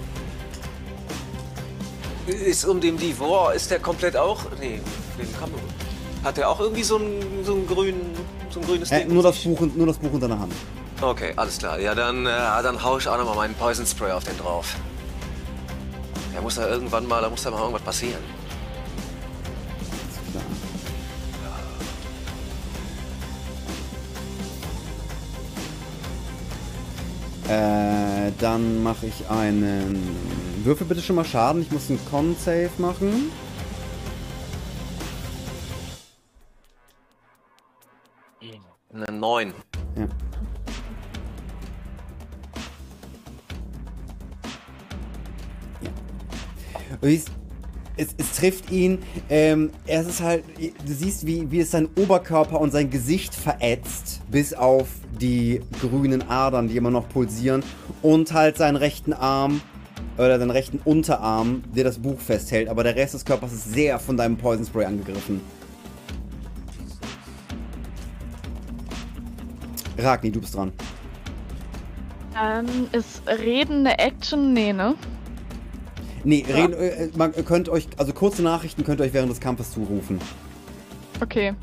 Ist 2.26 2.64
um 2.64 2.80
den 2.80 2.96
Divor, 2.96 3.52
ist 3.52 3.70
der 3.70 3.80
komplett 3.80 4.16
auch. 4.16 4.44
Nee, 4.60 4.80
den 5.18 5.32
kann 5.38 5.50
man. 5.50 5.60
Hat 6.24 6.36
der 6.36 6.48
auch 6.48 6.60
irgendwie 6.60 6.84
so 6.84 6.96
einen, 6.96 7.44
so 7.44 7.54
einen 7.54 7.66
grünen. 7.66 8.00
So 8.50 8.60
ein 8.60 8.66
grünes 8.66 8.90
Äh, 8.92 9.00
Ding? 9.00 9.14
nur, 9.14 9.22
das 9.22 9.38
Buch, 9.38 9.60
nur 9.60 9.86
das 9.86 9.98
Buch 9.98 10.12
in 10.14 10.20
deiner 10.20 10.38
Hand. 10.38 10.52
Okay, 11.00 11.32
alles 11.34 11.58
klar. 11.58 11.80
Ja, 11.80 11.94
dann, 11.96 12.26
äh, 12.26 12.30
dann 12.62 12.80
hau 12.82 12.96
ich 12.98 13.08
auch 13.08 13.18
nochmal 13.18 13.34
meinen 13.34 13.54
Poison 13.54 13.84
Spray 13.84 14.12
auf 14.12 14.22
den 14.22 14.38
drauf. 14.38 14.76
Da 16.34 16.40
muss 16.40 16.54
da 16.54 16.68
irgendwann 16.68 17.06
mal, 17.08 17.20
da 17.22 17.28
muss 17.28 17.42
da 17.42 17.50
mal 17.50 17.58
irgendwas 17.58 17.82
passieren. 17.82 18.22
Äh, 27.52 28.32
dann 28.38 28.82
mache 28.82 29.06
ich 29.06 29.28
einen. 29.28 30.16
Würfel 30.64 30.86
bitte 30.86 31.02
schon 31.02 31.16
mal 31.16 31.24
Schaden. 31.24 31.60
Ich 31.60 31.70
muss 31.70 31.90
einen 31.90 31.98
Con-Save 32.10 32.70
machen. 32.78 33.30
Eine 38.94 39.18
9. 39.18 39.52
Ja. 39.96 40.08
Siehst, 47.02 47.30
es, 48.02 48.14
es 48.18 48.32
trifft 48.32 48.70
ihn. 48.70 48.98
Ähm, 49.30 49.70
es 49.86 50.06
ist 50.06 50.20
halt, 50.20 50.44
du 50.58 50.92
siehst, 50.92 51.26
wie, 51.26 51.50
wie 51.50 51.60
es 51.60 51.70
sein 51.70 51.88
Oberkörper 51.96 52.60
und 52.60 52.72
sein 52.72 52.90
Gesicht 52.90 53.34
verätzt, 53.34 54.20
bis 54.30 54.52
auf 54.54 54.88
die 55.20 55.60
grünen 55.80 56.28
Adern, 56.28 56.68
die 56.68 56.76
immer 56.76 56.90
noch 56.90 57.08
pulsieren. 57.08 57.62
Und 58.02 58.32
halt 58.32 58.56
seinen 58.56 58.76
rechten 58.76 59.12
Arm 59.12 59.60
oder 60.18 60.38
seinen 60.38 60.50
rechten 60.50 60.80
Unterarm, 60.84 61.62
der 61.74 61.84
das 61.84 61.98
Buch 61.98 62.20
festhält. 62.20 62.68
Aber 62.68 62.82
der 62.82 62.96
Rest 62.96 63.14
des 63.14 63.24
Körpers 63.24 63.52
ist 63.52 63.72
sehr 63.72 63.98
von 63.98 64.16
deinem 64.16 64.36
Poison 64.36 64.66
Spray 64.66 64.84
angegriffen. 64.84 65.40
Ragni, 69.98 70.30
du 70.30 70.40
bist 70.40 70.54
dran. 70.54 70.72
Ähm, 72.40 72.88
ist 72.92 73.22
Reden 73.26 73.86
eine 73.86 73.98
Action? 73.98 74.52
Nee, 74.52 74.72
ne? 74.72 74.94
Nee, 76.24 76.44
reden, 76.48 76.72
äh, 76.74 77.08
man 77.16 77.32
könnt 77.32 77.68
euch, 77.68 77.88
also 77.96 78.12
kurze 78.12 78.42
Nachrichten 78.42 78.84
könnt 78.84 79.00
ihr 79.00 79.04
euch 79.04 79.12
während 79.12 79.30
des 79.30 79.40
Kampfes 79.40 79.72
zurufen. 79.72 80.20
Okay. 81.20 81.54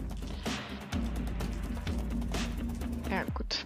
Ja, 3.09 3.23
gut. 3.33 3.65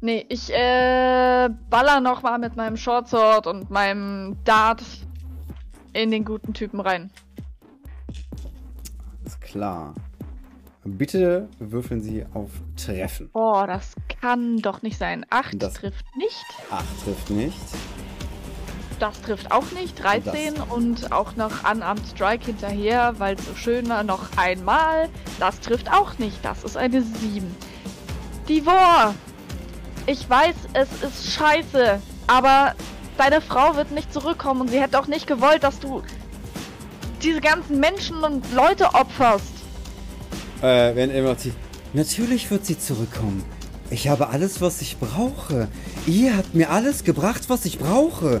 Nee, 0.00 0.24
ich 0.28 0.50
äh, 0.52 1.48
baller 1.70 2.00
noch 2.00 2.22
mal 2.22 2.38
mit 2.38 2.56
meinem 2.56 2.76
Shortsword 2.76 3.46
und 3.46 3.70
meinem 3.70 4.36
Dart 4.44 4.82
in 5.92 6.10
den 6.10 6.24
guten 6.24 6.54
Typen 6.54 6.80
rein. 6.80 7.10
Ist 9.24 9.40
klar. 9.40 9.94
Bitte 10.84 11.48
würfeln 11.58 12.00
Sie 12.00 12.24
auf 12.32 12.50
Treffen. 12.76 13.28
Boah, 13.32 13.66
das 13.66 13.94
kann 14.20 14.58
doch 14.58 14.80
nicht 14.82 14.96
sein. 14.98 15.26
Acht 15.28 15.60
Das- 15.60 15.74
trifft 15.74 16.06
nicht. 16.16 16.44
8 16.70 16.84
trifft 17.04 17.30
nicht. 17.30 17.56
Das 18.98 19.20
trifft 19.22 19.52
auch 19.52 19.70
nicht. 19.72 20.02
13 20.02 20.54
und 20.70 21.12
auch 21.12 21.36
noch 21.36 21.70
Unarmed 21.70 22.02
Strike 22.14 22.46
hinterher, 22.46 23.14
weil 23.18 23.36
es 23.36 23.44
so 23.44 23.54
schön 23.54 23.88
war. 23.88 24.02
Noch 24.02 24.36
einmal. 24.36 25.08
Das 25.38 25.60
trifft 25.60 25.92
auch 25.92 26.18
nicht. 26.18 26.44
Das 26.44 26.64
ist 26.64 26.76
eine 26.76 27.02
7. 27.02 27.54
Divor! 28.48 29.14
Ich 30.06 30.28
weiß, 30.28 30.54
es 30.72 30.88
ist 31.02 31.32
scheiße, 31.34 32.00
aber 32.26 32.74
deine 33.18 33.42
Frau 33.42 33.76
wird 33.76 33.90
nicht 33.90 34.10
zurückkommen 34.10 34.62
und 34.62 34.70
sie 34.70 34.80
hätte 34.80 34.98
auch 34.98 35.06
nicht 35.06 35.26
gewollt, 35.26 35.62
dass 35.62 35.80
du 35.80 36.02
diese 37.22 37.42
ganzen 37.42 37.78
Menschen 37.78 38.24
und 38.24 38.42
Leute 38.54 38.94
opferst. 38.94 39.52
Äh, 40.62 40.94
wenn 40.94 41.10
immer 41.10 41.34
sie. 41.34 41.52
Natürlich 41.92 42.50
wird 42.50 42.64
sie 42.64 42.78
zurückkommen. 42.78 43.44
Ich 43.90 44.08
habe 44.08 44.28
alles, 44.28 44.60
was 44.60 44.80
ich 44.80 44.98
brauche. 44.98 45.68
Ihr 46.06 46.36
habt 46.36 46.54
mir 46.54 46.70
alles 46.70 47.04
gebracht, 47.04 47.44
was 47.48 47.64
ich 47.64 47.78
brauche. 47.78 48.40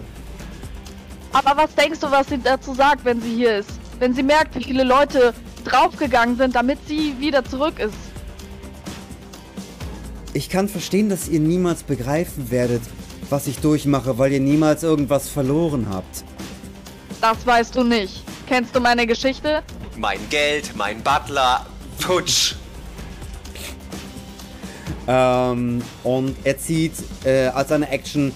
Aber 1.32 1.62
was 1.62 1.74
denkst 1.74 2.00
du, 2.00 2.10
was 2.10 2.28
sie 2.28 2.38
dazu 2.38 2.74
sagt, 2.74 3.04
wenn 3.04 3.20
sie 3.20 3.34
hier 3.34 3.58
ist? 3.58 3.70
Wenn 3.98 4.14
sie 4.14 4.22
merkt, 4.22 4.54
wie 4.54 4.64
viele 4.64 4.84
Leute 4.84 5.34
draufgegangen 5.64 6.36
sind, 6.36 6.54
damit 6.54 6.78
sie 6.86 7.14
wieder 7.18 7.44
zurück 7.44 7.78
ist. 7.78 7.94
Ich 10.32 10.48
kann 10.48 10.68
verstehen, 10.68 11.08
dass 11.08 11.28
ihr 11.28 11.40
niemals 11.40 11.82
begreifen 11.82 12.50
werdet, 12.50 12.82
was 13.28 13.46
ich 13.46 13.58
durchmache, 13.58 14.18
weil 14.18 14.32
ihr 14.32 14.40
niemals 14.40 14.82
irgendwas 14.82 15.28
verloren 15.28 15.88
habt. 15.90 16.24
Das 17.20 17.44
weißt 17.46 17.74
du 17.74 17.82
nicht. 17.82 18.22
Kennst 18.46 18.74
du 18.74 18.80
meine 18.80 19.06
Geschichte? 19.06 19.62
Mein 19.96 20.20
Geld, 20.30 20.76
mein 20.76 21.02
Butler, 21.02 21.66
futsch. 21.98 22.54
Ähm, 25.08 25.82
und 26.04 26.36
er 26.44 26.58
zieht 26.58 26.92
äh, 27.24 27.48
als 27.48 27.70
seine 27.70 27.90
Action 27.90 28.32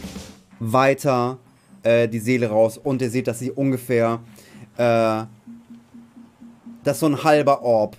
weiter 0.58 1.38
äh, 1.82 2.08
die 2.08 2.18
Seele 2.18 2.48
raus 2.48 2.78
und 2.78 3.02
ihr 3.02 3.10
seht, 3.10 3.26
dass 3.26 3.38
sie 3.38 3.50
ungefähr, 3.50 4.20
äh, 4.76 5.24
dass 6.84 7.00
so 7.00 7.06
ein 7.06 7.22
halber 7.22 7.62
Orb 7.62 7.96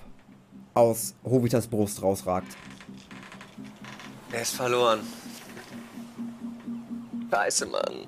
aus 0.73 1.13
Hovitas 1.23 1.67
Brust 1.67 2.01
rausragt. 2.01 2.55
Er 4.31 4.41
ist 4.41 4.55
verloren. 4.55 5.01
Scheiße, 7.29 7.65
Mann. 7.67 8.07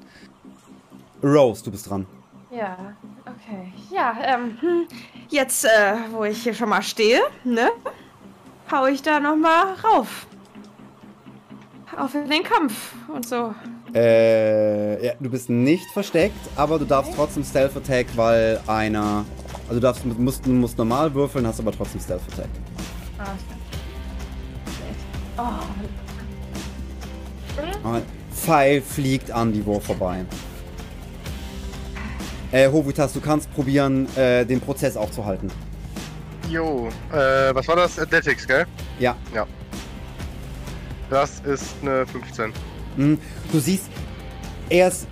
Rose, 1.24 1.64
du 1.64 1.72
bist 1.72 1.90
dran. 1.90 2.06
Ja, 2.52 2.96
okay. 3.22 3.74
Ja, 3.92 4.16
ähm, 4.22 4.58
hm, 4.60 4.88
jetzt, 5.30 5.66
äh, 5.66 5.96
wo 6.12 6.24
ich 6.24 6.44
hier 6.44 6.54
schon 6.54 6.70
mal 6.70 6.82
stehe, 6.82 7.22
ne, 7.44 7.70
hau 8.72 8.86
ich 8.86 9.02
da 9.02 9.20
noch 9.20 9.36
mal 9.36 9.74
rauf. 9.84 10.28
Auf 11.98 12.12
den 12.12 12.44
Kampf 12.44 12.94
und 13.08 13.28
so. 13.28 13.54
Äh, 13.96 15.06
ja, 15.06 15.14
du 15.18 15.30
bist 15.30 15.50
nicht 15.50 15.90
versteckt, 15.92 16.36
aber 16.58 16.78
du 16.78 16.86
darfst 16.86 17.14
trotzdem 17.16 17.46
Stealth 17.46 17.78
Attack, 17.78 18.08
weil 18.16 18.60
einer. 18.68 19.24
Also 19.70 19.76
du 19.76 19.80
darfst, 19.80 20.06
musst, 20.06 20.46
musst 20.46 20.78
normal 20.78 21.14
würfeln, 21.14 21.48
hast 21.48 21.62
aber 21.62 21.72
trotzdem 21.72 22.02
Stealth 22.02 22.22
Attack. 22.34 22.50
Oh, 25.38 25.44
Ein 27.88 28.02
Pfeil 28.34 28.82
fliegt 28.82 29.32
an 29.32 29.54
die 29.54 29.66
Wurf 29.66 29.86
vorbei. 29.86 30.26
Äh, 32.52 32.70
Hovitas, 32.70 33.14
du 33.14 33.22
kannst 33.22 33.52
probieren, 33.54 34.08
äh, 34.18 34.46
den 34.46 34.60
Prozess 34.60 34.98
aufzuhalten. 34.98 35.50
Jo, 36.50 36.90
äh, 37.12 37.56
was 37.56 37.68
war 37.68 37.78
das? 37.78 37.98
Athletics, 37.98 38.46
gell? 38.46 38.66
Ja. 39.00 39.16
Das 41.10 41.40
ist 41.42 41.76
eine 41.82 42.06
15. 42.06 42.54
Mhm. 42.98 43.18
Du 43.52 43.60
siehst, 43.60 43.86
er 44.70 44.88
ist 44.90 45.08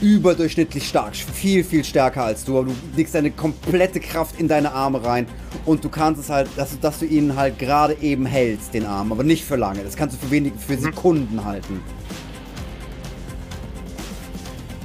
überdurchschnittlich 0.00 0.88
stark, 0.88 1.14
viel, 1.14 1.62
viel 1.62 1.84
stärker 1.84 2.24
als 2.24 2.42
du, 2.44 2.62
du 2.62 2.72
legst 2.96 3.14
deine 3.14 3.30
komplette 3.30 4.00
Kraft 4.00 4.40
in 4.40 4.48
deine 4.48 4.72
Arme 4.72 5.04
rein 5.04 5.26
und 5.66 5.84
du 5.84 5.90
kannst 5.90 6.20
es 6.22 6.30
halt, 6.30 6.48
dass, 6.56 6.70
du- 6.70 6.76
dass 6.78 7.00
du 7.00 7.04
ihn 7.04 7.36
halt 7.36 7.58
gerade 7.58 7.94
eben 8.00 8.24
hältst, 8.24 8.72
den 8.72 8.86
Arm, 8.86 9.12
aber 9.12 9.24
nicht 9.24 9.44
für 9.44 9.56
lange. 9.56 9.82
Das 9.82 9.96
kannst 9.96 10.16
du 10.16 10.24
für 10.26 10.30
wenige, 10.30 10.58
für 10.58 10.78
Sekunden 10.78 11.44
halten. 11.44 11.80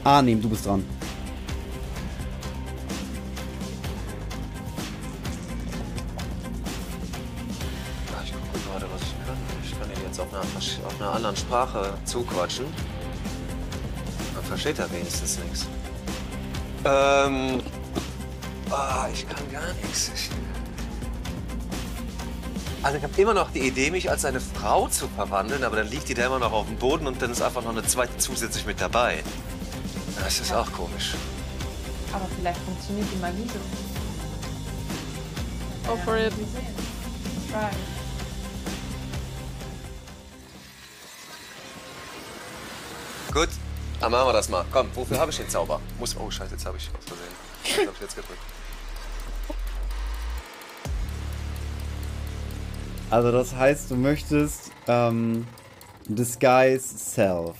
Arnim, 0.03 0.41
du 0.41 0.49
bist 0.49 0.65
dran. 0.65 0.83
Einer 11.05 11.15
anderen 11.15 11.37
Sprache 11.37 11.93
zuquatschen. 12.05 12.65
Dann 14.33 14.43
versteht 14.43 14.79
er 14.79 14.91
wenigstens 14.91 15.39
nichts. 15.39 15.67
Ähm. 16.83 17.61
Ah, 18.71 19.07
ich 19.13 19.27
kann 19.27 19.51
gar 19.51 19.73
nichts. 19.83 20.11
Ich, 20.15 20.29
also 22.81 22.97
ich 22.97 23.03
habe 23.03 23.21
immer 23.21 23.33
noch 23.33 23.51
die 23.51 23.59
Idee, 23.59 23.91
mich 23.91 24.09
als 24.09 24.25
eine 24.25 24.39
Frau 24.39 24.87
zu 24.87 25.07
verwandeln, 25.07 25.63
aber 25.63 25.77
dann 25.77 25.89
liegt 25.89 26.09
die 26.09 26.13
da 26.13 26.25
immer 26.25 26.39
noch 26.39 26.51
auf 26.51 26.67
dem 26.67 26.77
Boden 26.77 27.07
und 27.07 27.21
dann 27.21 27.31
ist 27.31 27.41
einfach 27.41 27.63
noch 27.63 27.71
eine 27.71 27.83
zweite 27.83 28.17
zusätzlich 28.17 28.65
mit 28.65 28.81
dabei. 28.81 29.23
Das 30.23 30.39
ist 30.39 30.51
auch 30.53 30.71
komisch. 30.71 31.13
aber 32.11 32.25
vielleicht 32.37 32.59
funktioniert 32.61 33.07
die 33.13 33.19
Magie 33.19 33.47
so. 33.47 33.59
Go 35.87 35.97
for 36.03 36.17
it. 36.17 36.33
Try. 37.51 37.94
Gut, 43.35 43.49
dann 43.99 44.13
machen 44.13 44.29
wir 44.29 44.31
das 44.33 44.47
mal. 44.47 44.63
Komm, 44.71 44.87
wofür 44.95 45.19
habe 45.19 45.29
ich 45.29 45.35
den 45.35 45.49
Zauber? 45.49 45.81
Muss. 45.99 46.15
Oh, 46.15 46.31
scheiße, 46.31 46.53
jetzt 46.53 46.65
habe 46.65 46.77
ich 46.77 46.89
aus 46.97 47.03
Versehen. 47.05 47.27
Was 47.65 47.71
habe 47.79 47.91
ich 47.93 48.01
jetzt 48.01 48.15
gedrückt? 48.15 48.39
Also 53.09 53.31
das 53.33 53.53
heißt, 53.53 53.91
du 53.91 53.95
möchtest 53.97 54.71
ähm, 54.87 55.45
Disguise 56.07 56.97
Self. 56.97 57.57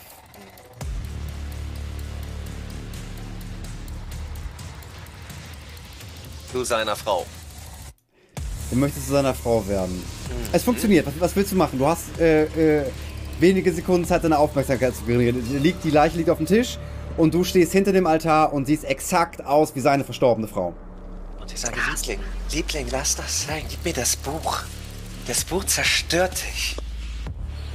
Zu 6.53 6.63
seiner 6.63 6.95
Frau. 6.95 7.25
Du 8.69 8.77
möchtest 8.77 9.07
zu 9.07 9.11
seiner 9.11 9.33
Frau 9.33 9.67
werden. 9.67 10.01
Es 10.53 10.63
funktioniert. 10.63 11.05
Was, 11.05 11.19
was 11.19 11.35
willst 11.35 11.51
du 11.51 11.57
machen? 11.57 11.77
Du 11.77 11.85
hast 11.85 12.17
äh, 12.17 12.45
äh, 12.45 12.91
wenige 13.39 13.71
Sekunden 13.71 14.05
Zeit, 14.05 14.23
deine 14.23 14.37
Aufmerksamkeit 14.37 14.95
zu 14.95 15.03
generieren. 15.03 15.43
Die, 15.49 15.57
liegt, 15.57 15.83
die 15.83 15.91
Leiche 15.91 16.17
liegt 16.17 16.29
auf 16.29 16.37
dem 16.37 16.47
Tisch 16.47 16.77
und 17.17 17.33
du 17.33 17.43
stehst 17.43 17.71
hinter 17.71 17.91
dem 17.91 18.07
Altar 18.07 18.53
und 18.53 18.65
siehst 18.65 18.83
exakt 18.85 19.45
aus 19.45 19.75
wie 19.75 19.79
seine 19.79 20.03
verstorbene 20.03 20.47
Frau. 20.47 20.73
Und 21.39 21.51
ich 21.51 21.59
sage, 21.59 21.77
Liebling, 21.95 22.19
Liebling, 22.51 22.87
lass 22.91 23.15
das 23.15 23.45
sein. 23.45 23.63
Gib 23.69 23.83
mir 23.85 23.93
das 23.93 24.15
Buch. 24.15 24.63
Das 25.27 25.43
Buch 25.43 25.63
zerstört 25.63 26.33
dich. 26.33 26.75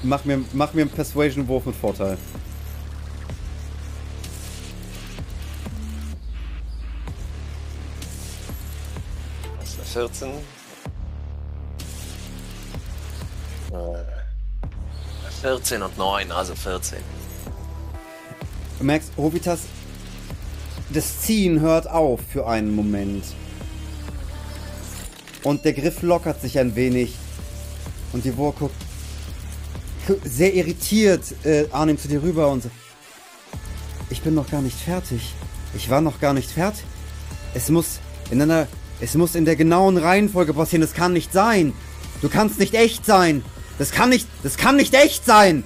Mach 0.02 0.24
mir, 0.24 0.42
mach 0.52 0.72
mir 0.72 0.82
einen 0.82 0.90
Persuasion-Wurf 0.90 1.66
mit 1.66 1.76
Vorteil. 1.76 2.16
Das 9.60 9.68
ist 9.68 9.96
eine 9.96 10.08
14. 10.08 10.28
Äh, 13.72 14.09
14 15.42 15.82
und 15.82 15.96
9, 15.96 16.30
also 16.32 16.54
14. 16.54 16.98
Du 18.78 18.84
merkst, 18.84 19.10
Hovitas, 19.16 19.60
das 20.90 21.20
Ziehen 21.20 21.60
hört 21.60 21.88
auf 21.88 22.20
für 22.32 22.46
einen 22.46 22.74
Moment. 22.74 23.24
Und 25.42 25.64
der 25.64 25.72
Griff 25.72 26.02
lockert 26.02 26.40
sich 26.40 26.58
ein 26.58 26.76
wenig. 26.76 27.14
Und 28.12 28.24
die 28.24 28.36
Wur 28.36 28.52
guckt 28.54 28.74
gu- 30.06 30.18
sehr 30.24 30.52
irritiert 30.54 31.22
äh, 31.44 31.66
Arnim 31.70 31.96
zu 31.98 32.08
dir 32.08 32.22
rüber 32.22 32.48
und 32.48 32.64
so. 32.64 32.70
Ich 34.10 34.20
bin 34.22 34.34
noch 34.34 34.50
gar 34.50 34.60
nicht 34.60 34.78
fertig. 34.78 35.32
Ich 35.74 35.88
war 35.88 36.00
noch 36.00 36.20
gar 36.20 36.34
nicht 36.34 36.50
fertig. 36.50 36.84
Es 37.54 37.68
muss 37.70 38.00
in 38.30 38.42
einer. 38.42 38.66
Es 39.02 39.14
muss 39.14 39.34
in 39.34 39.46
der 39.46 39.56
genauen 39.56 39.96
Reihenfolge 39.96 40.52
passieren. 40.52 40.82
Das 40.82 40.92
kann 40.92 41.14
nicht 41.14 41.32
sein. 41.32 41.72
Du 42.20 42.28
kannst 42.28 42.58
nicht 42.58 42.74
echt 42.74 43.06
sein. 43.06 43.42
Das 43.80 43.92
kann 43.92 44.10
nicht. 44.10 44.28
Das 44.42 44.58
kann 44.58 44.76
nicht 44.76 44.92
echt 44.92 45.24
sein. 45.24 45.64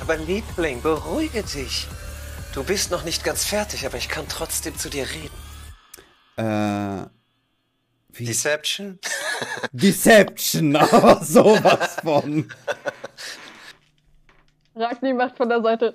Aber 0.00 0.16
Liebling, 0.16 0.82
beruhige 0.82 1.44
dich. 1.44 1.86
Du 2.52 2.64
bist 2.64 2.90
noch 2.90 3.04
nicht 3.04 3.22
ganz 3.22 3.44
fertig, 3.44 3.86
aber 3.86 3.96
ich 3.96 4.08
kann 4.08 4.26
trotzdem 4.28 4.76
zu 4.76 4.90
dir 4.90 5.06
reden. 5.08 5.36
Äh. 6.36 7.06
Wie? 8.08 8.24
Deception? 8.24 8.98
Deception, 9.70 10.74
aber 10.74 11.24
sowas 11.24 11.94
von. 12.02 12.52
Ragni 14.74 15.12
macht 15.12 15.36
von 15.36 15.48
der 15.48 15.62
Seite. 15.62 15.94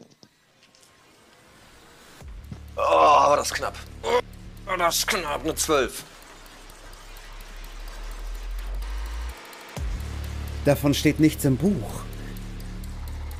Oh, 2.77 2.79
war 2.79 3.35
das 3.35 3.53
knapp. 3.53 3.75
Oh, 4.03 4.77
das 4.77 4.99
ist 4.99 5.07
knapp, 5.07 5.41
eine 5.43 5.55
12. 5.55 6.03
Davon 10.65 10.93
steht 10.93 11.19
nichts 11.19 11.43
im 11.45 11.57
Buch. 11.57 12.01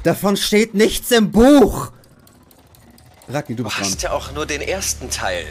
Davon 0.03 0.35
steht 0.37 0.73
nichts 0.73 1.11
im 1.11 1.31
Buch. 1.31 1.91
Ragni, 3.27 3.55
du 3.55 3.63
Du 3.63 3.69
bist 3.69 3.77
dran. 3.77 3.85
hast 3.85 4.01
ja 4.01 4.11
auch 4.11 4.31
nur 4.33 4.45
den 4.45 4.61
ersten 4.61 5.09
Teil. 5.09 5.45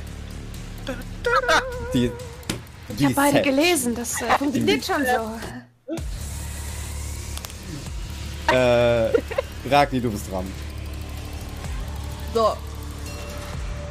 Die, 1.95 2.11
Ich 2.97 3.05
habe 3.05 3.14
beide 3.14 3.43
gelesen, 3.43 3.95
das 3.95 4.21
äh, 4.21 4.27
funktioniert 4.39 4.85
schon 4.85 5.05
so. 5.05 5.39
Äh, 8.53 9.12
Ragni, 9.71 10.01
du 10.01 10.11
bist 10.11 10.31
dran. 10.31 10.51
So. 12.35 12.53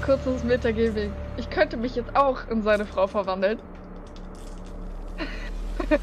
Kurzes 0.05 0.43
Metagaming. 0.43 1.13
Ich 1.37 1.49
könnte 1.49 1.77
mich 1.77 1.95
jetzt 1.95 2.13
auch 2.15 2.47
in 2.49 2.61
seine 2.63 2.85
Frau 2.85 3.07
verwandeln. 3.07 3.59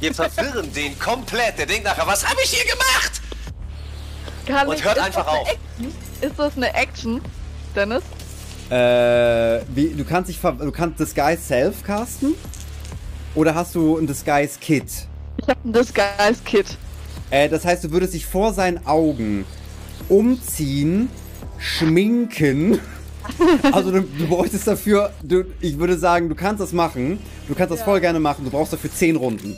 Wir 0.00 0.14
verwirren 0.14 0.72
den 0.72 0.98
komplett. 0.98 1.58
Der 1.58 1.66
denkt 1.66 1.84
nachher, 1.84 2.06
was 2.06 2.26
habe 2.28 2.38
ich 2.42 2.50
hier 2.50 2.64
gemacht? 2.64 3.20
Kann 4.46 4.68
Und 4.68 4.76
ich, 4.78 4.84
hört 4.84 4.96
ist 4.96 5.02
einfach 5.04 5.24
das 5.26 5.32
eine 5.34 5.40
auf. 5.42 5.48
Action? 5.48 5.94
Ist 6.22 6.38
das 6.38 6.56
eine 6.56 6.74
Action, 6.74 7.20
Dennis? 7.76 8.02
Äh, 8.70 9.60
wie, 9.74 9.94
du 9.96 10.04
kannst 10.04 10.28
dich 10.30 10.38
ver 10.38 10.52
du 10.52 10.70
kannst 10.72 11.00
Disguise 11.00 11.42
Self 11.42 11.82
casten? 11.84 12.34
Oder 13.34 13.54
hast 13.54 13.74
du 13.74 13.98
ein 13.98 14.06
Disguise 14.06 14.58
Kit? 14.60 14.84
Ich 15.38 15.48
hab 15.48 15.64
ein 15.64 15.72
Disguise 15.72 16.40
Kit. 16.44 16.66
Äh, 17.30 17.48
das 17.48 17.64
heißt, 17.64 17.84
du 17.84 17.90
würdest 17.92 18.14
dich 18.14 18.26
vor 18.26 18.52
seinen 18.54 18.86
Augen 18.86 19.44
umziehen, 20.08 21.08
schminken. 21.58 22.80
Also 23.70 23.92
du, 23.92 24.00
du 24.00 24.26
bräuchtest 24.26 24.66
dafür, 24.66 25.12
du, 25.22 25.44
ich 25.60 25.78
würde 25.78 25.96
sagen, 25.96 26.28
du 26.28 26.34
kannst 26.34 26.60
das 26.60 26.72
machen. 26.72 27.20
Du 27.46 27.54
kannst 27.54 27.70
das 27.70 27.78
Ja. 27.80 27.84
voll 27.84 28.00
gerne 28.00 28.18
machen. 28.18 28.44
Du 28.44 28.50
brauchst 28.50 28.72
dafür 28.72 28.90
10 28.92 29.14
Runden. 29.14 29.56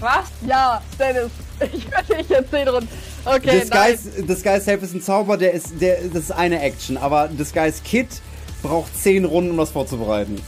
Was? 0.00 0.26
Ja, 0.46 0.82
Dennis. 0.98 1.30
Ich 1.72 1.90
werde 1.90 2.16
dich 2.16 2.28
jetzt 2.28 2.50
sehen 2.50 2.68
und. 2.68 2.88
Okay, 3.24 3.60
Disguise, 3.60 4.22
Disguise 4.22 4.60
Self 4.60 4.82
ist 4.82 4.94
ein 4.94 5.00
Zauber, 5.00 5.36
der 5.36 5.52
ist, 5.52 5.80
der, 5.80 6.02
das 6.02 6.24
ist 6.24 6.30
eine 6.32 6.60
Action. 6.60 6.96
Aber 6.96 7.28
Disguise 7.28 7.80
Kit 7.82 8.08
braucht 8.62 8.94
10 8.96 9.24
Runden, 9.24 9.52
um 9.52 9.56
das 9.56 9.70
vorzubereiten. 9.70 10.40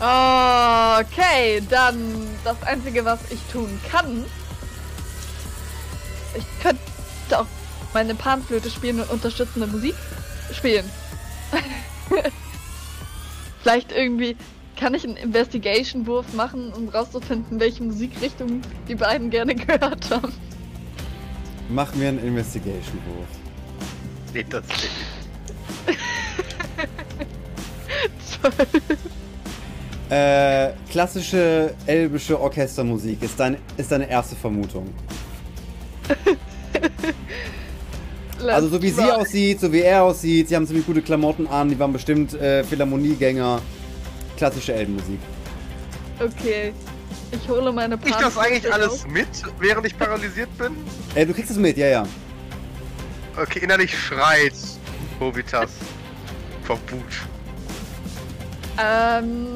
Okay, 0.00 1.62
dann 1.68 2.26
das 2.42 2.62
Einzige, 2.62 3.04
was 3.04 3.20
ich 3.30 3.40
tun 3.52 3.80
kann. 3.90 4.24
Ich 6.34 6.44
könnte 6.62 6.80
auch 7.32 7.46
meine 7.92 8.14
Panflöte 8.14 8.70
spielen 8.70 9.00
und 9.00 9.10
unterstützende 9.10 9.66
Musik 9.66 9.94
spielen. 10.52 10.88
Vielleicht 13.62 13.92
irgendwie 13.92 14.36
kann 14.80 14.94
ich 14.94 15.04
einen 15.04 15.16
Investigation-Wurf 15.16 16.32
machen, 16.32 16.72
um 16.72 16.88
rauszufinden, 16.88 17.60
welche 17.60 17.82
Musikrichtung 17.82 18.62
die 18.88 18.94
beiden 18.94 19.28
gerne 19.28 19.54
gehört 19.66 20.10
haben. 20.10 20.32
Mach 21.68 21.94
mir 21.94 22.08
einen 22.08 22.24
Investigation-Wurf. 22.24 23.28
Nee, 24.32 24.46
das 24.48 24.64
nicht. 24.68 24.90
Äh, 30.08 30.72
klassische 30.90 31.72
elbische 31.86 32.40
Orchestermusik 32.40 33.22
ist, 33.22 33.38
dein, 33.38 33.58
ist 33.76 33.92
deine 33.92 34.10
erste 34.10 34.34
Vermutung. 34.34 34.88
Also 38.48 38.68
so 38.68 38.82
wie 38.82 38.88
sie 38.88 39.02
aussieht, 39.02 39.60
so 39.60 39.70
wie 39.70 39.82
er 39.82 40.02
aussieht, 40.02 40.48
sie 40.48 40.56
haben 40.56 40.66
ziemlich 40.66 40.86
gute 40.86 41.02
Klamotten 41.02 41.46
an, 41.46 41.68
die 41.68 41.78
waren 41.78 41.92
bestimmt 41.92 42.32
äh, 42.32 42.64
Philharmoniegänger. 42.64 43.60
Klassische 44.40 44.72
Elbenmusik. 44.72 45.20
Okay. 46.18 46.72
Ich 47.30 47.46
hole 47.46 47.70
meine 47.70 47.98
Ich 48.02 48.14
das 48.14 48.38
eigentlich 48.38 48.72
alles 48.72 49.06
mit, 49.06 49.28
während 49.58 49.86
ich 49.86 49.98
paralysiert 49.98 50.48
bin? 50.56 50.74
Äh, 51.14 51.26
du 51.26 51.34
kriegst 51.34 51.50
es 51.50 51.58
mit, 51.58 51.76
ja, 51.76 51.88
ja. 51.88 52.06
Okay, 53.36 53.58
innerlich 53.58 53.94
schreit 53.94 54.54
Bobitas. 55.18 55.72
Vor 56.62 56.78
Wut. 56.88 57.02
Ähm. 58.82 59.48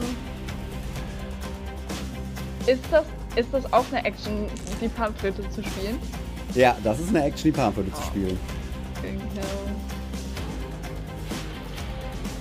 Ist 2.67 2.85
das, 2.91 3.07
ist 3.37 3.49
das 3.53 3.73
auch 3.73 3.87
eine 3.91 4.05
Action, 4.05 4.49
die 4.83 4.89
Panflöte 4.89 5.49
zu 5.49 5.63
spielen? 5.63 5.99
Ja, 6.55 6.77
das 6.85 7.01
ist 7.01 7.09
eine 7.09 7.25
Action, 7.25 7.53
die 7.53 7.59
Panflöte 7.59 7.91
zu 7.95 8.03
spielen. 8.03 8.39
Genau. 9.01 9.17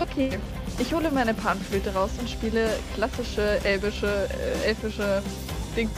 Okay. 0.01 0.37
Ich 0.79 0.93
hole 0.93 1.09
meine 1.11 1.33
Panflöte 1.33 1.93
raus 1.93 2.11
und 2.19 2.29
spiele 2.29 2.69
klassische 2.95 3.59
elbische, 3.63 4.27
äh, 4.63 4.67
elfische 4.69 5.21
Ding. 5.75 5.89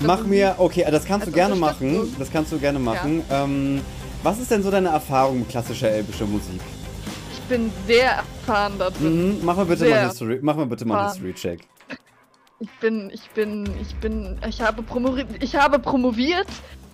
Mach 0.00 0.24
mir, 0.24 0.54
okay, 0.58 0.84
das 0.90 1.04
kannst 1.04 1.26
du 1.26 1.30
Als 1.30 1.34
gerne 1.34 1.54
machen. 1.54 2.14
Das 2.18 2.30
kannst 2.30 2.50
du 2.52 2.58
gerne 2.58 2.78
machen. 2.78 3.22
Ähm, 3.30 3.80
was 4.22 4.38
ist 4.40 4.50
denn 4.50 4.62
so 4.62 4.70
deine 4.70 4.88
Erfahrung 4.88 5.40
mit 5.40 5.48
klassischer 5.48 5.90
elbischer 5.90 6.26
Musik? 6.26 6.60
Ich 7.32 7.40
bin 7.42 7.70
sehr 7.86 8.12
erfahren 8.12 8.72
da 8.78 8.90
drin. 8.90 9.38
Mhm, 9.38 9.44
mach 9.44 9.56
mal 9.56 9.66
bitte 9.66 9.84
mal 9.84 9.90
Sehr 9.90 10.08
History, 10.08 10.38
mach 10.42 10.56
mal 10.56 10.66
bitte 10.66 10.84
mal 10.86 10.94
erfahren. 11.04 11.12
History 11.12 11.34
Check. 11.34 11.60
Ich 12.60 12.70
bin, 12.80 13.10
ich 13.12 13.28
bin, 13.30 13.68
ich 13.80 13.94
bin, 13.96 14.38
ich 14.48 14.60
habe 14.62 14.82
promoviert, 14.82 15.28
ich 15.42 15.54
habe 15.54 15.78
promoviert. 15.78 16.46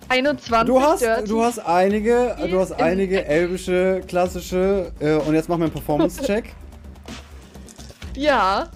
21 0.09 0.65
Du 0.67 0.81
hast, 0.81 1.05
du 1.25 1.41
hast 1.41 1.59
einige, 1.59 2.35
du 2.49 2.59
hast 2.59 2.71
In- 2.71 2.81
einige 2.81 3.23
elbische, 3.25 4.01
klassische, 4.07 4.91
äh, 4.99 5.13
und 5.15 5.33
jetzt 5.35 5.47
mach 5.47 5.57
mir 5.57 5.65
einen 5.65 5.73
Performance-Check. 5.73 6.53
Ja. 8.15 8.69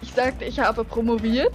Ich 0.00 0.12
sagte, 0.12 0.44
ich 0.44 0.58
habe 0.58 0.84
promoviert. 0.84 1.52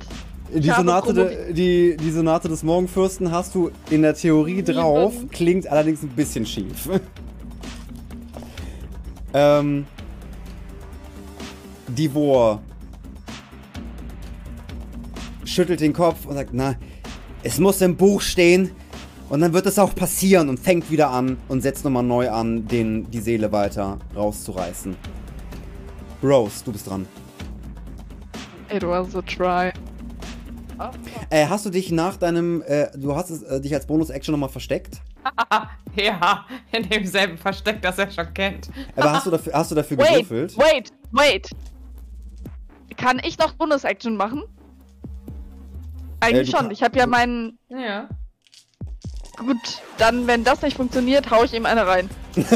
Die 0.53 0.69
Sonate, 0.69 1.13
de, 1.13 1.53
die, 1.53 1.97
die 1.97 2.11
Sonate 2.11 2.47
des 2.47 2.63
Morgenfürsten 2.63 3.31
hast 3.31 3.53
du 3.53 3.69
in 3.89 4.01
der 4.01 4.13
Theorie 4.13 4.63
drauf, 4.63 5.13
klingt 5.29 5.67
allerdings 5.67 6.03
ein 6.03 6.09
bisschen 6.09 6.45
schief. 6.45 6.89
ähm, 9.33 9.85
Divor 11.89 12.61
schüttelt 15.43 15.81
den 15.81 15.91
Kopf 15.91 16.25
und 16.25 16.35
sagt, 16.35 16.51
na, 16.53 16.75
es 17.43 17.59
muss 17.59 17.81
im 17.81 17.97
Buch 17.97 18.21
stehen 18.21 18.71
und 19.29 19.41
dann 19.41 19.51
wird 19.51 19.65
es 19.65 19.77
auch 19.77 19.93
passieren 19.93 20.47
und 20.47 20.59
fängt 20.59 20.89
wieder 20.89 21.09
an 21.09 21.37
und 21.49 21.61
setzt 21.61 21.83
nochmal 21.83 22.03
neu 22.03 22.29
an, 22.29 22.67
den, 22.67 23.11
die 23.11 23.19
Seele 23.19 23.51
weiter 23.51 23.99
rauszureißen. 24.15 24.95
Rose, 26.23 26.63
du 26.63 26.71
bist 26.71 26.87
dran. 26.87 27.05
It 28.71 28.83
was 28.83 29.15
a 29.15 29.21
try. 29.21 29.71
Äh, 31.29 31.47
hast 31.47 31.65
du 31.65 31.69
dich 31.71 31.91
nach 31.91 32.17
deinem, 32.17 32.61
äh, 32.67 32.87
du 32.95 33.15
hast 33.15 33.29
es, 33.31 33.41
äh, 33.43 33.59
dich 33.59 33.73
als 33.73 33.87
Bonus-Action 33.87 34.31
nochmal 34.31 34.49
versteckt? 34.49 35.01
ja, 35.95 36.45
in 36.71 36.87
demselben 36.87 37.37
Versteck, 37.37 37.81
das 37.81 37.97
er 37.97 38.11
schon 38.11 38.31
kennt. 38.33 38.69
Aber 38.95 39.11
hast 39.13 39.25
du 39.25 39.31
dafür, 39.31 39.53
hast 39.53 39.71
du 39.71 39.75
dafür 39.75 39.97
Wait, 39.97 40.07
gewürfelt? 40.29 40.57
wait, 40.57 40.91
wait. 41.11 41.49
Kann 42.95 43.19
ich 43.23 43.37
noch 43.39 43.53
Bonus-Action 43.53 44.15
machen? 44.15 44.43
Eigentlich 46.19 46.49
Äh, 46.49 46.51
schon. 46.51 46.59
kann- 46.61 46.71
Ich 46.71 46.83
habe 46.83 46.97
ja 46.99 47.07
meinen. 47.07 47.57
Ja. 47.69 48.07
Gut, 49.37 49.57
dann, 49.97 50.25
wenn 50.27 50.43
das 50.43 50.61
nicht 50.61 50.77
funktioniert, 50.77 51.29
hau 51.31 51.43
ich 51.43 51.53
ihm 51.53 51.65
eine 51.65 51.85
rein. 51.87 52.09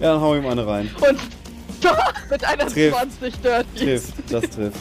Ja, 0.00 0.12
dann 0.12 0.20
hau 0.20 0.36
ihm 0.36 0.46
eine 0.46 0.64
rein. 0.66 0.88
Und 1.08 1.18
mit 2.30 2.44
einer 2.44 2.66
Trifft. 2.66 2.96
20 2.96 3.34
Dirty. 3.40 3.84
Trifft, 3.84 4.14
das 4.30 4.50
trifft. 4.50 4.78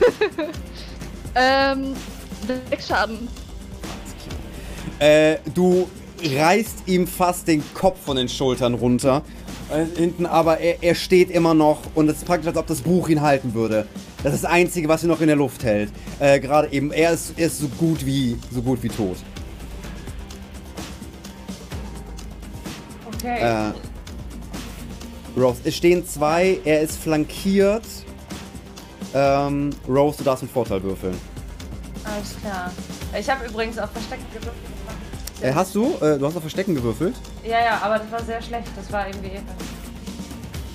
Ähm, 1.34 1.94
sechs 2.70 2.88
Schaden. 2.88 3.28
Äh, 4.98 5.36
du 5.54 5.88
reißt 6.22 6.86
ihm 6.86 7.06
fast 7.06 7.48
den 7.48 7.62
Kopf 7.74 7.98
von 8.04 8.16
den 8.16 8.28
Schultern 8.28 8.74
runter. 8.74 9.22
Äh, 9.70 9.86
hinten 9.98 10.26
aber, 10.26 10.58
er, 10.58 10.82
er 10.82 10.94
steht 10.94 11.30
immer 11.30 11.54
noch 11.54 11.80
und 11.94 12.08
es 12.08 12.18
ist 12.18 12.26
praktisch, 12.26 12.48
als 12.48 12.56
ob 12.56 12.66
das 12.66 12.82
Buch 12.82 13.08
ihn 13.08 13.22
halten 13.22 13.54
würde. 13.54 13.86
Das 14.22 14.34
ist 14.34 14.44
das 14.44 14.50
Einzige, 14.50 14.88
was 14.88 15.02
ihn 15.02 15.08
noch 15.08 15.20
in 15.20 15.26
der 15.26 15.36
Luft 15.36 15.64
hält. 15.64 15.90
Äh, 16.20 16.38
gerade 16.38 16.70
eben, 16.70 16.92
er 16.92 17.12
ist, 17.12 17.34
er 17.38 17.46
ist 17.46 17.58
so 17.58 17.68
gut 17.68 18.04
wie, 18.04 18.36
so 18.52 18.62
gut 18.62 18.82
wie 18.82 18.88
tot. 18.88 19.16
Okay. 23.14 23.70
Äh, 23.70 23.72
Rose, 25.36 25.60
es 25.64 25.76
stehen 25.76 26.06
zwei, 26.06 26.60
er 26.64 26.80
ist 26.82 26.98
flankiert. 26.98 27.84
Ähm, 29.14 29.70
Rose, 29.88 30.18
du 30.18 30.24
darfst 30.24 30.42
einen 30.42 30.50
Vorteil 30.52 30.82
würfeln. 30.82 31.18
Alles 32.04 32.36
klar. 32.40 32.70
Ich 33.18 33.28
habe 33.28 33.46
übrigens 33.46 33.78
auf 33.78 33.90
Verstecken 33.90 34.24
gewürfelt. 34.32 34.56
Äh, 35.40 35.52
hast 35.54 35.74
du? 35.74 35.94
Äh, 36.00 36.18
du 36.18 36.26
hast 36.26 36.36
auf 36.36 36.42
Verstecken 36.42 36.74
gewürfelt? 36.74 37.14
Ja, 37.44 37.60
ja, 37.64 37.78
aber 37.82 37.98
das 37.98 38.10
war 38.10 38.22
sehr 38.22 38.40
schlecht. 38.42 38.68
Das 38.76 38.90
war 38.92 39.06
irgendwie. 39.08 39.36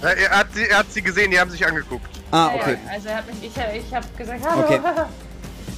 Äh, 0.04 0.24
Er 0.24 0.30
hat, 0.40 0.48
sie, 0.54 0.64
er 0.68 0.80
hat 0.80 0.92
sie 0.92 1.02
gesehen, 1.02 1.32
die 1.32 1.40
haben 1.40 1.50
sich 1.50 1.66
angeguckt. 1.66 2.08
Ah, 2.32 2.50
Ja, 2.54 2.62
okay. 2.62 2.78
Ja, 2.86 2.92
also 2.92 3.08
er 3.10 3.16
hat 3.18 3.28
mich, 3.28 3.38
ich, 3.44 3.86
ich 3.86 3.94
habe 3.96 4.06
gesagt, 4.18 4.42
hallo. 4.50 4.64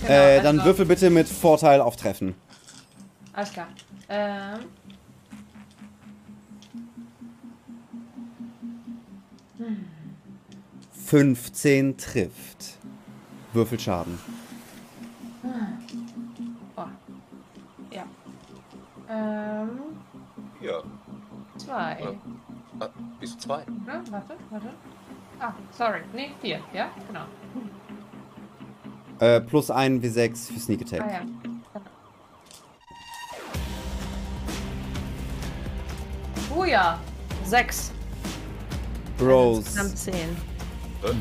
Okay. 0.01 0.07
genau, 0.07 0.13
äh, 0.13 0.41
dann 0.41 0.59
also- 0.59 0.69
würfel 0.69 0.85
bitte 0.85 1.09
mit 1.09 1.27
Vorteil 1.27 1.81
auf 1.81 1.95
Treffen. 1.97 2.33
Alles 3.33 3.51
klar. 3.51 3.67
Ähm. 4.09 4.59
15 11.05 11.97
trifft. 11.97 12.77
Würfel 13.53 13.79
Schaden. 13.79 14.19
Oh. 16.75 16.83
Ja. 17.91 18.03
Ähm. 19.09 19.69
Ja. 20.61 20.83
Zwei. 21.57 21.97
Ja. 21.99 22.13
Ah, 22.79 22.89
bist 23.19 23.35
du 23.35 23.39
zwei? 23.39 23.65
Ne? 23.85 24.03
Warte, 24.11 24.37
warte. 24.49 24.69
Ah, 25.39 25.53
sorry. 25.71 26.01
Nee, 26.13 26.29
vier. 26.41 26.59
Ja, 26.73 26.89
genau. 27.07 27.25
Äh, 29.19 29.41
plus 29.41 29.69
ein 29.71 30.01
W6 30.01 30.53
für 30.53 30.59
Sneak 30.59 30.81
Attack. 30.81 31.01
Ah 31.01 31.11
ja. 31.11 31.21
Oh 36.55 36.63
ja. 36.63 36.99
Sechs. 37.43 37.91
Zehn. 39.95 40.37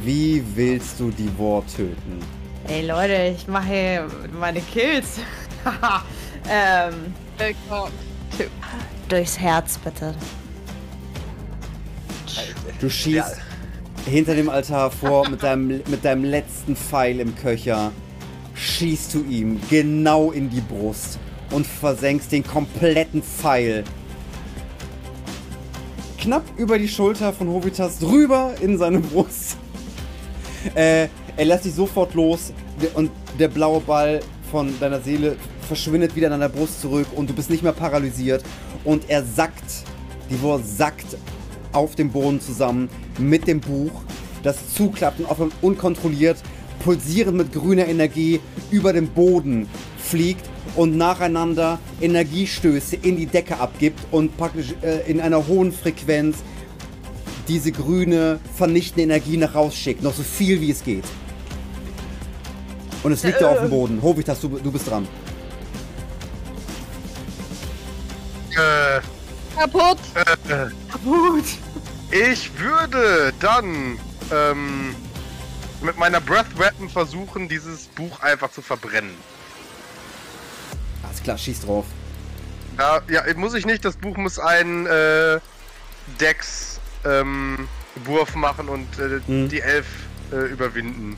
wie 0.05 0.43
willst 0.55 1.01
du 1.01 1.11
die 1.11 1.31
War 1.39 1.65
töten? 1.67 2.21
Ey 2.69 2.87
Leute, 2.87 3.35
ich 3.37 3.47
mache 3.49 4.07
meine 4.39 4.61
Kills. 4.61 5.19
ähm. 6.51 7.15
Durchs 9.09 9.39
Herz, 9.39 9.79
bitte. 9.79 10.15
Du 12.81 12.89
schießt 12.91 13.37
hinter 14.07 14.35
dem 14.35 14.49
Altar 14.49 14.91
vor 14.91 15.29
mit 15.29 15.43
deinem, 15.43 15.69
mit 15.69 16.05
deinem 16.05 16.25
letzten 16.25 16.77
Pfeil 16.77 17.21
im 17.21 17.35
Köcher. 17.37 17.93
Schießt 18.55 19.15
du 19.15 19.25
ihm 19.25 19.61
genau 19.71 20.31
in 20.31 20.51
die 20.51 20.61
Brust 20.61 21.19
und 21.51 21.67
versenkst 21.67 22.33
den 22.33 22.45
kompletten 22.45 23.23
Pfeil. 23.23 23.85
Knapp 26.29 26.45
über 26.59 26.79
die 26.79 26.89
Schulter 26.89 27.33
von 27.33 27.49
Hovitas 27.49 28.01
drüber 28.01 28.53
in 28.61 28.77
seine 28.77 28.99
Brust. 29.01 29.57
Äh, 30.75 31.09
er 31.39 31.45
lässt 31.47 31.65
dich 31.65 31.73
sofort 31.73 32.13
los 32.13 32.53
und 32.93 33.11
der 33.39 33.49
blaue 33.49 33.81
Ball 33.81 34.21
von 34.51 34.79
deiner 34.79 35.01
Seele 35.01 35.37
verschwindet 35.67 36.15
wieder 36.15 36.27
in 36.27 36.33
deiner 36.33 36.51
Brust 36.51 36.83
zurück 36.83 37.07
und 37.17 37.31
du 37.31 37.33
bist 37.33 37.49
nicht 37.49 37.63
mehr 37.63 37.73
paralysiert 37.73 38.45
und 38.85 39.09
er 39.09 39.25
sackt, 39.25 39.87
die 40.29 40.39
Wurst 40.43 40.77
sackt 40.77 41.17
auf 41.73 41.95
dem 41.95 42.11
Boden 42.11 42.43
zusammen 42.43 42.91
mit 43.19 43.47
dem 43.47 43.61
Buch, 43.61 44.03
das 44.43 44.75
zuklappt 44.75 45.21
und 45.21 45.31
auf 45.31 45.39
unkontrolliert, 45.63 46.37
pulsierend 46.85 47.39
mit 47.39 47.55
grüner 47.55 47.87
Energie 47.87 48.39
über 48.71 48.93
den 48.93 49.09
Boden 49.09 49.67
fliegt 49.97 50.45
und 50.77 50.97
nacheinander 50.97 51.79
Energiestöße 52.01 52.97
in 52.97 53.17
die 53.17 53.27
Decke 53.27 53.59
abgibt 53.59 54.01
und 54.11 54.37
praktisch 54.37 54.75
äh, 54.83 55.11
in 55.11 55.21
einer 55.21 55.47
hohen 55.47 55.73
Frequenz 55.73 56.39
diese 57.49 57.73
grüne, 57.73 58.39
vernichtende 58.57 59.03
Energie 59.03 59.37
nach 59.37 59.55
rausschickt. 59.55 60.03
Noch 60.03 60.15
so 60.15 60.23
viel 60.23 60.61
wie 60.61 60.71
es 60.71 60.85
geht. 60.85 61.05
Und 63.03 63.13
es 63.13 63.23
liegt 63.23 63.41
da 63.41 63.51
auf 63.51 63.61
dem 63.61 63.71
Boden. 63.71 64.03
Hovitas, 64.03 64.41
du, 64.41 64.49
du 64.49 64.71
bist 64.71 64.89
dran. 64.89 65.07
Äh, 68.51 69.01
Kaputt! 69.57 69.99
Kaputt. 70.91 71.45
ich 72.11 72.51
würde 72.59 73.33
dann 73.41 73.99
ähm, 74.33 74.95
mit 75.81 75.97
meiner 75.97 76.21
Breath 76.21 76.59
Weapon 76.59 76.89
versuchen, 76.89 77.49
dieses 77.49 77.87
Buch 77.87 78.21
einfach 78.21 78.51
zu 78.51 78.63
verbrennen. 78.63 79.15
Alles 81.09 81.23
klar, 81.23 81.39
schieß 81.39 81.63
drauf. 81.63 81.87
Ja, 82.79 83.01
ja, 83.11 83.23
muss 83.35 83.55
ich 83.55 83.67
nicht. 83.67 83.85
Das 83.85 83.97
Buch 83.97 84.17
muss 84.17 84.39
einen 84.39 84.87
äh, 84.87 85.41
Dex 86.21 86.79
ähm, 87.05 87.69
Wurf 88.05 88.35
machen 88.35 88.69
und 88.69 88.87
äh, 88.99 89.21
Mhm. 89.27 89.49
die 89.49 89.61
Elf 89.61 89.87
äh, 90.33 90.37
überwinden. 90.53 91.17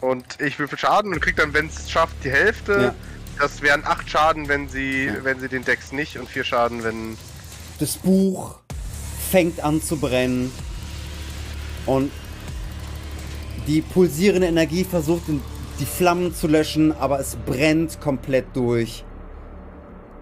Und 0.00 0.40
ich 0.40 0.58
würfel 0.58 0.78
Schaden 0.78 1.12
und 1.12 1.20
krieg 1.20 1.36
dann, 1.36 1.52
wenn 1.54 1.66
es 1.66 1.90
schafft, 1.90 2.14
die 2.24 2.30
Hälfte. 2.30 2.72
Ja. 2.80 2.94
Das 3.38 3.62
wären 3.62 3.84
acht 3.84 4.08
Schaden, 4.08 4.48
wenn 4.48 4.68
sie, 4.68 5.06
Ja. 5.06 5.24
wenn 5.24 5.40
sie 5.40 5.48
den 5.48 5.64
Dex 5.64 5.92
nicht 5.92 6.16
und 6.18 6.28
vier 6.28 6.44
Schaden, 6.44 6.84
wenn. 6.84 7.16
Das 7.80 7.96
Buch 7.96 8.56
fängt 9.30 9.60
an 9.60 9.82
zu 9.82 9.96
brennen 9.98 10.52
und 11.86 12.10
die 13.66 13.82
pulsierende 13.82 14.46
Energie 14.46 14.84
versucht 14.84 15.28
die 15.78 15.86
Flammen 15.86 16.34
zu 16.34 16.46
löschen, 16.46 16.92
aber 16.92 17.20
es 17.20 17.36
brennt 17.36 18.00
komplett 18.00 18.46
durch. 18.54 19.04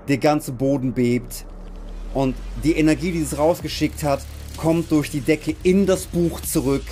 Der 0.09 0.19
ganze 0.19 0.53
Boden 0.53 0.93
bebt 0.93 1.47
und 2.15 2.37
die 2.63 2.77
Energie, 2.77 3.13
die 3.13 3.23
es 3.23 3.39
rausgeschickt 3.39 4.03
hat, 4.03 4.21
kommt 4.57 4.91
durch 4.91 5.11
die 5.11 5.21
Decke 5.21 5.57
in 5.63 5.87
das 5.87 6.07
Buch 6.07 6.41
zurück 6.41 6.85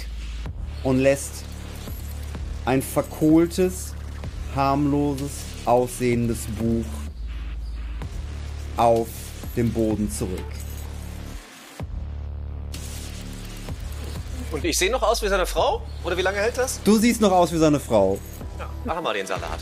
und 0.82 0.98
lässt 0.98 1.44
ein 2.64 2.82
verkohltes, 2.82 3.94
harmloses, 4.54 5.30
aussehendes 5.64 6.46
Buch 6.58 6.84
auf 8.76 9.08
dem 9.56 9.72
Boden 9.72 10.10
zurück. 10.10 10.40
Und 14.50 14.64
ich 14.64 14.78
sehe 14.78 14.90
noch 14.90 15.02
aus 15.02 15.22
wie 15.22 15.28
seine 15.28 15.46
Frau? 15.46 15.82
Oder 16.04 16.16
wie 16.16 16.22
lange 16.22 16.38
hält 16.38 16.56
das? 16.58 16.80
Du 16.84 16.96
siehst 16.96 17.20
noch 17.20 17.32
aus 17.32 17.52
wie 17.52 17.58
seine 17.58 17.80
Frau. 17.80 18.18
Ja, 18.58 18.68
machen 18.84 19.04
wir 19.04 19.12
den 19.14 19.26
Salat. 19.26 19.58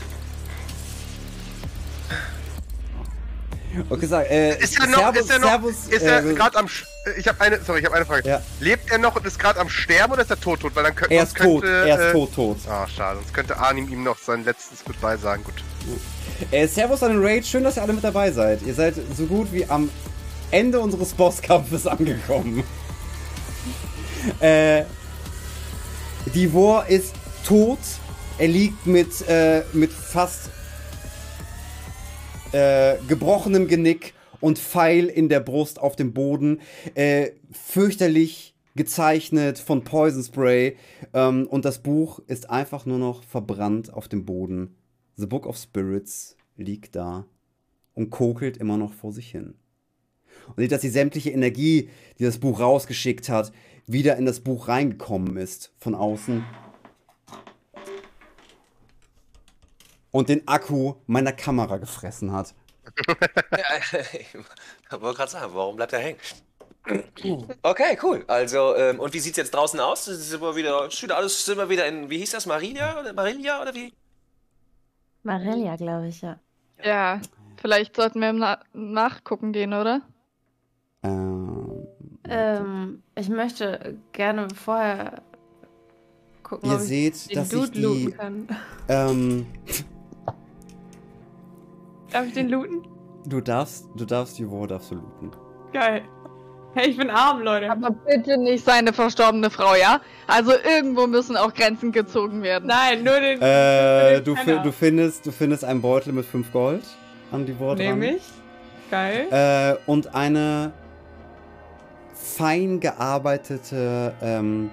Okay, 3.89 4.05
sag, 4.05 4.29
äh, 4.29 4.55
Ist 4.59 4.79
er 4.79 4.85
noch, 4.85 4.99
Servus, 4.99 5.19
ist 5.21 5.29
er 5.31 5.39
noch, 5.39 5.47
Servus, 5.49 5.75
ist 5.89 6.01
er 6.03 6.23
äh, 6.23 6.33
gerade 6.35 6.57
am, 6.59 6.67
Sch- 6.67 6.83
äh, 7.07 7.19
ich 7.19 7.27
habe 7.27 7.41
eine, 7.41 7.59
sorry, 7.63 7.79
ich 7.79 7.85
habe 7.85 7.95
eine 7.95 8.05
Frage. 8.05 8.29
Ja. 8.29 8.39
Lebt 8.59 8.91
er 8.91 8.99
noch 8.99 9.15
und 9.15 9.25
ist 9.25 9.39
gerade 9.39 9.59
am 9.59 9.67
Sterben 9.67 10.13
oder 10.13 10.21
ist 10.21 10.29
er 10.29 10.39
tot 10.39 10.59
tot? 10.59 10.75
Weil 10.75 10.83
dann 10.83 10.95
könnte, 10.95 11.15
Er 11.15 11.23
ist 11.23 11.29
sonst 11.35 11.43
tot, 11.43 11.61
könnte, 11.63 11.89
er 11.89 11.95
ist 11.99 12.05
äh, 12.05 12.11
tot, 12.11 12.35
tot. 12.35 12.57
Ah, 12.69 12.87
schade, 12.87 13.17
sonst 13.19 13.33
könnte 13.33 13.57
Arnim 13.57 13.89
ihm 13.89 14.03
noch 14.03 14.19
sein 14.19 14.45
letztes 14.45 14.85
Goodbye 14.85 15.17
sagen. 15.17 15.43
Gut. 15.43 15.55
Äh, 16.51 16.67
Servus 16.67 17.01
an 17.01 17.13
den 17.13 17.25
Raid, 17.25 17.47
schön, 17.47 17.63
dass 17.63 17.77
ihr 17.77 17.81
alle 17.81 17.93
mit 17.93 18.03
dabei 18.03 18.31
seid. 18.31 18.61
Ihr 18.61 18.75
seid 18.75 18.93
so 19.17 19.25
gut 19.25 19.51
wie 19.51 19.65
am 19.67 19.89
Ende 20.51 20.79
unseres 20.79 21.11
Bosskampfes 21.13 21.87
angekommen. 21.87 22.63
äh, 24.39 24.83
Divor 26.27 26.85
ist 26.85 27.13
tot. 27.43 27.79
Er 28.39 28.47
liegt 28.47 28.87
mit, 28.87 29.27
äh, 29.27 29.63
mit 29.73 29.91
fast 29.91 30.49
äh, 32.51 32.95
gebrochenem 33.07 33.67
Genick 33.67 34.13
und 34.39 34.57
Pfeil 34.57 35.05
in 35.05 35.29
der 35.29 35.39
Brust 35.39 35.79
auf 35.79 35.95
dem 35.95 36.13
Boden. 36.13 36.59
Äh, 36.95 37.31
fürchterlich 37.51 38.55
gezeichnet 38.75 39.59
von 39.59 39.83
Poison 39.83 40.23
Spray. 40.23 40.77
Ähm, 41.13 41.45
und 41.47 41.63
das 41.63 41.79
Buch 41.83 42.19
ist 42.25 42.49
einfach 42.49 42.87
nur 42.87 42.97
noch 42.97 43.23
verbrannt 43.23 43.93
auf 43.93 44.07
dem 44.07 44.25
Boden. 44.25 44.75
The 45.15 45.27
Book 45.27 45.45
of 45.45 45.55
Spirits 45.55 46.35
liegt 46.57 46.95
da 46.95 47.27
und 47.93 48.09
kokelt 48.09 48.57
immer 48.57 48.77
noch 48.77 48.93
vor 48.93 49.13
sich 49.13 49.29
hin. 49.29 49.53
Und 50.47 50.57
sieht, 50.57 50.71
dass 50.71 50.81
die 50.81 50.89
sämtliche 50.89 51.29
Energie, 51.29 51.89
die 52.17 52.23
das 52.23 52.39
Buch 52.39 52.59
rausgeschickt 52.59 53.29
hat, 53.29 53.51
wieder 53.85 54.17
in 54.17 54.25
das 54.25 54.39
Buch 54.39 54.67
reingekommen 54.67 55.37
ist 55.37 55.71
von 55.77 55.93
außen. 55.93 56.43
Und 60.13 60.29
den 60.29 60.47
Akku 60.47 60.95
meiner 61.07 61.33
Kamera 61.33 61.77
gefressen 61.77 62.31
hat. 62.31 62.53
Ja, 63.51 63.65
ich 64.13 64.33
wollte 65.01 65.17
gerade 65.17 65.31
sagen, 65.31 65.53
warum 65.55 65.75
bleibt 65.75 65.93
er 65.93 65.99
hängen? 65.99 66.17
Okay, 67.63 67.97
cool. 68.03 68.23
Also, 68.27 68.75
ähm, 68.75 68.99
und 68.99 69.13
wie 69.13 69.19
sieht's 69.19 69.37
jetzt 69.37 69.53
draußen 69.53 69.79
aus? 69.79 70.07
Es 70.07 70.19
ist 70.19 70.33
immer 70.33 70.55
wieder, 70.55 70.91
steht 70.91 71.11
alles 71.11 71.45
sind 71.45 71.57
wir 71.57 71.69
wieder 71.69 71.87
in, 71.87 72.09
wie 72.09 72.17
hieß 72.19 72.31
das, 72.31 72.45
Marilia 72.45 72.99
oder 72.99 73.13
Marilia 73.13 73.61
oder 73.61 73.73
wie? 73.73 73.93
Marelia, 75.23 75.75
glaube 75.77 76.07
ich, 76.09 76.21
ja. 76.21 76.39
Ja, 76.83 77.21
vielleicht 77.57 77.95
sollten 77.95 78.19
wir 78.19 78.33
Na 78.33 78.59
nachgucken 78.73 79.53
gehen, 79.53 79.73
oder? 79.73 80.01
Ähm, 81.03 81.87
Ähm, 82.25 83.03
ich 83.15 83.29
möchte 83.29 83.97
gerne 84.11 84.49
vorher 84.49 85.23
gucken, 86.43 86.69
Ihr 86.69 86.79
ob 86.79 86.81
ich 86.81 86.87
seht, 86.87 87.31
den 87.31 87.35
dass 87.35 87.49
Dude 87.49 87.67
sich 87.67 87.71
die. 87.71 87.81
looten 87.81 88.17
kann. 88.17 88.47
Ähm, 88.87 89.47
Darf 92.13 92.27
ich 92.27 92.33
den 92.33 92.49
looten? 92.49 92.87
du 93.25 93.41
darfst, 93.41 93.87
du 93.95 94.05
darfst 94.05 94.39
Juvo 94.39 94.65
darfst 94.67 94.91
du 94.91 94.95
looten. 94.95 95.31
Geil. 95.71 96.03
Hey, 96.75 96.89
ich 96.89 96.97
bin 96.97 97.09
arm, 97.11 97.41
Leute. 97.41 97.69
Aber 97.69 97.91
bitte 97.91 98.37
nicht 98.37 98.65
seine 98.65 98.93
verstorbene 98.93 99.51
Frau, 99.51 99.75
ja? 99.75 100.01
Also 100.25 100.53
irgendwo 100.53 101.05
müssen 101.05 101.37
auch 101.37 101.53
Grenzen 101.53 101.91
gezogen 101.91 102.41
werden. 102.41 102.67
Nein, 102.67 103.03
nur 103.03 103.19
den. 103.19 103.39
Äh, 103.41 104.15
den 104.15 104.23
du, 104.23 104.35
fi 104.35 104.59
du, 104.63 104.71
findest, 104.71 105.25
du 105.25 105.31
findest 105.31 105.63
einen 105.63 105.81
Beutel 105.81 106.13
mit 106.13 106.25
5 106.25 106.51
Gold 106.51 106.83
an 107.31 107.45
die 107.45 107.57
Worte. 107.59 107.83
Nehme 107.83 108.15
ich. 108.15 108.23
Geil. 108.89 109.27
Äh, 109.29 109.89
und 109.89 110.15
eine 110.15 110.73
fein 112.15 112.79
gearbeitete 112.79 114.13
ähm, 114.21 114.71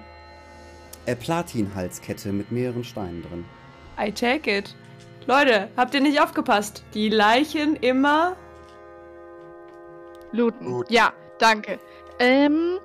äh, 1.05 1.15
Platin-Halskette 1.15 2.31
mit 2.31 2.51
mehreren 2.51 2.83
Steinen 2.83 3.21
drin. 3.21 3.45
I 3.99 4.11
take 4.11 4.49
it. 4.49 4.75
Leute, 5.27 5.69
habt 5.77 5.93
ihr 5.93 6.01
nicht 6.01 6.19
aufgepasst? 6.19 6.83
Die 6.93 7.09
Leichen 7.09 7.75
immer. 7.75 8.35
Looten. 10.31 10.65
Gut. 10.65 10.89
Ja, 10.89 11.13
danke. 11.37 11.79
Ähm, 12.19 12.79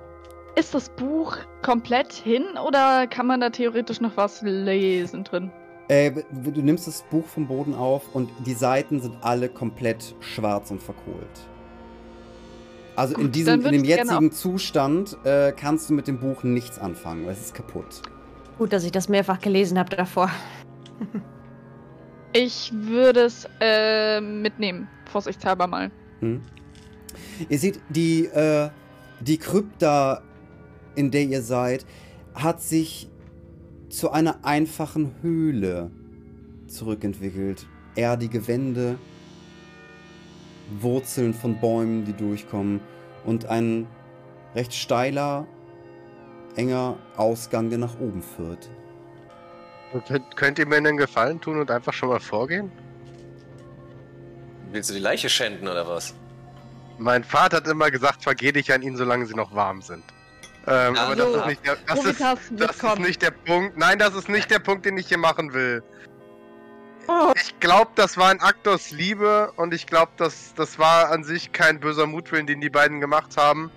ist 0.55 0.73
das 0.73 0.89
Buch 0.89 1.37
komplett 1.61 2.13
hin 2.13 2.43
oder 2.67 3.07
kann 3.07 3.27
man 3.27 3.41
da 3.41 3.49
theoretisch 3.49 4.01
noch 4.01 4.17
was 4.17 4.41
lesen 4.41 5.23
drin? 5.23 5.51
Äh, 5.87 6.11
du 6.31 6.61
nimmst 6.61 6.87
das 6.87 7.03
Buch 7.09 7.25
vom 7.25 7.47
Boden 7.47 7.73
auf 7.73 8.13
und 8.13 8.29
die 8.45 8.53
Seiten 8.53 8.99
sind 8.99 9.15
alle 9.21 9.49
komplett 9.49 10.15
schwarz 10.19 10.69
und 10.69 10.83
verkohlt. 10.83 11.47
Also 12.95 13.15
in 13.15 13.23
Gut, 13.23 13.35
diesem, 13.35 13.63
dann 13.63 13.73
in 13.73 13.83
dem 13.83 13.87
jetzigen 13.87 14.31
Zustand 14.31 15.17
äh, 15.23 15.53
kannst 15.53 15.89
du 15.89 15.93
mit 15.93 16.07
dem 16.07 16.19
Buch 16.19 16.43
nichts 16.43 16.79
anfangen, 16.79 17.25
weil 17.25 17.33
es 17.33 17.41
ist 17.41 17.53
kaputt. 17.53 18.01
Gut, 18.57 18.73
dass 18.73 18.83
ich 18.83 18.91
das 18.91 19.07
mehrfach 19.07 19.39
gelesen 19.39 19.77
habe 19.77 19.95
davor. 19.95 20.31
Ich 22.39 22.71
würde 22.71 23.21
es 23.21 23.49
äh, 23.59 24.21
mitnehmen, 24.21 24.87
vorsichtshalber 25.05 25.65
mal. 25.65 25.89
Hm? 26.19 26.43
Ihr 27.49 27.57
seht, 27.57 27.79
die, 27.89 28.25
äh, 28.25 28.69
die 29.21 29.39
Krypta, 29.39 30.21
in 30.93 31.09
der 31.09 31.23
ihr 31.23 31.41
seid, 31.41 31.83
hat 32.35 32.61
sich 32.61 33.09
zu 33.89 34.11
einer 34.11 34.45
einfachen 34.45 35.15
Höhle 35.23 35.89
zurückentwickelt. 36.67 37.65
Erdige 37.95 38.47
Wände, 38.47 38.99
Wurzeln 40.79 41.33
von 41.33 41.59
Bäumen, 41.59 42.05
die 42.05 42.13
durchkommen 42.13 42.81
und 43.25 43.47
ein 43.47 43.87
recht 44.53 44.75
steiler, 44.75 45.47
enger 46.55 46.99
Ausgang, 47.15 47.71
der 47.71 47.79
nach 47.79 47.99
oben 47.99 48.21
führt. 48.21 48.69
Könnt, 50.07 50.35
könnt 50.35 50.59
ihr 50.59 50.65
mir 50.67 50.77
einen 50.77 50.97
Gefallen 50.97 51.39
tun 51.39 51.59
und 51.59 51.71
einfach 51.71 51.93
schon 51.93 52.09
mal 52.09 52.19
vorgehen? 52.19 52.71
Willst 54.71 54.89
du 54.89 54.93
die 54.93 54.99
Leiche 54.99 55.29
schänden 55.29 55.67
oder 55.67 55.87
was? 55.87 56.13
Mein 56.97 57.23
Vater 57.23 57.57
hat 57.57 57.67
immer 57.67 57.89
gesagt, 57.91 58.23
vergeh 58.23 58.51
dich 58.51 58.73
an 58.73 58.81
ihn, 58.81 58.97
solange 58.97 59.25
sie 59.25 59.33
noch 59.35 59.53
warm 59.55 59.81
sind. 59.81 60.03
Ähm, 60.65 60.95
Ja, 60.95 61.03
aber 61.03 61.15
das 61.15 61.31
so. 61.31 61.37
ist, 61.39 61.45
nicht 61.45 61.65
der, 61.65 61.77
das, 61.87 62.03
ist, 62.05 62.21
das 62.51 62.75
ist 62.83 62.99
nicht 62.99 63.21
der 63.21 63.31
Punkt. 63.31 63.77
Nein, 63.77 63.99
das 63.99 64.13
ist 64.13 64.27
nicht 64.27 64.51
der 64.51 64.59
Punkt, 64.59 64.85
den 64.85 64.97
ich 64.97 65.07
hier 65.07 65.17
machen 65.17 65.53
will. 65.53 65.83
Oh, 67.07 67.31
Ich 67.41 67.57
glaube, 67.61 67.91
das 67.95 68.17
war 68.17 68.29
ein 68.29 68.41
Akt 68.41 68.67
aus 68.67 68.91
Liebe 68.91 69.53
und 69.55 69.73
ich 69.73 69.87
glaube, 69.87 70.11
das, 70.17 70.53
das 70.55 70.77
war 70.77 71.09
an 71.09 71.23
sich 71.23 71.53
kein 71.53 71.79
böser 71.79 72.05
Mutwillen, 72.05 72.47
den 72.47 72.59
die 72.59 72.69
beiden 72.69 72.99
gemacht 72.99 73.37
haben. 73.37 73.71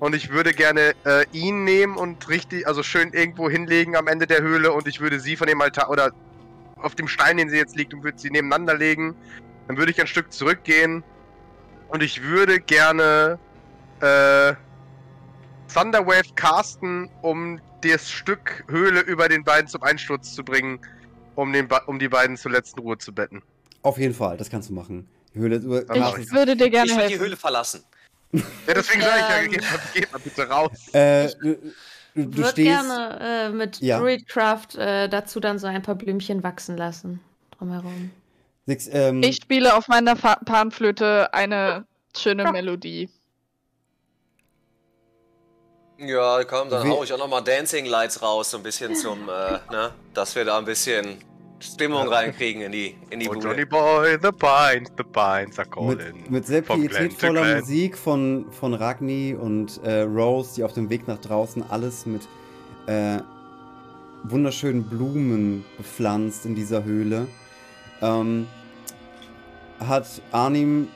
Und 0.00 0.14
ich 0.14 0.30
würde 0.30 0.52
gerne 0.52 0.94
äh, 1.04 1.24
ihn 1.32 1.64
nehmen 1.64 1.96
und 1.96 2.28
richtig, 2.28 2.66
also 2.68 2.82
schön 2.82 3.12
irgendwo 3.12 3.50
hinlegen 3.50 3.96
am 3.96 4.06
Ende 4.06 4.26
der 4.26 4.42
Höhle 4.42 4.72
und 4.72 4.86
ich 4.86 5.00
würde 5.00 5.18
sie 5.18 5.36
von 5.36 5.48
dem 5.48 5.60
Altar 5.60 5.90
oder 5.90 6.12
auf 6.76 6.94
dem 6.94 7.08
Stein, 7.08 7.36
den 7.36 7.50
sie 7.50 7.56
jetzt 7.56 7.74
liegt, 7.74 7.92
und 7.92 8.04
würde 8.04 8.18
sie 8.18 8.30
nebeneinander 8.30 8.76
legen. 8.76 9.16
Dann 9.66 9.76
würde 9.76 9.90
ich 9.90 10.00
ein 10.00 10.06
Stück 10.06 10.32
zurückgehen 10.32 11.02
und 11.88 12.02
ich 12.02 12.22
würde 12.22 12.60
gerne 12.60 13.38
äh, 14.00 14.54
Thunderwave 15.72 16.32
casten, 16.36 17.10
um 17.22 17.60
das 17.82 18.08
Stück 18.10 18.64
Höhle 18.68 19.00
über 19.00 19.28
den 19.28 19.42
beiden 19.44 19.68
zum 19.68 19.82
Einsturz 19.82 20.32
zu 20.34 20.44
bringen, 20.44 20.78
um, 21.34 21.52
den 21.52 21.66
Ba- 21.68 21.82
um 21.86 21.98
die 21.98 22.08
beiden 22.08 22.36
zur 22.36 22.52
letzten 22.52 22.80
Ruhe 22.80 22.98
zu 22.98 23.12
betten. 23.12 23.42
Auf 23.82 23.98
jeden 23.98 24.14
Fall, 24.14 24.36
das 24.36 24.48
kannst 24.48 24.70
du 24.70 24.74
machen. 24.74 25.08
Die 25.34 25.40
Höhle, 25.40 25.60
mach 25.88 26.18
Ich 26.18 26.30
würde 26.32 26.56
dir 26.56 26.70
gerne 26.70 26.90
ich 26.90 26.96
will 26.96 27.06
die 27.06 27.12
helfen. 27.14 27.24
Höhle 27.24 27.36
verlassen. 27.36 27.82
Ja, 28.32 28.42
deswegen 28.74 29.00
sage 29.00 29.20
ich 29.20 29.28
ja, 29.28 29.38
Ähm. 29.38 29.50
geht 29.50 29.62
mal, 29.62 29.80
geht 29.94 30.12
mal 30.12 30.18
bitte 30.18 30.48
raus. 30.48 30.70
äh, 30.92 31.28
du, 31.40 31.56
würde 32.14 32.62
gerne 32.62 33.18
äh, 33.20 33.48
mit 33.50 33.80
Ja. 33.80 33.98
Druidcraft 33.98 34.76
äh, 34.76 35.08
dazu 35.08 35.40
dann 35.40 35.58
so 35.58 35.66
ein 35.66 35.82
paar 35.82 35.94
Blümchen 35.94 36.42
wachsen 36.42 36.76
lassen. 36.76 37.20
Drumherum. 37.56 38.10
Six, 38.66 38.88
ähm, 38.92 39.22
Ich 39.22 39.36
spiele 39.36 39.74
auf 39.74 39.88
meiner 39.88 40.14
Fa 40.14 40.36
Panflöte 40.44 41.32
eine 41.32 41.86
schöne 42.16 42.52
Melodie. 42.52 43.08
Ja, 46.00 46.44
komm, 46.44 46.68
dann 46.68 46.88
hau 46.88 47.02
ich 47.02 47.12
auch 47.12 47.18
nochmal 47.18 47.42
Dancing 47.42 47.86
Lights 47.86 48.22
raus, 48.22 48.50
so 48.50 48.58
ein 48.58 48.62
bisschen 48.62 48.94
zum, 48.94 49.28
äh, 49.28 49.58
ne, 49.72 49.92
dass 50.14 50.36
wir 50.36 50.44
da 50.44 50.58
ein 50.58 50.64
bisschen 50.64 51.18
Stimmung 51.60 52.08
reinkriegen 52.08 52.62
in 52.62 52.72
die, 52.72 52.94
in 53.10 53.20
die 53.20 53.28
Oh, 53.28 53.32
Bude. 53.32 53.48
Johnny 53.48 53.64
Boy, 53.64 54.16
the 54.22 54.30
pines, 54.30 54.90
the 54.96 55.02
pines 55.04 55.58
are 55.58 55.68
calling. 55.68 55.96
mit, 56.22 56.30
mit 56.30 56.46
sehr 56.46 56.62
pietätvoller. 56.62 57.60
Musik 57.60 57.96
von, 57.96 58.46
von 58.52 58.74
Ragni 58.74 59.34
und 59.34 59.82
äh, 59.82 60.02
Rose, 60.02 60.54
die 60.56 60.64
auf 60.64 60.72
dem 60.72 60.88
Weg 60.88 61.08
nach 61.08 61.18
draußen 61.18 61.64
alles 61.68 62.06
mit 62.06 62.28
äh, 62.86 63.18
wunderschönen 64.24 64.84
Blumen 64.84 65.64
bepflanzt 65.76 66.46
in 66.46 66.54
dieser 66.54 66.84
Höhle, 66.84 67.26
ähm, 68.02 68.46
hat 69.80 70.06
Arnim 70.32 70.88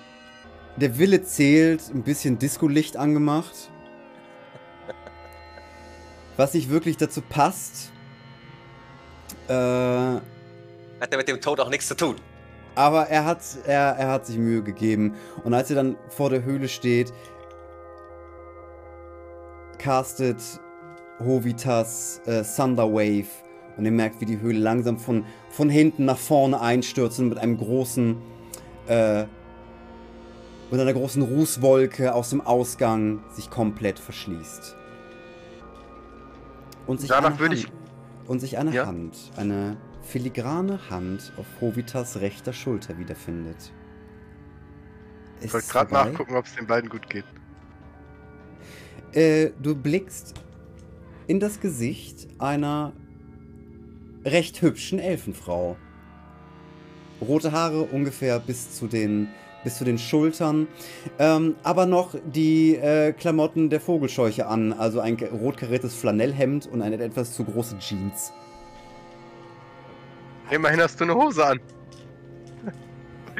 der 0.77 0.99
Wille 0.99 1.23
zählt, 1.23 1.83
ein 1.93 2.03
bisschen 2.03 2.39
Disco-Licht 2.39 2.97
angemacht. 2.97 3.71
Was 6.37 6.55
nicht 6.55 6.71
wirklich 6.71 6.97
dazu 6.97 7.21
passt. 7.21 7.93
Äh, 9.49 10.21
Hat 11.03 11.11
ja 11.11 11.19
mit 11.19 11.27
dem 11.27 11.41
Tod 11.41 11.59
auch 11.59 11.69
nichts 11.69 11.89
zu 11.89 11.97
tun. 11.97 12.15
aber 12.77 13.09
er 13.09 13.25
hat, 13.25 13.41
er, 13.67 13.97
er 13.99 14.09
hat 14.09 14.25
sich 14.25 14.39
Mühe 14.39 14.63
gegeben. 14.63 15.17
Und 15.43 15.53
als 15.53 15.69
er 15.69 15.75
dann 15.77 15.97
vor 16.09 16.31
der 16.31 16.45
Höhle 16.45 16.69
steht, 16.69 17.13
castet 19.79 20.39
Hovitas 21.19 22.21
äh, 22.27 22.45
Thunderwave. 22.45 23.27
Und 23.77 23.85
ihr 23.85 23.91
merkt, 23.91 24.21
wie 24.21 24.27
die 24.27 24.41
Höhle 24.41 24.61
langsam 24.61 24.97
von, 24.97 25.25
von 25.51 25.69
hinten 25.69 26.05
nach 26.05 26.19
vorne 26.19 26.61
einstürzt 26.61 27.19
und 27.19 27.31
mit 27.31 27.39
einem 27.39 27.59
großen, 27.59 28.17
äh, 28.87 29.25
mit 30.71 30.81
einer 30.81 30.93
großen 30.93 31.23
Rußwolke 31.23 32.15
aus 32.15 32.31
dem 32.31 32.41
Ausgang 32.43 33.25
sich 33.33 33.51
komplett 33.51 33.99
verschließt. 33.99 34.77
Und 36.87 37.01
sich 37.01 37.11
Danach 37.11 37.31
eine 37.31 37.39
würde 37.41 37.57
Hand, 37.57 37.65
ich- 37.65 38.29
und 38.29 38.39
sich 38.39 38.57
eine 38.57 38.73
Ja? 38.73 38.87
Hand, 38.87 39.17
eine 39.37 39.77
filigrane 40.13 40.79
Hand 40.91 41.33
auf 41.39 41.47
Hovitas 41.63 42.21
rechter 42.21 42.53
Schulter 42.53 42.99
wiederfindet. 42.99 43.73
Ich 45.41 45.53
wollte 45.55 45.69
gerade 45.69 45.93
nachgucken, 45.95 46.37
ob 46.37 46.45
es 46.45 46.55
den 46.55 46.67
beiden 46.67 46.91
gut 46.91 47.09
geht. 47.09 47.25
Äh, 49.13 49.53
du 49.63 49.75
blickst 49.75 50.35
in 51.29 51.41
das 51.41 51.61
Gesicht 51.61 52.29
einer 52.39 52.93
recht 54.27 54.61
hübschen 54.61 54.99
Elfenfrau. 54.99 55.77
Rote 57.23 57.53
Haare 57.53 57.83
ungefähr 57.85 58.39
bis 58.39 58.73
zu 58.77 58.89
den, 58.89 59.29
bis 59.65 59.79
zu 59.79 59.85
den 59.85 59.97
Schultern, 59.97 60.69
ähm, 61.19 61.55
aber 61.63 61.87
noch 61.87 62.15
die 62.35 62.77
äh, 62.77 63.13
Klamotten 63.13 63.71
der 63.71 63.81
Vogelscheuche 63.81 64.47
an, 64.47 64.75
also 64.75 65.01
ein 65.01 65.17
ge- 65.17 65.31
rot 65.31 65.57
kariertes 65.57 65.95
Flanellhemd 65.95 66.67
und 66.67 66.83
eine 66.83 67.03
etwas 67.03 67.33
zu 67.33 67.45
große 67.45 67.79
Jeans. 67.79 68.33
Immerhin 70.53 70.81
hast 70.81 71.01
du 71.01 71.05
eine 71.05 71.15
Hose 71.15 71.47
an. 71.47 71.61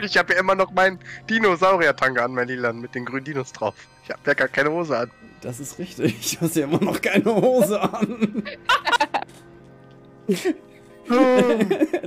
Ich 0.03 0.17
habe 0.17 0.33
ja 0.33 0.41
immer 0.41 0.55
noch 0.55 0.73
meinen 0.73 0.99
Dinosaurier-Tanga 1.29 2.25
an, 2.25 2.33
mein 2.33 2.49
Lilan, 2.49 2.81
mit 2.81 2.95
den 2.95 3.05
grünen 3.05 3.25
Dinos 3.25 3.53
drauf. 3.53 3.75
Ich 4.05 4.11
habe 4.11 4.21
ja 4.27 4.33
gar 4.35 4.49
keine 4.49 4.71
Hose 4.71 4.97
an. 4.99 5.11
Das 5.43 5.61
ist 5.61 5.79
richtig. 5.79 6.39
Du 6.39 6.47
hast 6.47 6.57
ja 6.57 6.65
immer 6.65 6.81
noch 6.83 7.01
keine 7.01 7.27
Hose 7.27 7.81
an. 7.81 8.43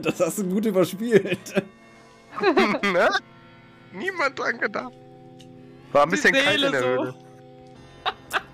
das 0.02 0.20
hast 0.20 0.40
du 0.40 0.44
gut 0.50 0.66
überspielt. 0.66 1.64
ne? 2.84 3.10
Niemand 3.94 4.38
dran 4.40 4.58
gedacht. 4.60 4.94
War 5.92 6.04
ein 6.04 6.10
Die 6.10 6.16
bisschen 6.16 6.34
kalt 6.34 6.62
in 6.64 6.72
der 6.72 6.82
so. 6.82 6.88
Höhle. 6.88 7.16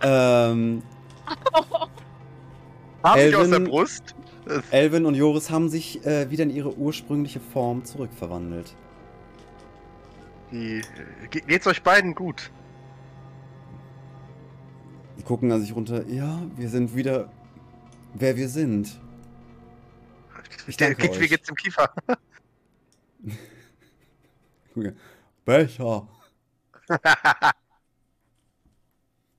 Ähm, 0.03 0.83
Hab 3.03 3.17
ich 3.17 3.35
aus 3.35 3.47
der 3.49 3.57
Elvin- 3.59 3.63
Brust? 3.69 4.15
Elvin 4.71 5.05
und 5.05 5.15
Joris 5.15 5.49
haben 5.49 5.69
sich 5.69 6.05
äh, 6.05 6.29
wieder 6.29 6.43
in 6.43 6.49
ihre 6.49 6.77
ursprüngliche 6.77 7.39
Form 7.39 7.85
zurückverwandelt. 7.85 8.75
Die, 10.51 10.81
ge- 11.29 11.43
geht's 11.47 11.67
euch 11.67 11.81
beiden 11.83 12.13
gut? 12.13 12.51
Die 15.17 15.23
gucken 15.23 15.51
an 15.51 15.61
sich 15.61 15.75
runter. 15.75 16.05
Ja, 16.07 16.41
wir 16.55 16.69
sind 16.69 16.95
wieder, 16.95 17.31
wer 18.13 18.35
wir 18.35 18.49
sind. 18.49 18.99
Ich 20.67 20.77
Ge- 20.77 20.87
danke 20.87 21.03
geht's, 21.03 21.19
Wie 21.19 21.27
geht's 21.27 21.47
dem 21.47 21.55
Kiefer? 21.55 21.93
Becher. 25.45 26.07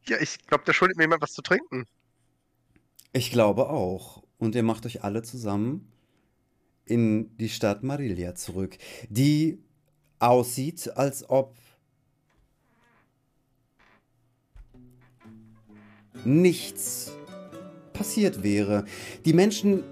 ja, 0.07 0.17
ich 0.21 0.47
glaube, 0.47 0.65
der 0.65 0.73
schuldet 0.73 0.97
mir 0.97 1.05
jemand 1.05 1.23
was 1.23 1.33
zu 1.33 1.43
trinken. 1.43 1.87
Ich 3.13 3.31
glaube 3.31 3.69
auch. 3.69 4.22
Und 4.43 4.57
ihr 4.57 4.65
macht 4.65 4.87
euch 4.87 5.05
alle 5.05 5.23
zusammen 5.23 5.87
in 6.85 7.31
die 7.37 7.49
Stadt 7.49 7.85
Marilia 7.85 8.35
zurück, 8.35 8.77
die 9.09 9.61
aussieht, 10.19 10.91
als 10.97 11.31
ob 11.31 11.55
nichts 16.25 17.13
passiert 17.93 18.43
wäre. 18.43 18.85
Die 19.25 19.33
Menschen, 19.33 19.85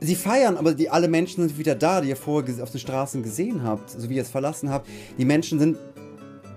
sie 0.00 0.16
feiern, 0.16 0.56
aber 0.56 0.74
die, 0.74 0.90
alle 0.90 1.06
Menschen 1.06 1.46
sind 1.46 1.56
wieder 1.56 1.76
da, 1.76 2.00
die 2.00 2.08
ihr 2.08 2.16
vorher 2.16 2.64
auf 2.64 2.72
den 2.72 2.80
Straßen 2.80 3.22
gesehen 3.22 3.62
habt, 3.62 3.90
so 3.90 4.10
wie 4.10 4.16
ihr 4.16 4.22
es 4.22 4.28
verlassen 4.28 4.70
habt. 4.70 4.88
Die 5.18 5.24
Menschen 5.24 5.60
sind 5.60 5.78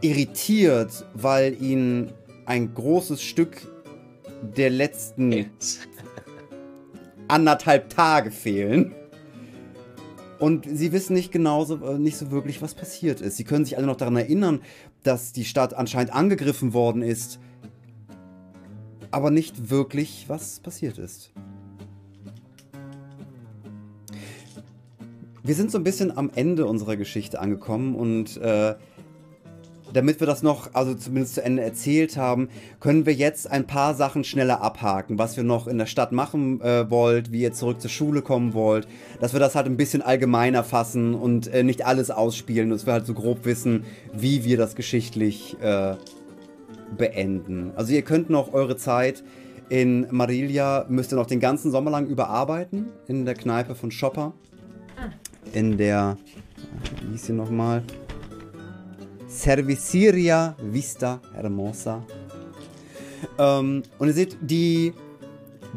irritiert, 0.01 1.05
weil 1.13 1.61
ihnen 1.61 2.13
ein 2.47 2.73
großes 2.73 3.21
Stück 3.21 3.61
der 4.41 4.71
letzten 4.71 5.29
anderthalb 7.28 7.89
Tage 7.89 8.32
fehlen. 8.32 8.93
Und 10.39 10.67
sie 10.71 10.91
wissen 10.91 11.13
nicht 11.13 11.32
genauso, 11.32 11.84
äh, 11.84 11.97
nicht 11.97 12.17
so 12.17 12.30
wirklich, 12.32 12.61
was 12.61 12.75
passiert 12.75 13.21
ist. 13.21 13.38
Sie 13.38 13.43
können 13.43 13.65
sich 13.65 13.78
alle 13.78 13.88
noch 13.88 13.95
daran 13.95 14.15
erinnern, 14.15 14.61
dass 15.03 15.32
die 15.34 15.45
Stadt 15.45 15.73
anscheinend 15.73 16.13
angegriffen 16.13 16.73
worden 16.73 17.01
ist. 17.01 17.39
Aber 19.09 19.32
nicht 19.32 19.69
wirklich, 19.69 20.25
was 20.28 20.59
passiert 20.59 20.97
ist. 20.97 21.32
Wir 25.43 25.55
sind 25.55 25.71
so 25.71 25.78
ein 25.78 25.84
bisschen 25.84 26.15
am 26.15 26.30
Ende 26.36 26.65
unserer 26.65 26.97
Geschichte 26.97 27.39
angekommen 27.39 27.95
und 27.95 28.36
äh, 28.38 28.75
damit 29.93 30.19
wir 30.19 30.27
das 30.27 30.43
noch, 30.43 30.73
also 30.73 30.93
zumindest 30.93 31.35
zu 31.35 31.43
Ende 31.43 31.63
erzählt 31.63 32.17
haben, 32.17 32.49
können 32.79 33.05
wir 33.05 33.13
jetzt 33.13 33.49
ein 33.49 33.67
paar 33.67 33.93
Sachen 33.93 34.23
schneller 34.23 34.61
abhaken, 34.61 35.17
was 35.17 35.38
wir 35.38 35.43
noch 35.43 35.67
in 35.67 35.77
der 35.77 35.85
Stadt 35.85 36.11
machen 36.11 36.61
äh, 36.61 36.89
wollt, 36.89 37.31
wie 37.31 37.41
ihr 37.41 37.53
zurück 37.53 37.81
zur 37.81 37.89
Schule 37.89 38.21
kommen 38.21 38.53
wollt, 38.53 38.88
dass 39.19 39.33
wir 39.33 39.39
das 39.39 39.55
halt 39.55 39.65
ein 39.65 39.77
bisschen 39.77 40.01
allgemeiner 40.01 40.63
fassen 40.63 41.13
und 41.13 41.47
äh, 41.47 41.63
nicht 41.63 41.85
alles 41.85 42.11
ausspielen, 42.11 42.69
dass 42.69 42.85
wir 42.85 42.93
halt 42.93 43.05
so 43.05 43.13
grob 43.13 43.45
wissen, 43.45 43.85
wie 44.13 44.43
wir 44.43 44.57
das 44.57 44.75
geschichtlich 44.75 45.57
äh, 45.61 45.95
beenden. 46.97 47.71
Also 47.75 47.93
ihr 47.93 48.01
könnt 48.01 48.29
noch 48.29 48.53
eure 48.53 48.77
Zeit 48.77 49.23
in 49.69 50.07
Marilia, 50.11 50.85
müsst 50.88 51.11
ihr 51.11 51.17
noch 51.17 51.25
den 51.25 51.39
ganzen 51.39 51.71
Sommer 51.71 51.91
lang 51.91 52.07
überarbeiten, 52.07 52.88
in 53.07 53.25
der 53.25 53.35
Kneipe 53.35 53.75
von 53.75 53.91
Shopper. 53.91 54.33
In 55.53 55.77
der, 55.77 56.17
wie 57.01 57.11
hieß 57.11 57.27
sie 57.27 57.33
nochmal? 57.33 57.83
Serviceria 59.38 60.55
Vista 60.59 61.21
Hermosa. 61.33 62.03
Ähm, 63.38 63.83
und 63.99 64.07
ihr 64.07 64.13
seht, 64.13 64.38
die, 64.41 64.93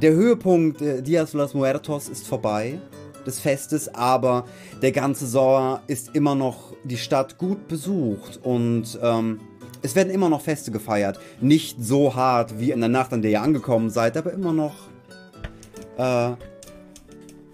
der 0.00 0.12
Höhepunkt 0.12 0.80
äh, 0.80 1.02
Dias 1.02 1.34
los 1.34 1.52
Muertos 1.52 2.08
ist 2.08 2.26
vorbei 2.26 2.78
des 3.26 3.38
Festes, 3.38 3.94
aber 3.94 4.46
der 4.80 4.92
ganze 4.92 5.26
Sommer 5.26 5.82
ist 5.88 6.14
immer 6.14 6.34
noch 6.34 6.74
die 6.84 6.96
Stadt 6.96 7.36
gut 7.36 7.68
besucht 7.68 8.40
und 8.42 8.98
ähm, 9.02 9.40
es 9.82 9.94
werden 9.94 10.11
immer 10.11 10.30
noch 10.30 10.40
Feste 10.40 10.70
gefeiert. 10.70 11.20
Nicht 11.42 11.84
so 11.84 12.14
hart 12.14 12.58
wie 12.58 12.70
in 12.70 12.80
der 12.80 12.88
Nacht, 12.88 13.12
an 13.12 13.20
der 13.20 13.30
ihr 13.30 13.42
angekommen 13.42 13.90
seid, 13.90 14.16
aber 14.16 14.32
immer 14.32 14.54
noch 14.54 14.74
äh, 15.98 16.32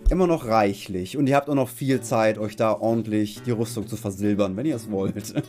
immer 0.08 0.28
noch 0.28 0.46
reichlich. 0.46 1.16
Und 1.16 1.26
ihr 1.26 1.34
habt 1.34 1.48
auch 1.48 1.54
noch 1.54 1.68
viel 1.68 2.00
Zeit, 2.00 2.38
euch 2.38 2.54
da 2.54 2.72
ordentlich 2.72 3.42
die 3.42 3.50
Rüstung 3.50 3.88
zu 3.88 3.96
versilbern, 3.96 4.56
wenn 4.56 4.66
ihr 4.66 4.76
es 4.76 4.88
wollt. 4.90 5.34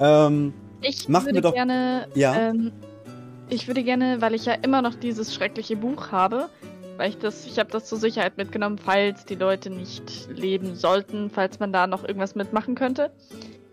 ähm, 0.00 0.52
Ich 0.80 1.08
Machen 1.08 1.26
wir 1.26 1.34
würde 1.34 1.40
doch- 1.42 1.54
gerne, 1.54 2.08
Ja. 2.14 2.34
ähm, 2.50 2.72
ich 3.48 3.66
würde 3.68 3.82
gerne, 3.82 4.20
weil 4.20 4.34
ich 4.34 4.44
ja 4.46 4.54
immer 4.54 4.82
noch 4.82 4.94
dieses 4.94 5.34
schreckliche 5.34 5.76
Buch 5.76 6.10
habe, 6.12 6.48
weil 6.96 7.10
ich 7.10 7.18
das, 7.18 7.46
ich 7.46 7.58
habe 7.58 7.70
das 7.70 7.86
zur 7.86 7.98
Sicherheit 7.98 8.36
mitgenommen, 8.36 8.78
falls 8.78 9.24
die 9.24 9.34
Leute 9.34 9.70
nicht 9.70 10.28
leben 10.34 10.74
sollten, 10.74 11.30
falls 11.30 11.58
man 11.60 11.72
da 11.72 11.86
noch 11.86 12.04
irgendwas 12.04 12.34
mitmachen 12.34 12.74
könnte, 12.74 13.10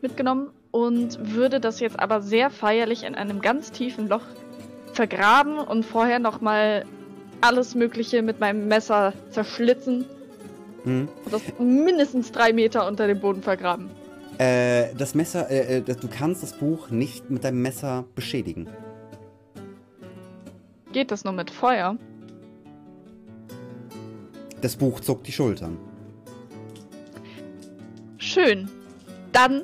mitgenommen 0.02 0.49
und 0.72 1.34
würde 1.36 1.60
das 1.60 1.80
jetzt 1.80 1.99
aber 1.99 2.22
sehr 2.22 2.49
feierlich 2.49 3.04
in 3.04 3.16
einem 3.16 3.41
ganz 3.41 3.72
tiefen 3.72 4.08
Loch 4.08 4.24
vergraben 4.93 5.58
und 5.60 5.86
vorher 5.86 6.20
noch 6.20 6.41
mal 6.41 6.86
alles 7.41 7.76
Mögliche 7.76 8.22
mit 8.22 8.39
meinem 8.39 8.68
Messer 8.68 9.14
zerschlitzen 9.30 10.06
hm. 10.84 11.08
und 11.26 11.34
das 11.34 11.41
mindestens 11.60 12.32
drei 12.32 12.54
Meter 12.54 12.88
unter 12.88 13.08
dem 13.08 13.20
Boden 13.20 13.41
vergraben. 13.41 13.89
Äh, 14.42 14.96
das 14.96 15.14
Messer, 15.14 15.52
äh, 15.52 15.78
äh, 15.78 15.82
du 15.82 16.08
kannst 16.08 16.42
das 16.42 16.54
Buch 16.54 16.89
nicht 16.89 17.30
mit 17.30 17.44
deinem 17.44 17.62
Messer 17.62 18.06
beschädigen. 18.16 18.68
Geht 20.94 21.12
das 21.12 21.24
nur 21.24 21.34
mit 21.34 21.52
Feuer? 21.52 21.96
Das 24.62 24.76
Buch 24.76 25.00
zuckt 25.00 25.28
die 25.28 25.32
Schultern. 25.32 25.78
Schön. 28.18 28.68
Dann 29.32 29.64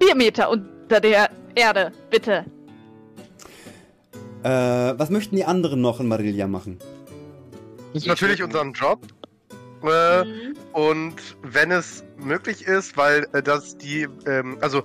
vier 0.00 0.14
Meter 0.14 0.50
unter 0.50 1.00
der 1.00 1.30
Erde, 1.56 1.92
bitte. 2.10 2.44
Äh, 4.44 4.48
was 4.48 5.10
möchten 5.10 5.34
die 5.34 5.44
anderen 5.44 5.80
noch 5.80 5.98
in 5.98 6.06
Marilia 6.06 6.46
machen? 6.46 6.78
Das 7.92 8.02
ist 8.02 8.08
natürlich 8.08 8.42
unseren 8.42 8.72
Job. 8.72 9.00
Äh, 9.82 10.24
Mhm. 10.24 10.56
Und 10.72 11.36
wenn 11.42 11.70
es 11.70 12.04
möglich 12.18 12.66
ist, 12.66 12.96
weil 12.96 13.26
äh, 13.32 13.42
das 13.42 13.76
die, 13.78 14.08
ähm, 14.26 14.58
also 14.60 14.84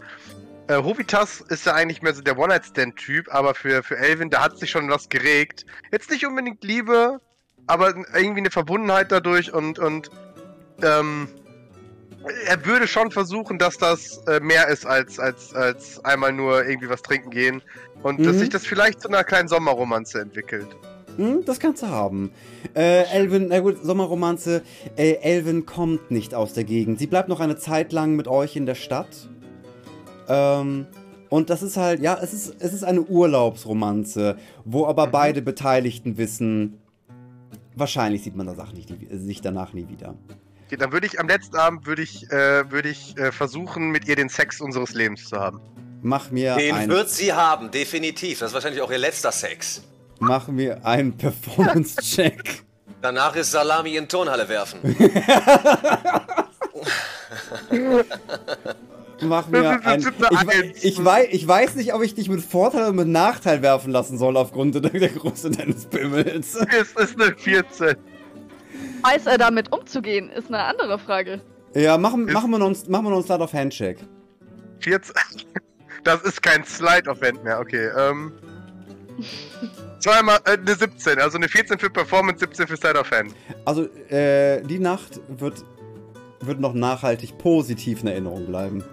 äh, 0.68 0.76
Hovitas 0.78 1.42
ist 1.50 1.66
ja 1.66 1.74
eigentlich 1.74 2.02
mehr 2.02 2.14
so 2.14 2.22
der 2.22 2.38
One-Night-Stand-Typ, 2.38 3.34
aber 3.34 3.54
für, 3.56 3.84
für 3.84 3.98
Elvin, 3.98 4.30
da 4.30 4.44
hat 4.44 4.58
sich 4.58 4.70
schon 4.70 4.90
was 4.90 5.10
geregt. 5.10 5.66
Jetzt 5.92 6.10
nicht 6.10 6.26
unbedingt 6.26 6.64
Liebe, 6.64 7.20
aber 7.68 7.94
irgendwie 8.16 8.40
eine 8.42 8.52
Verbundenheit 8.52 9.12
dadurch 9.12 9.54
und, 9.54 9.80
und 9.80 10.10
ähm, 10.82 11.28
er 12.46 12.66
würde 12.66 12.88
schon 12.88 13.12
versuchen, 13.12 13.58
dass 13.58 13.78
das 13.78 14.18
äh, 14.28 14.40
mehr 14.40 14.68
ist 14.68 14.86
als, 14.86 15.20
als, 15.20 15.54
als 15.54 16.04
einmal 16.06 16.32
nur 16.32 16.66
irgendwie 16.66 16.90
was 16.90 17.02
trinken 17.02 17.32
gehen 17.32 17.62
und 18.04 18.26
dass 18.26 18.36
Mhm. 18.36 18.40
sich 18.40 18.50
das 18.50 18.66
vielleicht 18.66 19.02
zu 19.02 19.08
einer 19.08 19.24
kleinen 19.24 19.48
Sommerromanze 19.48 20.22
entwickelt. 20.22 20.68
Hm, 21.22 21.46
das 21.46 21.60
kannst 21.60 21.84
du 21.84 21.88
haben. 21.88 22.32
Äh, 22.76 23.04
Elvin, 23.12 23.48
na 23.50 23.60
gut, 23.60 23.78
Sommerromanze. 23.84 24.64
Äh, 24.96 25.14
Elvin 25.22 25.66
kommt 25.66 26.12
nicht 26.12 26.34
aus 26.34 26.54
der 26.54 26.64
Gegend. 26.64 27.00
Sie 27.00 27.08
bleibt 27.08 27.30
noch 27.30 27.40
eine 27.40 27.58
Zeit 27.58 27.92
lang 27.94 28.16
mit 28.16 28.28
euch 28.28 28.56
in 28.56 28.66
der 28.66 28.76
Stadt. 28.76 29.30
Ähm, 30.28 30.88
und 31.30 31.50
das 31.50 31.62
ist 31.64 31.78
halt, 31.78 32.02
ja, 32.02 32.18
es 32.22 32.34
ist, 32.34 32.56
es 32.60 32.74
ist 32.74 32.84
eine 32.84 33.02
Urlaubsromanze, 33.02 34.38
wo 34.66 34.86
aber 34.86 35.08
Mhm. 35.08 35.12
beide 35.12 35.42
Beteiligten 35.42 36.18
wissen, 36.18 36.80
wahrscheinlich 37.76 38.24
sieht 38.24 38.36
man 38.36 38.48
das 38.48 38.58
Sache 38.58 38.74
nicht, 38.76 38.90
nie- 38.90 39.08
sich 39.18 39.42
danach 39.42 39.74
nie 39.74 39.88
wieder. 39.88 40.16
Okay, 40.68 40.78
dann 40.78 40.92
würde 40.92 41.06
ich 41.08 41.20
am 41.20 41.28
letzten 41.28 41.56
Abend 41.58 41.86
würde 41.86 42.02
ich, 42.02 42.30
äh, 42.32 42.70
würde 42.72 42.90
ich 42.90 43.18
äh, 43.18 43.32
versuchen, 43.32 43.92
mit 43.92 44.08
ihr 44.08 44.16
den 44.16 44.30
Sex 44.30 44.62
unseres 44.62 44.94
Lebens 44.94 45.26
zu 45.30 45.38
haben. 45.38 45.60
Mach 46.02 46.32
mir, 46.32 46.56
Den 46.56 46.76
ein, 46.76 46.90
wird 46.90 47.10
sie 47.10 47.32
haben, 47.34 47.70
definitiv. 47.72 48.40
Das 48.40 48.50
ist 48.50 48.54
wahrscheinlich 48.56 48.82
auch 48.82 48.90
ihr 48.92 48.98
letzter 48.98 49.32
Sex. 49.32 49.84
Mach 50.22 50.48
mir 50.48 50.86
einen 50.86 51.18
Performance-Check. 51.18 52.64
Danach 53.02 53.36
ist 53.36 53.52
Salami 53.52 53.96
in 53.98 54.08
Turnhalle 54.08 54.48
werfen. 54.48 54.80
Mach 59.22 59.48
mir 59.48 59.80
ein. 59.86 60.02
Ich, 60.76 60.84
ich, 60.84 61.06
wei- 61.06 61.28
ich 61.32 61.48
weiß 61.48 61.76
nicht, 61.76 61.94
ob 61.94 62.02
ich 62.02 62.16
dich 62.16 62.28
mit 62.30 62.42
Vorteil 62.42 62.82
oder 62.84 62.94
mit 62.94 63.08
Nachteil 63.08 63.62
werfen 63.62 63.92
lassen 63.92 64.18
soll 64.18 64.36
aufgrund 64.38 64.76
der, 64.76 64.82
der 64.82 65.10
Größe 65.10 65.52
deines 65.52 65.86
Bimmels. 65.86 66.56
Es 66.56 66.92
ist 66.94 67.22
eine 67.22 67.36
14. 67.36 67.96
Weiß 69.04 69.26
er 69.28 69.38
damit 69.38 69.72
umzugehen, 69.72 70.30
ist 70.30 70.48
eine 70.48 70.64
andere 70.64 70.98
Frage. 70.98 71.42
Ja, 71.76 71.98
machen, 71.98 72.26
machen 72.26 72.52
wir 72.52 72.58
noch 72.60 72.68
einen- 72.68 72.78
machen 72.92 73.06
wir 73.06 73.14
einen 73.14 73.24
Slide 73.24 73.44
of 73.44 73.54
Handshake. 73.54 74.00
14. 74.80 75.14
Das 76.04 76.24
ist 76.24 76.42
kein 76.42 76.66
Slide-Event 76.66 77.44
mehr, 77.44 77.60
okay. 77.60 77.90
Ähm. 77.96 78.32
Zweimal 80.02 80.40
äh, 80.46 80.58
eine 80.58 80.76
17, 80.76 81.20
also 81.20 81.38
eine 81.38 81.48
14 81.48 81.78
für 81.78 81.90
Performance, 81.90 82.40
17 82.40 82.68
für 82.68 82.76
Side 82.76 83.00
of 83.00 83.10
Hand. 83.12 83.34
Also, 83.66 83.84
äh, 84.10 84.62
die 84.64 84.80
Nacht 84.80 85.20
wird, 85.28 85.64
wird 86.40 86.60
noch 86.60 86.74
nachhaltig 86.74 87.38
positiv 87.38 88.02
in 88.02 88.08
Erinnerung 88.08 88.48
bleiben. 88.48 88.84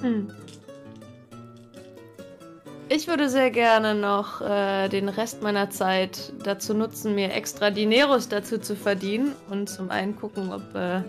Hm. 0.00 0.32
Ich 2.88 3.06
würde 3.06 3.28
sehr 3.28 3.50
gerne 3.50 3.94
noch 3.94 4.40
äh, 4.40 4.88
den 4.88 5.08
Rest 5.08 5.42
meiner 5.42 5.70
Zeit 5.70 6.32
dazu 6.42 6.74
nutzen, 6.74 7.14
mir 7.14 7.32
extra 7.32 7.70
Dineros 7.70 8.28
dazu 8.28 8.58
zu 8.58 8.74
verdienen 8.74 9.36
und 9.48 9.68
zum 9.68 9.90
einen 9.90 10.16
gucken, 10.16 10.52
ob 10.52 10.74
äh, 10.74 11.02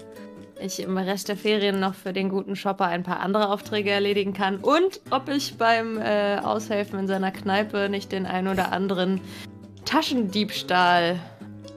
ich 0.64 0.82
im 0.82 0.98
Rest 0.98 1.30
der 1.30 1.38
Ferien 1.38 1.80
noch 1.80 1.94
für 1.94 2.14
den 2.14 2.30
guten 2.30 2.56
Shopper 2.56 2.86
ein 2.86 3.04
paar 3.04 3.20
andere 3.20 3.50
Aufträge 3.50 3.92
erledigen 3.92 4.34
kann 4.34 4.58
und 4.58 5.02
ob 5.10 5.30
ich 5.30 5.58
beim 5.58 5.98
äh, 5.98 6.38
Aushelfen 6.38 7.00
in 7.00 7.08
seiner 7.08 7.32
Kneipe 7.32 7.90
nicht 7.90 8.12
den 8.12 8.26
ein 8.26 8.48
oder 8.48 8.72
anderen 8.72 9.22
Taschendiebstahl 9.86 11.20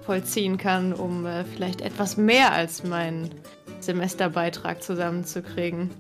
vollziehen 0.05 0.59
kann, 0.59 0.93
um 0.93 1.27
äh, 1.27 1.45
vielleicht 1.45 1.81
etwas 1.81 2.17
mehr 2.17 2.53
als 2.53 2.85
meinen 2.85 3.31
Semesterbeitrag 3.81 4.83
zusammenzukriegen. 4.83 5.91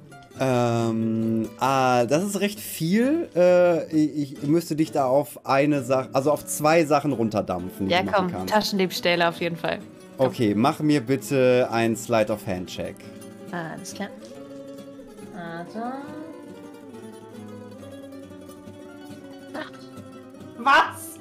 Ähm, 0.40 1.48
ah, 1.60 2.06
das 2.06 2.24
ist 2.24 2.40
recht 2.40 2.58
viel. 2.58 3.28
Äh, 3.36 3.86
ich, 3.94 4.42
ich 4.42 4.48
müsste 4.48 4.74
dich 4.74 4.90
da 4.90 5.06
auf 5.06 5.46
eine 5.46 5.82
Sache, 5.82 6.08
also 6.12 6.32
auf 6.32 6.44
zwei 6.44 6.84
Sachen 6.84 7.12
runterdampfen. 7.12 7.88
Ja, 7.88 8.02
komm. 8.02 8.46
Taschendiebstähle 8.46 9.28
auf 9.28 9.40
jeden 9.40 9.56
Fall. 9.56 9.78
Okay, 10.18 10.54
mach 10.54 10.80
mir 10.80 11.00
bitte 11.00 11.68
ein 11.70 11.96
Slide 11.96 12.32
of 12.32 12.46
Handcheck. 12.46 12.96
Alles 13.50 13.94
klar. 13.94 14.08
Was? 20.58 21.18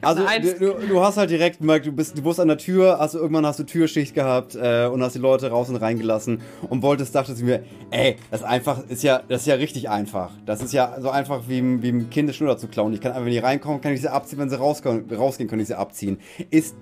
Also 0.00 0.22
eine 0.24 0.28
Eins. 0.46 0.58
du, 0.58 0.72
du, 0.72 0.86
du 0.86 1.00
hast 1.02 1.18
halt 1.18 1.28
direkt 1.28 1.58
gemerkt, 1.58 1.84
du 1.84 1.92
bist, 1.92 2.16
du 2.16 2.24
wusst 2.24 2.40
an 2.40 2.48
der 2.48 2.56
Tür, 2.56 2.98
also 2.98 3.18
irgendwann 3.18 3.44
hast 3.44 3.58
du 3.58 3.64
Türschicht 3.64 4.14
gehabt 4.14 4.54
äh, 4.54 4.86
und 4.86 5.02
hast 5.02 5.14
die 5.14 5.18
Leute 5.18 5.50
raus 5.50 5.68
und 5.68 5.76
reingelassen 5.76 6.40
und 6.70 6.80
wolltest, 6.82 7.14
dachtest 7.14 7.42
mir, 7.42 7.62
ey, 7.90 8.16
das 8.30 8.40
ist 8.40 8.46
einfach, 8.46 8.88
ist 8.88 9.02
ja, 9.02 9.20
das 9.28 9.42
ist 9.42 9.46
ja 9.48 9.56
richtig 9.56 9.90
einfach. 9.90 10.30
Das 10.46 10.62
ist 10.62 10.72
ja 10.72 10.96
so 11.00 11.10
einfach 11.10 11.42
wie, 11.46 11.58
im- 11.58 11.82
wie 11.82 11.90
im 11.90 12.08
Kind 12.08 12.26
eine 12.26 12.32
Schnur 12.32 12.56
zu 12.56 12.68
klauen. 12.68 12.94
Ich 12.94 13.02
kann 13.02 13.12
einfach, 13.12 13.26
wenn 13.26 13.32
die 13.32 13.38
reinkommen, 13.38 13.82
kann 13.82 13.92
ich 13.92 14.00
sie 14.00 14.08
abziehen, 14.10 14.38
wenn 14.38 14.48
sie 14.48 14.56
rausgehen, 14.58 15.48
kann 15.48 15.60
ich 15.60 15.66
sie 15.66 15.74
abziehen. 15.76 16.18
Ist 16.50 16.74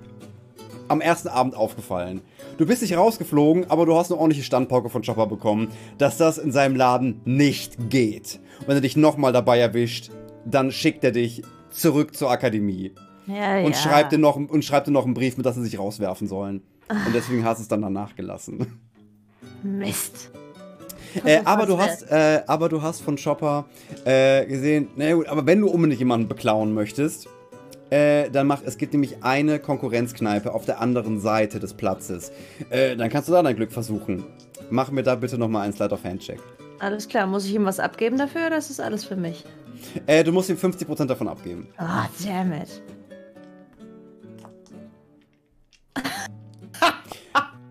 am 0.91 1.01
ersten 1.01 1.29
Abend 1.29 1.55
aufgefallen. 1.55 2.21
Du 2.59 2.67
bist 2.67 2.83
nicht 2.83 2.97
rausgeflogen, 2.97 3.71
aber 3.71 3.87
du 3.87 3.97
hast 3.97 4.11
eine 4.11 4.21
ordentliche 4.21 4.45
Standpauke 4.45 4.91
von 4.91 5.03
Chopper 5.03 5.27
bekommen, 5.27 5.69
dass 5.99 6.17
das 6.17 6.37
in 6.37 6.51
seinem 6.51 6.75
Laden 6.75 7.21
nicht 7.25 7.91
geht. 7.91 8.41
Und 8.61 8.69
wenn 8.69 8.77
er 8.77 8.81
dich 8.81 8.97
nochmal 8.97 9.33
dabei 9.33 9.59
erwischt, 9.59 10.11
dann 10.45 10.73
schickt 10.73 11.05
er 11.05 11.13
dich 11.13 11.43
zurück 11.71 12.17
zur 12.17 12.31
Akademie 12.31 12.93
Ja, 13.27 13.59
und 13.59 13.73
ja. 13.73 13.81
schreibt 13.81 14.13
dir 14.13 14.19
noch 14.19 14.37
und 14.37 14.65
schreibt 14.65 14.89
dir 14.89 14.91
noch 14.91 15.05
einen 15.05 15.15
Brief 15.15 15.37
mit, 15.37 15.47
dass 15.47 15.55
sie 15.55 15.63
sich 15.63 15.79
rauswerfen 15.79 16.27
sollen. 16.27 16.63
Und 16.89 17.15
deswegen 17.15 17.45
hast 17.45 17.59
du 17.59 17.63
es 17.63 17.69
dann 17.69 17.83
danach 17.83 18.17
gelassen. 18.17 18.81
Mist. 19.63 20.31
Äh, 21.25 21.41
aber, 21.45 21.67
du 21.67 21.79
hast, 21.79 22.03
äh, 22.11 22.43
aber 22.47 22.69
du 22.69 22.83
hast 22.83 23.01
von 23.01 23.17
Chopper 23.17 23.67
äh, 24.05 24.47
gesehen, 24.47 24.89
na 24.97 25.13
gut, 25.13 25.29
aber 25.29 25.47
wenn 25.47 25.61
du 25.61 25.69
unbedingt 25.69 25.99
jemanden 25.99 26.29
beklauen 26.29 26.73
möchtest, 26.73 27.29
äh, 27.91 28.31
dann 28.31 28.47
mach, 28.47 28.63
es 28.65 28.79
gibt 28.79 28.93
nämlich 28.93 29.23
eine 29.23 29.59
Konkurrenzkneipe 29.59 30.53
auf 30.55 30.65
der 30.65 30.81
anderen 30.81 31.21
Seite 31.21 31.59
des 31.59 31.75
Platzes. 31.75 32.33
Äh, 32.71 32.97
dann 32.97 33.11
kannst 33.11 33.29
du 33.29 33.33
da 33.33 33.43
dein 33.43 33.57
Glück 33.57 33.73
versuchen. 33.73 34.25
Mach 34.71 34.91
mir 34.91 35.03
da 35.03 35.15
bitte 35.17 35.39
nochmal 35.39 35.65
einen 35.65 35.73
Slide 35.73 35.93
of 35.95 36.05
Hand 36.05 36.21
Check. 36.23 36.41
Alles 36.79 37.09
klar, 37.09 37.27
muss 37.27 37.45
ich 37.45 37.55
ihm 37.55 37.65
was 37.65 37.79
abgeben 37.81 38.17
dafür? 38.17 38.47
oder 38.47 38.57
ist 38.57 38.71
Das 38.71 38.81
alles 38.81 39.05
für 39.05 39.17
mich. 39.17 39.45
Äh, 40.07 40.25
du 40.25 40.33
musst 40.33 40.49
ihm 40.51 40.57
50% 40.57 41.07
davon 41.07 41.29
abgeben. 41.29 41.69
Ah, 41.77 42.07
damn 42.25 42.53
it. 42.53 42.83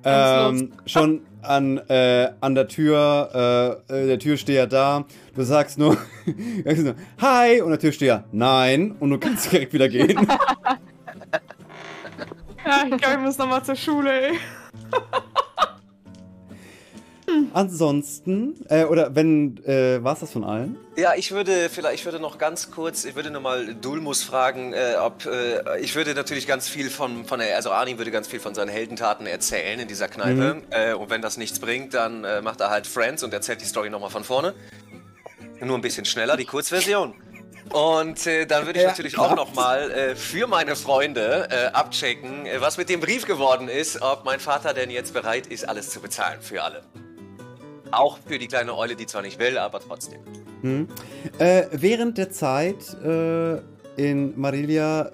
Ähm, 0.02 0.72
schon 0.86 1.22
an, 1.42 1.78
äh, 1.90 2.30
an 2.40 2.56
der 2.56 2.70
Tür, 2.70 3.82
äh, 3.90 4.04
äh, 4.04 4.08
der 4.08 4.18
Türsteher 4.20 4.66
da. 4.66 5.06
Du 5.36 5.44
sagst 5.44 5.78
nur, 5.78 5.98
hi, 7.22 7.62
und 7.62 7.70
der 7.70 7.80
Türsteher, 7.80 8.26
nein, 8.32 8.96
und 9.00 9.10
du 9.10 9.18
kannst 9.18 9.52
direkt 9.52 9.74
wieder 9.74 9.90
gehen. 9.90 10.28
Ja, 12.66 12.84
ich 12.84 12.98
glaube, 12.98 13.16
ich 13.16 13.22
muss 13.22 13.38
nochmal 13.38 13.64
zur 13.64 13.76
Schule, 13.76 14.12
ey. 14.12 14.40
Ansonsten, 17.54 18.56
äh, 18.70 18.86
oder 18.86 19.16
wenn, 19.16 19.58
äh, 19.66 20.04
war's 20.04 20.20
das 20.20 20.32
von 20.32 20.44
allen? 20.44 20.78
Ja, 20.96 21.14
ich 21.16 21.32
würde 21.32 21.70
vielleicht, 21.70 22.00
ich 22.00 22.06
würde 22.06 22.20
noch 22.20 22.38
ganz 22.38 22.72
kurz, 22.72 23.06
ich 23.06 23.16
würde 23.16 23.32
nochmal 23.32 23.76
Dulmus 23.76 24.24
fragen, 24.24 24.74
äh, 24.74 24.96
ob, 25.00 25.26
äh, 25.26 25.80
ich 25.80 25.96
würde 25.96 26.14
natürlich 26.16 26.48
ganz 26.48 26.68
viel 26.68 26.90
von, 26.90 27.26
von 27.26 27.40
der, 27.40 27.56
also 27.56 27.72
Arnim 27.72 27.98
würde 27.98 28.12
ganz 28.12 28.28
viel 28.28 28.40
von 28.40 28.56
seinen 28.56 28.70
Heldentaten 28.70 29.26
erzählen 29.28 29.80
in 29.80 29.88
dieser 29.88 30.08
Kneipe. 30.08 30.62
Äh, 30.72 30.94
und 30.94 31.10
wenn 31.10 31.22
das 31.22 31.38
nichts 31.38 31.60
bringt, 31.60 31.94
dann 31.94 32.24
äh, 32.24 32.42
macht 32.42 32.62
er 32.62 32.70
halt 32.70 32.88
Friends 32.88 33.24
und 33.24 33.34
erzählt 33.34 33.62
die 33.62 33.66
Story 33.66 33.90
nochmal 33.90 34.10
von 34.10 34.24
vorne. 34.24 34.54
Nur 35.62 35.78
ein 35.78 35.82
bisschen 35.82 36.06
schneller, 36.06 36.38
die 36.38 36.46
Kurzversion. 36.46 37.14
Und 37.72 38.26
äh, 38.26 38.46
dann 38.46 38.66
würde 38.66 38.80
ich 38.80 38.84
Ja, 38.84 38.90
natürlich 38.90 39.14
klar. 39.14 39.32
auch 39.32 39.36
nochmal 39.36 39.92
äh, 39.92 40.16
für 40.16 40.48
meine 40.48 40.76
Freunde 40.76 41.48
äh, 41.52 41.68
abchecken, 41.68 42.46
äh, 42.46 42.60
was 42.62 42.78
mit 42.78 42.90
dem 42.90 43.00
Brief 43.00 43.26
geworden 43.28 43.68
ist, 43.68 44.02
ob 44.02 44.26
mein 44.26 44.40
Vater 44.40 44.74
denn 44.74 44.90
jetzt 44.90 45.14
bereit 45.14 45.46
ist, 45.48 45.68
alles 45.68 45.90
zu 45.92 46.00
bezahlen 46.00 46.42
für 46.42 46.64
alle. 46.64 46.82
Auch 47.92 48.18
für 48.26 48.40
die 48.40 48.48
kleine 48.48 48.76
Eule, 48.76 48.96
die 48.96 49.06
zwar 49.06 49.22
nicht 49.22 49.40
will, 49.40 49.58
aber 49.58 49.80
trotzdem. 49.82 50.20
Hm. 50.62 50.88
Äh, 51.38 51.66
während 51.72 52.18
der 52.18 52.32
Zeit 52.32 52.94
äh, 53.04 53.58
in 53.98 54.40
Marilia, 54.40 55.12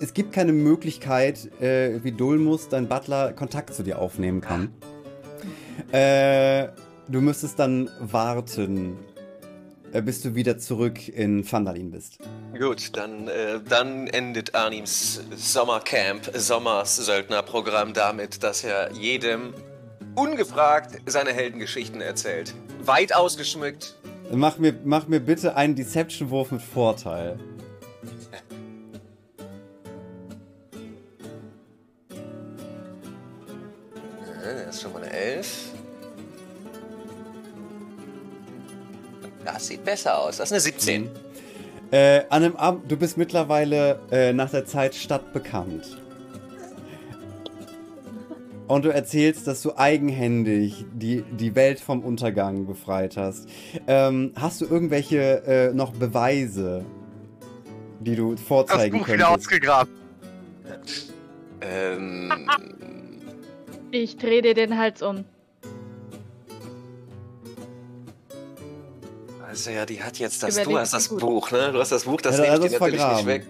es 0.00 0.12
gibt 0.12 0.32
keine 0.32 0.52
Möglichkeit, 0.52 1.48
äh, 1.60 2.02
wie 2.02 2.12
Dulmus, 2.12 2.68
dein 2.68 2.88
Butler, 2.88 3.32
Kontakt 3.32 3.72
zu 3.74 3.82
dir 3.82 3.98
aufnehmen 3.98 4.40
kann. 4.40 4.74
Äh, 5.90 6.68
du 7.08 7.20
müsstest 7.20 7.58
dann 7.58 7.88
warten, 8.00 8.98
bis 10.02 10.22
du 10.22 10.34
wieder 10.34 10.58
zurück 10.58 11.08
in 11.08 11.50
Vandalin 11.50 11.90
bist. 11.90 12.18
Gut, 12.58 12.96
dann, 12.96 13.28
äh, 13.28 13.60
dann 13.68 14.06
endet 14.08 14.54
Arnims 14.54 15.20
Sommercamp, 15.36 16.30
Sommers-Söldnerprogramm 16.34 17.92
damit, 17.92 18.42
dass 18.42 18.64
er 18.64 18.92
jedem 18.92 19.54
ungefragt 20.14 20.98
seine 21.06 21.32
Heldengeschichten 21.32 22.00
erzählt. 22.00 22.54
Weit 22.84 23.14
ausgeschmückt. 23.14 23.94
Mach 24.32 24.58
mir, 24.58 24.74
mach 24.84 25.06
mir 25.06 25.20
bitte 25.20 25.56
einen 25.56 25.74
Deception-Wurf 25.74 26.50
mit 26.50 26.62
Vorteil. 26.62 27.38
Äh, 34.44 34.66
Das 34.66 34.76
ist 34.76 34.82
schon 34.82 34.92
mal 34.92 35.02
eine 35.02 35.12
Elf. 35.12 35.73
Das 39.44 39.66
sieht 39.66 39.84
besser 39.84 40.18
aus. 40.18 40.38
Das 40.38 40.48
ist 40.48 40.52
eine 40.52 40.60
17. 40.60 41.08
Äh, 41.90 42.20
an 42.30 42.42
einem 42.42 42.56
Abend, 42.56 42.90
du 42.90 42.96
bist 42.96 43.16
mittlerweile 43.16 44.00
äh, 44.10 44.32
nach 44.32 44.50
der 44.50 44.64
Zeit 44.64 44.94
stadtbekannt. 44.94 45.98
Und 48.66 48.86
du 48.86 48.88
erzählst, 48.88 49.46
dass 49.46 49.60
du 49.60 49.76
eigenhändig 49.76 50.86
die, 50.92 51.22
die 51.22 51.54
Welt 51.54 51.78
vom 51.80 52.00
Untergang 52.02 52.66
befreit 52.66 53.18
hast. 53.18 53.46
Ähm, 53.86 54.32
hast 54.36 54.62
du 54.62 54.64
irgendwelche 54.64 55.42
äh, 55.46 55.74
noch 55.74 55.92
Beweise, 55.92 56.84
die 58.00 58.16
du 58.16 58.32
Das 58.34 58.42
vorzeigen 58.42 58.98
Buch 59.00 59.06
wieder 59.08 59.26
könntest? 59.26 59.46
ausgegraben. 59.48 59.92
Ähm, 61.60 62.32
Ich 63.90 64.16
drehe 64.16 64.40
dir 64.40 64.54
den 64.54 64.78
Hals 64.78 65.02
um. 65.02 65.26
Also 69.54 69.70
ja, 69.70 69.86
die 69.86 70.02
hat 70.02 70.18
jetzt 70.18 70.42
das. 70.42 70.56
Du 70.62 70.76
hast 70.78 70.92
das 70.92 71.08
gut. 71.08 71.20
Buch, 71.20 71.50
ne? 71.52 71.70
Du 71.72 71.78
hast 71.78 71.92
das 71.92 72.04
Buch, 72.04 72.20
das 72.20 72.38
Ja, 72.38 72.42
nehme 72.42 72.54
ich 72.54 72.60
dir 72.60 72.66
ist 72.66 72.72
natürlich 72.72 72.94
nicht 72.94 73.02
vergraben. 73.02 73.26
weg. 73.26 73.46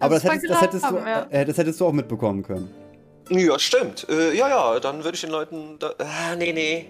Aber 0.00 0.14
das 0.14 0.22
Das 0.24 0.32
hättest, 0.32 0.50
das, 0.50 0.60
hättest 0.60 0.84
du, 0.84 0.88
vergraben, 0.88 1.30
äh, 1.32 1.44
das 1.44 1.58
hättest 1.58 1.80
du 1.80 1.86
auch 1.86 1.92
mitbekommen 1.92 2.42
können. 2.42 2.70
Ja, 3.30 3.58
stimmt. 3.58 4.06
Äh, 4.08 4.36
ja, 4.36 4.48
ja, 4.48 4.80
dann 4.80 5.04
würde 5.04 5.14
ich 5.14 5.20
den 5.20 5.30
Leuten. 5.30 5.78
Da, 5.78 5.94
ah, 5.98 6.34
nee, 6.36 6.52
nee. 6.52 6.86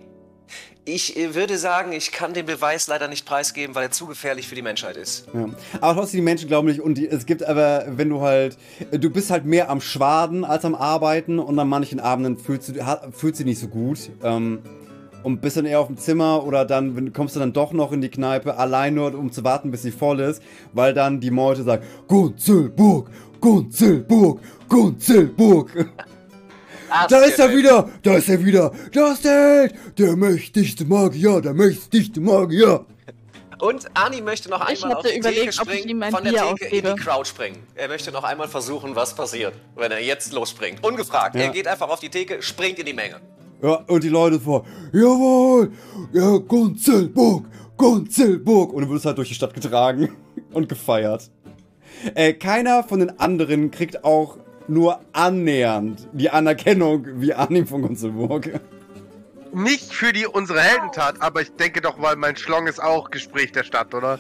Ich 0.85 1.17
äh, 1.17 1.35
würde 1.35 1.59
sagen, 1.59 1.93
ich 1.93 2.13
kann 2.13 2.33
den 2.33 2.47
Beweis 2.47 2.87
leider 2.87 3.09
nicht 3.09 3.27
preisgeben, 3.27 3.75
weil 3.75 3.85
er 3.85 3.91
zu 3.91 4.07
gefährlich 4.07 4.49
für 4.49 4.55
die 4.55 4.63
Menschheit 4.63 4.97
ist. 4.97 5.27
Ja. 5.35 5.49
Aber 5.81 6.01
trotzdem, 6.01 6.19
die 6.19 6.23
Menschen 6.25 6.49
glauben 6.49 6.69
nicht. 6.69 6.81
Und 6.81 6.95
die, 6.95 7.09
es 7.09 7.27
gibt 7.27 7.43
aber, 7.43 7.85
wenn 7.89 8.09
du 8.09 8.21
halt, 8.21 8.57
du 8.93 9.11
bist 9.11 9.31
halt 9.31 9.45
mehr 9.45 9.69
am 9.69 9.81
Schwaden 9.81 10.45
als 10.45 10.65
am 10.65 10.75
Arbeiten 10.75 11.39
und 11.39 11.59
an 11.59 11.69
manchen 11.69 12.01
Abenden 12.01 12.39
fühlst 12.39 12.69
du 12.69 12.73
du 12.73 13.31
dich 13.31 13.45
nicht 13.45 13.59
so 13.61 13.69
gut. 13.69 13.99
Ähm, 14.23 14.63
und 15.27 15.41
bist 15.41 15.57
dann 15.57 15.67
eher 15.67 15.81
auf 15.81 15.89
dem 15.89 15.97
Zimmer 15.97 16.45
oder 16.45 16.65
dann 16.65 17.13
kommst 17.13 17.35
du 17.35 17.41
dann 17.41 17.53
doch 17.53 17.73
noch 17.73 17.91
in 17.91 18.01
die 18.01 18.11
Kneipe, 18.11 18.57
allein 18.59 18.95
nur 18.95 19.13
um 19.13 19.33
zu 19.33 19.43
warten, 19.43 19.73
bis 19.73 19.83
sie 19.83 19.91
voll 19.91 20.21
ist, 20.21 20.41
weil 20.73 20.95
dann 20.95 21.19
die 21.19 21.33
Meute 21.33 21.65
sagt, 21.65 21.85
Gunzelburg, 22.07 23.11
Gunzelburg, 23.41 24.41
Gunzelburg. 24.69 25.91
Da 27.09 27.19
ist 27.23 27.41
er 27.41 27.53
wieder, 27.53 27.91
da 28.05 28.15
ist 28.15 28.29
er 28.29 28.45
wieder, 28.45 28.71
da 28.93 29.11
ist 29.11 29.25
der 29.25 29.33
Held, 29.33 29.75
der 29.99 30.15
mächtigste 30.15 30.85
Magier, 30.85 31.41
der 31.41 31.55
mächtigste 31.55 32.21
Magier. 32.21 32.87
Und 33.59 33.85
Ani 33.95 34.21
möchte 34.21 34.49
noch 34.49 34.69
Ich 34.69 34.85
einmal 34.85 34.99
auf 34.99 35.05
die 35.05 35.19
überlegt, 35.19 35.59
Theke 35.59 35.63
ob 35.63 35.75
ich 35.75 35.81
springen, 35.81 36.03
von 36.13 36.23
der 36.23 36.31
Bier 36.31 36.41
Theke 36.41 36.77
in 36.77 36.87
ausgebe. 36.87 36.95
die 36.95 37.03
Crowd 37.03 37.29
springen. 37.29 37.67
Er 37.75 37.89
möchte 37.89 38.13
noch 38.13 38.23
einmal 38.23 38.47
versuchen, 38.47 38.95
was 38.95 39.13
passiert, 39.17 39.55
wenn 39.75 39.91
er 39.91 40.01
jetzt 40.01 40.33
losspringt. 40.33 40.85
Ungefragt. 40.85 41.35
Ja. 41.35 41.41
Er 41.41 41.49
geht 41.49 41.67
einfach 41.67 41.89
auf 41.89 41.99
die 41.99 42.11
Theke, 42.11 42.41
springt 42.43 42.79
in 42.79 42.87
die 42.87 42.93
Menge. 42.93 43.21
Ja, 43.63 43.75
und 43.87 44.05
die 44.05 44.09
Leute 44.09 44.39
vor, 44.39 44.67
jawohl, 44.93 45.73
ja, 46.13 46.37
Gunzelburg, 46.39 47.47
Gunzelburg. 47.77 48.73
Und 48.73 48.85
du 48.85 48.91
wirst 48.91 49.07
halt 49.07 49.19
durch 49.19 49.29
die 49.29 49.35
Stadt 49.35 49.55
getragen 49.55 50.11
und 50.53 50.69
gefeiert. 50.69 51.31
Äh, 52.15 52.35
keiner 52.35 52.83
von 52.85 53.01
den 53.01 53.19
anderen 53.19 53.71
kriegt 53.71 54.05
auch 54.05 54.37
nur 54.69 55.01
annähernd 55.13 56.09
die 56.13 56.31
Anerkennung 56.31 57.07
wie 57.21 57.33
Arnim 57.33 57.67
von 57.67 57.83
Gunzelburg. 57.83 58.61
Nicht 59.53 59.93
für 59.93 60.13
die 60.13 60.27
unsere 60.27 60.61
Heldentat, 60.61 61.17
aber 61.21 61.41
ich 61.41 61.53
denke 61.53 61.81
doch, 61.81 62.01
weil 62.01 62.17
mein 62.17 62.37
Schlong 62.37 62.67
ist 62.67 62.83
auch 62.83 63.11
Gespräch 63.11 63.53
der 63.53 63.65
Stadt, 63.65 63.95
oder? 63.95 64.19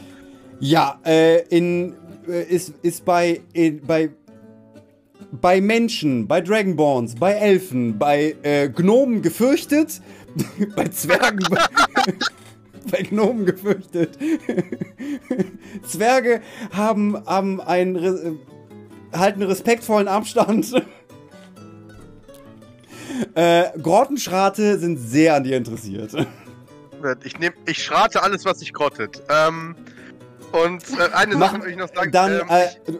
Ja, 0.60 0.98
äh, 1.04 1.42
in, 1.48 1.94
äh, 2.26 2.42
ist, 2.44 2.72
ist 2.82 3.04
bei, 3.04 3.42
in, 3.52 3.82
bei, 3.82 4.10
bei 5.32 5.60
Menschen, 5.60 6.26
bei 6.28 6.40
Dragonborns, 6.40 7.14
bei 7.14 7.32
Elfen, 7.32 7.98
bei 7.98 8.36
äh, 8.42 8.68
Gnomen 8.68 9.22
gefürchtet, 9.22 10.00
bei 10.76 10.84
Zwergen, 10.88 11.46
bei, 12.90 13.02
Gnomen 13.02 13.46
gefürchtet. 13.46 14.16
Zwerge 15.86 16.40
haben, 16.72 17.16
haben 17.26 17.60
einen, 17.60 17.96
äh, 17.96 19.16
halten 19.16 19.42
respektvollen 19.42 20.08
Abstand. 20.08 20.72
Äh, 23.34 23.64
Grottenschrate 23.80 24.78
sind 24.78 24.98
sehr 24.98 25.34
an 25.36 25.44
dir 25.44 25.56
interessiert. 25.56 26.12
Ich 27.24 27.38
nehm, 27.38 27.52
ich 27.66 27.82
schrate 27.82 28.22
alles, 28.22 28.44
was 28.44 28.58
sich 28.60 28.72
grottet. 28.72 29.22
Ähm, 29.28 29.74
und 30.52 30.82
äh, 30.98 31.12
eine 31.14 31.36
Mach- 31.36 31.52
Sache 31.52 31.64
will 31.64 31.70
ich 31.70 31.76
noch 31.76 31.94
sagen. 31.94 32.10
Dann, 32.10 32.32
ähm, 32.40 32.46
äh, 32.48 32.64
ich, 32.86 32.98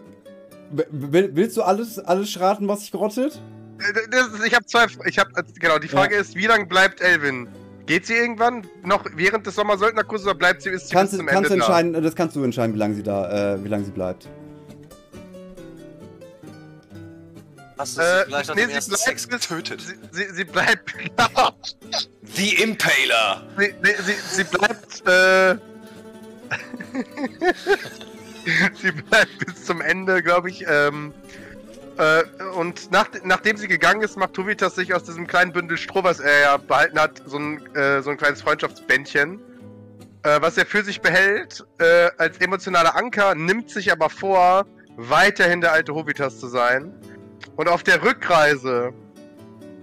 willst 0.71 1.57
du 1.57 1.63
alles, 1.63 1.99
alles 1.99 2.31
schraten, 2.31 2.67
was 2.69 2.81
sich 2.81 2.93
grottet? 2.93 3.41
äh, 3.79 4.09
das, 4.11 4.29
ist- 4.29 4.45
ich 4.47 4.55
habe 4.55 4.65
zwei. 4.67 4.87
Ich 5.07 5.19
habe 5.19 5.31
genau. 5.61 5.79
Die 5.79 5.89
Frage 5.89 6.17
ist, 6.17 6.35
wie 6.35 6.47
lange 6.47 6.67
bleibt 6.67 7.01
Elvin? 7.01 7.49
Geht 7.87 8.07
sie 8.07 8.15
irgendwann 8.15 8.67
noch 8.85 9.05
während 9.15 9.47
des 9.47 9.55
Sommersöldnerkurses 9.55 10.27
oder 10.27 10.35
bleibt 10.35 10.63
sie 10.63 10.71
ist 10.71 10.89
sie 10.89 10.95
Kannst, 10.95 11.13
bis 11.13 11.21
du- 11.21 11.25
zum 11.25 11.27
kannst 11.29 11.51
du 11.51 11.55
Ende 11.55 11.65
entscheiden, 11.65 12.03
das 12.03 12.15
kannst 12.17 12.35
du 12.37 12.43
entscheiden, 12.43 12.75
wie 12.75 12.79
lange 12.79 12.95
sie 12.95 13.03
da, 13.05 13.55
äh, 13.55 13.63
wie 13.65 13.69
lange 13.69 13.85
sie 13.85 13.93
bleibt. 13.93 14.29
Hast 17.79 17.97
du 17.97 18.01
da? 18.01 18.07
sie 18.07 18.21
Äh, 18.23 18.25
vielleicht 18.25 18.55
nee, 18.57 18.81
sie 18.81 18.91
bleibt 18.91 19.31
getötet? 19.31 19.81
Sie, 19.83 19.95
sie, 20.11 20.35
sie 20.35 20.45
bleibt. 20.45 20.95
The 22.35 22.63
Impaler! 22.63 23.47
sie, 23.57 23.75
sie, 23.83 24.03
sie, 24.03 24.15
sie 24.37 24.45
bleibt. 24.45 25.07
Äh, 25.07 25.57
sie 28.81 28.93
bleibt 28.93 29.39
bis 29.45 29.65
zum 29.65 29.81
Ende, 29.81 30.23
glaube 30.23 30.51
ich. 30.51 30.65
Ähm, 30.69 31.13
Äh, 31.99 32.25
und 32.55 32.91
nach, 32.93 33.09
nachdem 33.25 33.57
sie 33.57 33.69
gegangen 33.69 34.03
ist, 34.03 34.17
macht 34.17 34.35
Tovitas 34.35 34.75
sich 34.75 34.93
aus 34.93 35.05
diesem 35.05 35.27
kleinen 35.27 35.53
Bündel 35.53 35.79
Stroh, 35.79 36.05
was 36.05 36.21
er 36.21 36.41
ja 36.41 36.57
behalten 36.59 36.99
hat, 36.99 37.23
so 37.25 37.39
ein, 37.39 37.75
äh, 37.75 38.03
so 38.03 38.11
ein 38.11 38.19
kleines 38.19 38.43
Freundschaftsbändchen, 38.43 39.41
äh, 40.23 40.41
was 40.43 40.59
er 40.59 40.67
für 40.67 40.85
sich 40.85 41.01
behält 41.01 41.65
äh, 41.79 42.11
als 42.19 42.39
emotionaler 42.39 42.97
Anker, 42.97 43.35
nimmt 43.35 43.71
sich 43.71 43.91
aber 43.91 44.11
vor, 44.11 44.67
weiterhin 44.97 45.63
der 45.63 45.73
alte 45.73 45.95
Hovitas 45.95 46.39
zu 46.39 46.49
sein. 46.49 46.93
Und 47.57 47.69
auf 47.69 47.83
der 47.83 48.03
Rückreise, 48.03 48.93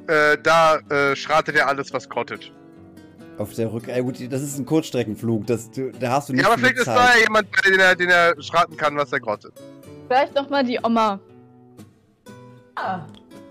äh, 0.08 0.38
da 0.44 0.78
äh, 0.90 1.16
schratet 1.16 1.56
er 1.56 1.68
alles, 1.68 1.94
was 1.94 2.10
grottet. 2.10 2.52
Auf 3.38 3.54
der 3.56 3.72
Rück. 3.74 3.88
Äh, 3.88 4.02
gut, 4.02 4.16
das 4.32 4.42
ist 4.42 4.58
ein 4.60 4.66
Kurzstreckenflug. 4.66 5.48
Das, 5.48 5.72
du, 5.72 5.92
da 5.92 6.12
hast 6.12 6.30
du 6.30 6.34
nicht 6.34 6.44
Ja, 6.44 6.50
aber 6.50 6.58
viel 6.58 6.68
vielleicht 6.68 6.80
ist 6.80 6.86
Zeit. 6.86 6.98
da 6.98 7.16
ja 7.16 7.22
jemand, 7.24 7.48
den 7.66 7.80
er, 7.80 7.96
den 7.96 8.10
er 8.10 8.42
schraten 8.42 8.78
kann, 8.78 8.96
was 8.96 9.12
er 9.12 9.20
grottet. 9.20 9.54
Vielleicht 10.08 10.36
nochmal 10.36 10.64
die 10.64 10.80
Oma. 10.84 11.20
Ah. 12.76 13.06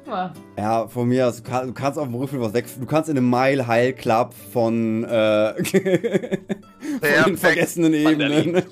Ja. 0.06 0.32
Ja, 0.58 0.88
von 0.88 1.08
mir 1.08 1.28
aus, 1.28 1.36
du 1.42 1.48
kannst, 1.48 1.68
du 1.70 1.74
kannst 1.74 1.98
auf 1.98 2.06
dem 2.06 2.14
Rückflug 2.14 2.42
was 2.42 2.52
weg. 2.52 2.66
Du 2.78 2.86
kannst 2.86 3.08
in 3.08 3.16
einem 3.16 3.30
Mile 3.30 3.66
High 3.66 3.96
Club 3.96 4.34
von, 4.52 5.04
äh, 5.04 5.54
von 5.64 7.24
den 7.26 7.36
vergessenen 7.36 7.94
Ebenen. 7.94 8.62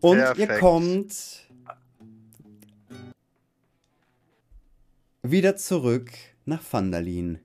Und 0.00 0.18
ihr 0.18 0.24
Perfekt. 0.34 0.60
kommt 0.60 1.14
wieder 5.22 5.56
zurück 5.56 6.10
nach 6.44 6.60
Vandalin. 6.70 7.38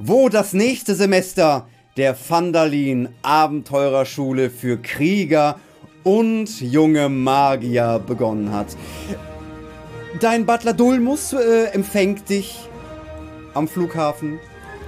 Wo 0.00 0.28
das 0.28 0.52
nächste 0.52 0.94
Semester 0.94 1.66
der 1.96 2.16
Vandalin 2.28 3.08
Abenteurerschule 3.22 4.48
für 4.48 4.80
Krieger 4.80 5.58
und 6.04 6.60
junge 6.60 7.08
Magier 7.08 8.00
begonnen 8.06 8.52
hat. 8.52 8.76
Dein 10.20 10.46
Butler 10.46 10.72
Dulmus 10.72 11.32
äh, 11.32 11.64
empfängt 11.72 12.28
dich 12.28 12.68
am 13.54 13.66
Flughafen 13.66 14.38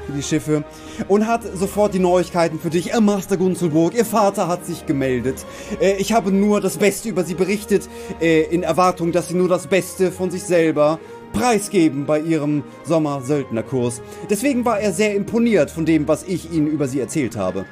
für 0.06 0.12
die 0.12 0.22
Schiffe 0.22 0.64
und 1.08 1.26
hat 1.26 1.42
sofort 1.56 1.92
die 1.92 1.98
Neuigkeiten 1.98 2.60
für 2.60 2.70
dich. 2.70 2.94
Äh, 2.94 3.00
Master 3.00 3.36
Gunzelburg, 3.36 3.94
ihr 3.94 4.04
Vater 4.04 4.46
hat 4.46 4.64
sich 4.64 4.86
gemeldet. 4.86 5.44
Äh, 5.80 5.96
ich 5.96 6.12
habe 6.12 6.30
nur 6.30 6.60
das 6.60 6.78
Beste 6.78 7.08
über 7.08 7.24
sie 7.24 7.34
berichtet, 7.34 7.88
äh, 8.20 8.42
in 8.42 8.62
Erwartung, 8.62 9.10
dass 9.10 9.26
sie 9.26 9.34
nur 9.34 9.48
das 9.48 9.66
Beste 9.66 10.12
von 10.12 10.30
sich 10.30 10.44
selber 10.44 11.00
preisgeben 11.32 12.06
bei 12.06 12.20
ihrem 12.20 12.62
Sommer-Söldnerkurs. 12.84 14.00
Deswegen 14.28 14.64
war 14.64 14.80
er 14.80 14.92
sehr 14.92 15.14
imponiert 15.14 15.70
von 15.70 15.84
dem, 15.86 16.06
was 16.08 16.22
ich 16.24 16.52
ihnen 16.52 16.66
über 16.66 16.88
sie 16.88 17.00
erzählt 17.00 17.36
habe. 17.36 17.64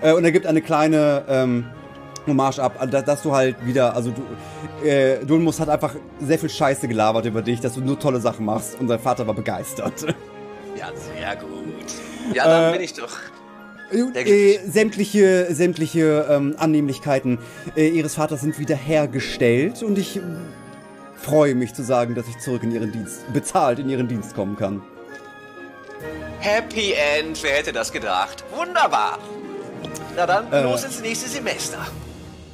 Äh, 0.00 0.12
und 0.12 0.24
er 0.24 0.32
gibt 0.32 0.46
eine 0.46 0.62
kleine 0.62 1.24
ähm, 1.28 1.64
Hommage 2.26 2.58
ab, 2.60 2.78
dass, 2.90 3.04
dass 3.04 3.22
du 3.22 3.32
halt 3.32 3.56
wieder, 3.66 3.94
also 3.96 4.12
du, 4.12 4.86
äh, 4.86 5.24
Dulmus 5.24 5.60
hat 5.60 5.68
einfach 5.68 5.94
sehr 6.20 6.38
viel 6.38 6.48
Scheiße 6.48 6.88
gelabert 6.88 7.26
über 7.26 7.42
dich, 7.42 7.60
dass 7.60 7.74
du 7.74 7.80
nur 7.80 7.98
tolle 7.98 8.20
Sachen 8.20 8.46
machst 8.46 8.78
und 8.80 8.88
sein 8.88 8.98
Vater 9.00 9.26
war 9.26 9.34
begeistert. 9.34 10.06
Ja, 10.74 10.88
sehr 10.96 11.36
gut. 11.36 12.34
Ja, 12.34 12.44
dann 12.48 12.70
Äh, 12.70 12.76
bin 12.78 12.84
ich 12.84 12.94
doch. 12.94 13.10
Äh, 13.92 14.58
sämtliche 14.66 15.54
sämtliche 15.54 16.26
ähm, 16.28 16.54
Annehmlichkeiten 16.58 17.38
äh, 17.76 17.88
ihres 17.88 18.14
Vaters 18.14 18.40
sind 18.40 18.58
wiederhergestellt 18.58 19.82
und 19.82 19.98
ich 19.98 20.18
freue 21.22 21.54
mich 21.54 21.74
zu 21.74 21.82
sagen, 21.82 22.14
dass 22.14 22.28
ich 22.28 22.38
zurück 22.38 22.62
in 22.62 22.72
ihren 22.72 22.92
Dienst, 22.92 23.32
bezahlt 23.32 23.78
in 23.78 23.88
ihren 23.88 24.08
Dienst 24.08 24.34
kommen 24.34 24.56
kann. 24.56 24.82
Happy 26.40 26.92
End, 27.16 27.40
wer 27.42 27.52
hätte 27.52 27.72
das 27.72 27.92
gedacht? 27.92 28.44
Wunderbar. 28.54 29.18
Na 30.16 30.26
dann, 30.26 30.52
Äh. 30.52 30.62
los 30.64 30.84
ins 30.84 31.00
nächste 31.00 31.28
Semester. 31.28 31.78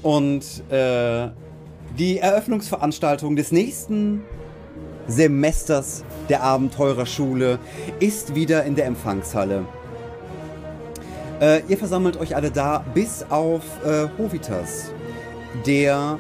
Und 0.03 0.45
äh, 0.71 1.29
die 1.99 2.19
Eröffnungsveranstaltung 2.19 3.35
des 3.35 3.51
nächsten 3.51 4.23
Semesters 5.09 6.05
der 6.29 6.43
Abenteurerschule 6.43 7.59
ist 7.99 8.35
wieder 8.35 8.65
in 8.65 8.77
der 8.77 8.85
Empfangshalle. 8.87 9.65
Äh, 11.41 11.63
ihr 11.69 11.79
versammelt 11.79 12.19
euch 12.19 12.37
alle 12.37 12.51
da, 12.51 12.85
bis 12.95 13.25
auf 13.31 13.63
äh, 13.85 14.09
Hovitas, 14.19 14.93
der 15.67 16.19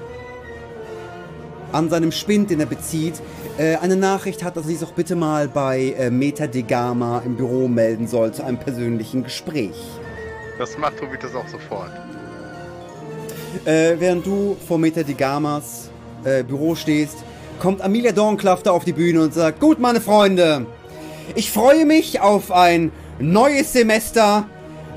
an 1.72 1.90
seinem 1.90 2.12
Spind, 2.12 2.50
den 2.50 2.60
er 2.60 2.66
bezieht, 2.66 3.20
äh, 3.58 3.76
eine 3.76 3.96
Nachricht 3.96 4.42
hat, 4.42 4.56
dass 4.56 4.64
er 4.64 4.70
sich 4.70 4.80
doch 4.80 4.92
bitte 4.92 5.16
mal 5.16 5.48
bei 5.48 5.94
äh, 5.98 6.10
Meta 6.10 6.46
de 6.46 6.62
Gama 6.62 7.22
im 7.24 7.36
Büro 7.36 7.68
melden 7.68 8.06
soll 8.06 8.32
zu 8.32 8.44
einem 8.44 8.58
persönlichen 8.58 9.24
Gespräch. 9.24 9.76
Das 10.58 10.76
macht 10.78 10.98
Tovitas 10.98 11.34
auch 11.34 11.48
sofort. 11.48 11.92
Äh, 13.64 13.96
während 13.98 14.26
du 14.26 14.56
vor 14.66 14.78
Meta 14.78 15.02
de 15.02 15.14
Gamas 15.14 15.90
äh, 16.24 16.42
Büro 16.42 16.74
stehst, 16.74 17.18
kommt 17.58 17.80
Amelia 17.82 18.12
Dornklafter 18.12 18.72
auf 18.72 18.84
die 18.84 18.92
Bühne 18.92 19.22
und 19.22 19.34
sagt, 19.34 19.60
gut, 19.60 19.78
meine 19.78 20.00
Freunde, 20.00 20.66
ich 21.34 21.50
freue 21.50 21.84
mich 21.84 22.20
auf 22.20 22.52
ein 22.52 22.92
neues 23.18 23.72
Semester, 23.72 24.46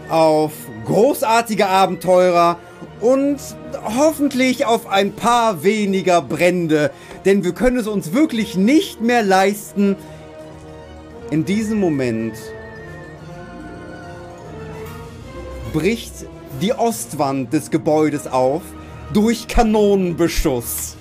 auf 0.09 0.51
großartige 0.85 1.67
Abenteurer 1.67 2.57
und 3.01 3.39
hoffentlich 3.83 4.65
auf 4.65 4.87
ein 4.87 5.13
paar 5.13 5.63
weniger 5.63 6.21
Brände, 6.21 6.91
denn 7.25 7.43
wir 7.43 7.53
können 7.53 7.77
es 7.77 7.87
uns 7.87 8.13
wirklich 8.13 8.55
nicht 8.55 9.01
mehr 9.01 9.23
leisten, 9.23 9.95
in 11.31 11.45
diesem 11.45 11.79
Moment 11.79 12.35
bricht 15.73 16.25
die 16.61 16.73
Ostwand 16.73 17.53
des 17.53 17.71
Gebäudes 17.71 18.27
auf 18.27 18.61
durch 19.13 19.47
Kanonenbeschuss. 19.47 20.97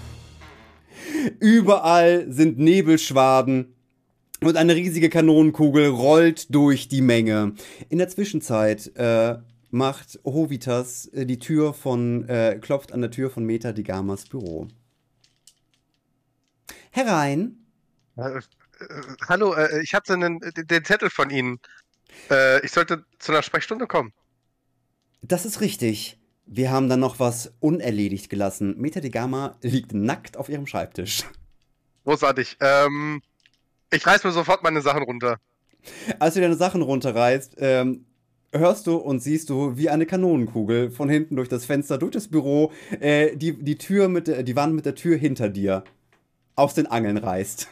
Überall 1.38 2.26
sind 2.30 2.58
Nebelschwaden 2.58 3.74
und 4.42 4.56
eine 4.56 4.74
riesige 4.74 5.10
Kanonenkugel 5.10 5.88
rollt 5.88 6.54
durch 6.54 6.88
die 6.88 7.02
Menge. 7.02 7.52
In 7.88 7.98
der 7.98 8.08
Zwischenzeit 8.08 8.96
äh, 8.96 9.36
macht 9.70 10.18
Hovitas 10.24 11.06
äh, 11.06 11.26
die 11.26 11.38
Tür 11.38 11.74
von, 11.74 12.28
äh, 12.28 12.58
klopft 12.60 12.92
an 12.92 13.00
der 13.00 13.10
Tür 13.10 13.30
von 13.30 13.44
Meta 13.44 13.72
di 13.72 13.82
Gamas 13.82 14.26
Büro. 14.26 14.68
Herein. 16.90 17.56
Äh, 18.16 18.38
äh, 18.38 18.42
hallo, 19.28 19.54
ich 19.82 19.94
hatte 19.94 20.14
einen, 20.14 20.40
den, 20.40 20.84
Zettel 20.84 21.10
von 21.10 21.30
Ihnen. 21.30 21.60
Äh, 22.30 22.64
ich 22.64 22.72
sollte 22.72 23.04
zu 23.18 23.32
einer 23.32 23.42
Sprechstunde 23.42 23.86
kommen. 23.86 24.12
Das 25.22 25.44
ist 25.44 25.60
richtig. 25.60 26.18
Wir 26.46 26.70
haben 26.70 26.88
dann 26.88 27.00
noch 27.00 27.20
was 27.20 27.52
unerledigt 27.60 28.28
gelassen. 28.28 28.74
Meta 28.78 29.00
de 29.00 29.10
Gama 29.10 29.56
liegt 29.62 29.94
nackt 29.94 30.36
auf 30.36 30.48
ihrem 30.48 30.66
Schreibtisch. 30.66 31.24
Großartig. 32.04 32.56
Ähm, 32.60 33.22
ich 33.92 34.04
reiß 34.04 34.24
mir 34.24 34.32
sofort 34.32 34.62
meine 34.62 34.80
Sachen 34.82 35.02
runter. 35.02 35.38
Als 36.18 36.34
du 36.34 36.40
deine 36.40 36.56
Sachen 36.56 36.82
runterreißt, 36.82 37.56
ähm, 37.58 38.06
hörst 38.52 38.86
du 38.86 38.96
und 38.96 39.20
siehst 39.20 39.50
du, 39.50 39.76
wie 39.76 39.88
eine 39.90 40.06
Kanonenkugel 40.06 40.90
von 40.90 41.08
hinten 41.08 41.36
durch 41.36 41.48
das 41.48 41.64
Fenster, 41.64 41.98
durch 41.98 42.12
das 42.12 42.28
Büro, 42.28 42.72
äh, 43.00 43.36
die, 43.36 43.52
die 43.52 43.76
Tür 43.76 44.08
mit 44.08 44.26
der, 44.26 44.42
die 44.42 44.56
Wand 44.56 44.74
mit 44.74 44.86
der 44.86 44.94
Tür 44.94 45.16
hinter 45.16 45.48
dir 45.48 45.84
aus 46.56 46.74
den 46.74 46.86
Angeln 46.86 47.16
reißt. 47.16 47.68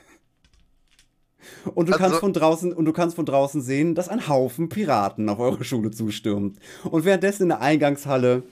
Und 1.74 1.88
du 1.88 1.92
Also- 1.92 2.04
kannst 2.04 2.20
von 2.20 2.32
draußen 2.32 2.72
und 2.72 2.84
du 2.84 2.92
kannst 2.92 3.16
von 3.16 3.26
draußen 3.26 3.60
sehen, 3.62 3.94
dass 3.94 4.08
ein 4.08 4.28
Haufen 4.28 4.68
Piraten 4.68 5.28
auf 5.28 5.38
eure 5.38 5.64
Schule 5.64 5.90
zustürmt. 5.90 6.58
Und 6.84 7.04
währenddessen 7.04 7.44
in 7.44 7.48
der 7.50 7.60
Eingangshalle 7.60 8.42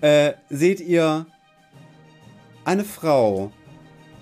äh, 0.00 0.32
seht 0.50 0.80
ihr 0.80 1.26
eine 2.64 2.84
Frau 2.84 3.52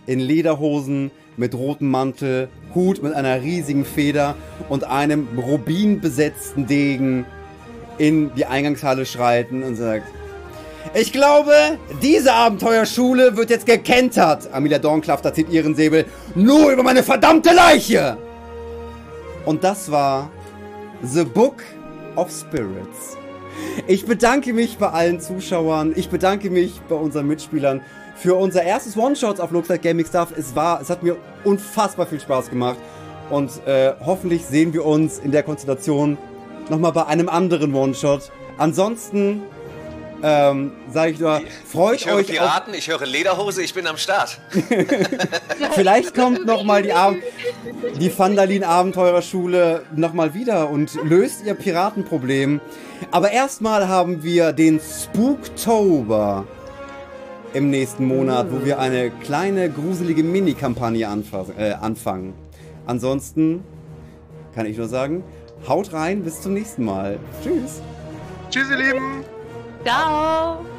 in 0.06 0.20
Lederhosen 0.20 1.10
mit 1.36 1.54
rotem 1.54 1.90
Mantel, 1.90 2.48
Hut 2.74 3.02
mit 3.02 3.12
einer 3.12 3.42
riesigen 3.42 3.84
Feder 3.84 4.34
und 4.68 4.84
einem 4.84 5.28
rubinbesetzten 5.36 6.66
Degen 6.66 7.26
in 7.98 8.34
die 8.34 8.46
Eingangshalle 8.46 9.06
schreiten 9.06 9.62
und 9.62 9.76
sagt: 9.76 10.06
Ich 10.94 11.12
glaube, 11.12 11.52
diese 12.02 12.32
Abenteuerschule 12.32 13.36
wird 13.36 13.50
jetzt 13.50 13.66
gekentert. 13.66 14.48
Amelia 14.52 14.78
Dornklafter 14.78 15.32
zieht 15.32 15.50
ihren 15.50 15.74
Säbel 15.74 16.04
nur 16.34 16.70
über 16.70 16.82
meine 16.82 17.02
verdammte 17.02 17.54
Leiche. 17.54 18.16
Und 19.44 19.62
das 19.62 19.90
war 19.90 20.30
The 21.02 21.24
Book 21.24 21.62
of 22.16 22.30
Spirits. 22.30 23.16
Ich 23.86 24.06
bedanke 24.06 24.52
mich 24.52 24.78
bei 24.78 24.88
allen 24.88 25.20
Zuschauern. 25.20 25.92
Ich 25.96 26.08
bedanke 26.08 26.50
mich 26.50 26.80
bei 26.88 26.94
unseren 26.96 27.26
Mitspielern 27.26 27.82
für 28.16 28.34
unser 28.34 28.62
erstes 28.62 28.96
One-Shots 28.96 29.40
auf 29.40 29.50
Lookside 29.50 29.78
Gaming 29.78 30.06
Stuff. 30.06 30.28
Es 30.36 30.54
war, 30.54 30.80
es 30.80 30.90
hat 30.90 31.02
mir 31.02 31.16
unfassbar 31.44 32.06
viel 32.06 32.20
Spaß 32.20 32.50
gemacht. 32.50 32.78
Und 33.30 33.50
äh, 33.66 33.94
hoffentlich 34.04 34.44
sehen 34.44 34.72
wir 34.72 34.84
uns 34.84 35.18
in 35.18 35.32
der 35.32 35.42
Konstellation 35.42 36.18
nochmal 36.68 36.92
bei 36.92 37.06
einem 37.06 37.28
anderen 37.28 37.74
One-Shot. 37.74 38.30
Ansonsten 38.58 39.42
ähm, 40.22 40.72
sage 40.90 41.12
ich 41.12 41.20
nur, 41.20 41.42
freut 41.70 41.96
Ich 41.96 42.06
höre 42.06 42.16
euch 42.16 42.30
auf, 42.30 42.36
Piraten, 42.36 42.72
ich 42.72 42.88
höre 42.88 43.04
Lederhose, 43.04 43.62
ich 43.62 43.74
bin 43.74 43.86
am 43.86 43.98
Start. 43.98 44.38
Vielleicht 45.72 46.14
kommt 46.14 46.46
nochmal 46.46 46.82
die, 46.82 46.92
Ab 46.92 47.14
die 48.00 48.16
Vandalin-Abenteurerschule 48.16 49.84
nochmal 49.94 50.32
wieder 50.32 50.70
und 50.70 50.94
löst 51.04 51.44
ihr 51.44 51.54
Piratenproblem. 51.54 52.60
Aber 53.10 53.30
erstmal 53.32 53.88
haben 53.88 54.22
wir 54.22 54.52
den 54.52 54.80
Spooktober. 54.80 56.46
Im 57.54 57.70
nächsten 57.70 58.06
Monat, 58.06 58.48
wo 58.50 58.64
wir 58.64 58.78
eine 58.78 59.10
kleine, 59.10 59.70
gruselige 59.70 60.22
Mini-Kampagne 60.22 61.06
äh, 61.56 61.72
anfangen. 61.72 62.34
Ansonsten 62.86 63.62
kann 64.54 64.66
ich 64.66 64.76
nur 64.76 64.88
sagen, 64.88 65.24
haut 65.68 65.92
rein, 65.92 66.22
bis 66.22 66.42
zum 66.42 66.52
nächsten 66.52 66.84
Mal. 66.84 67.18
Tschüss. 67.42 67.80
Tschüss, 68.50 68.68
ihr 68.70 68.76
Lieben! 68.76 69.24
Ciao! 69.84 70.73